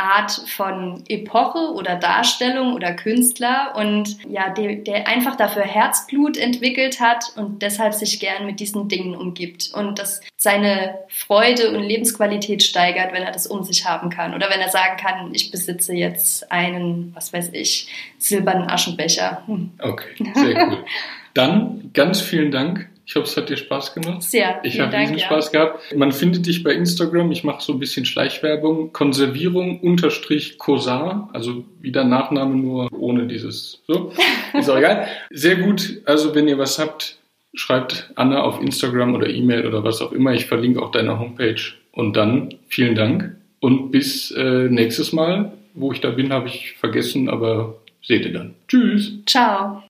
Art 0.02 0.32
von 0.48 1.02
Epoche 1.08 1.72
oder 1.74 1.96
Darstellung 1.96 2.74
oder 2.74 2.92
Künstler 2.94 3.74
und 3.76 4.16
ja, 4.28 4.50
der, 4.50 4.76
der, 4.76 5.06
einfach 5.06 5.36
dafür 5.36 5.62
Herzblut 5.62 6.36
entwickelt 6.36 7.00
hat 7.00 7.32
und 7.36 7.62
deshalb 7.62 7.94
sich 7.94 8.20
gern 8.20 8.46
mit 8.46 8.60
diesen 8.60 8.88
Dingen 8.88 9.14
umgibt 9.14 9.72
und 9.74 9.98
das 9.98 10.20
seine 10.36 10.98
Freude 11.08 11.70
und 11.70 11.82
Lebensqualität 11.82 12.62
steigert, 12.62 13.12
wenn 13.12 13.22
er 13.22 13.32
das 13.32 13.46
um 13.46 13.62
sich 13.62 13.86
haben 13.86 14.10
kann 14.10 14.34
oder 14.34 14.50
wenn 14.50 14.60
er 14.60 14.70
sagen 14.70 14.96
kann, 14.96 15.34
ich 15.34 15.50
besitze 15.50 15.94
jetzt 15.94 16.50
einen, 16.50 17.12
was 17.14 17.32
weiß 17.32 17.50
ich, 17.52 17.88
silbernen 18.18 18.70
Aschenbecher. 18.70 19.42
Hm. 19.46 19.70
Okay, 19.78 20.32
sehr 20.34 20.68
cool. 20.68 20.84
Dann 21.34 21.90
ganz 21.92 22.20
vielen 22.20 22.50
Dank 22.50 22.88
ich 23.10 23.16
hoffe, 23.16 23.26
es 23.26 23.36
hat 23.36 23.50
dir 23.50 23.56
Spaß 23.56 23.92
gemacht. 23.92 24.22
Sehr. 24.22 24.60
Ich 24.62 24.78
habe 24.78 24.96
riesen 24.96 25.18
ja. 25.18 25.24
Spaß 25.24 25.50
gehabt. 25.50 25.96
Man 25.96 26.12
findet 26.12 26.46
dich 26.46 26.62
bei 26.62 26.70
Instagram. 26.70 27.32
Ich 27.32 27.42
mache 27.42 27.60
so 27.60 27.72
ein 27.72 27.80
bisschen 27.80 28.06
Schleichwerbung. 28.06 28.92
Konservierung 28.92 29.80
unterstrich 29.80 30.58
Cosar. 30.58 31.28
Also 31.32 31.64
wieder 31.80 32.04
Nachname 32.04 32.54
nur 32.54 32.88
ohne 32.92 33.26
dieses. 33.26 33.82
So. 33.88 34.12
Ist 34.56 34.70
auch 34.70 34.76
egal. 34.76 35.08
Sehr 35.30 35.56
gut. 35.56 36.02
Also 36.04 36.36
wenn 36.36 36.46
ihr 36.46 36.58
was 36.58 36.78
habt, 36.78 37.16
schreibt 37.52 38.12
Anna 38.14 38.42
auf 38.42 38.62
Instagram 38.62 39.16
oder 39.16 39.28
E-Mail 39.28 39.66
oder 39.66 39.82
was 39.82 40.00
auch 40.02 40.12
immer. 40.12 40.32
Ich 40.32 40.46
verlinke 40.46 40.80
auch 40.80 40.92
deine 40.92 41.18
Homepage. 41.18 41.60
Und 41.90 42.16
dann 42.16 42.54
vielen 42.68 42.94
Dank 42.94 43.34
und 43.58 43.90
bis 43.90 44.30
äh, 44.30 44.68
nächstes 44.68 45.12
Mal 45.12 45.52
Wo 45.74 45.90
ich 45.90 46.00
da 46.00 46.10
bin, 46.10 46.32
habe 46.32 46.46
ich 46.46 46.76
vergessen, 46.78 47.28
aber 47.28 47.74
seht 48.04 48.24
ihr 48.24 48.32
dann. 48.32 48.54
Tschüss. 48.68 49.14
Ciao. 49.26 49.82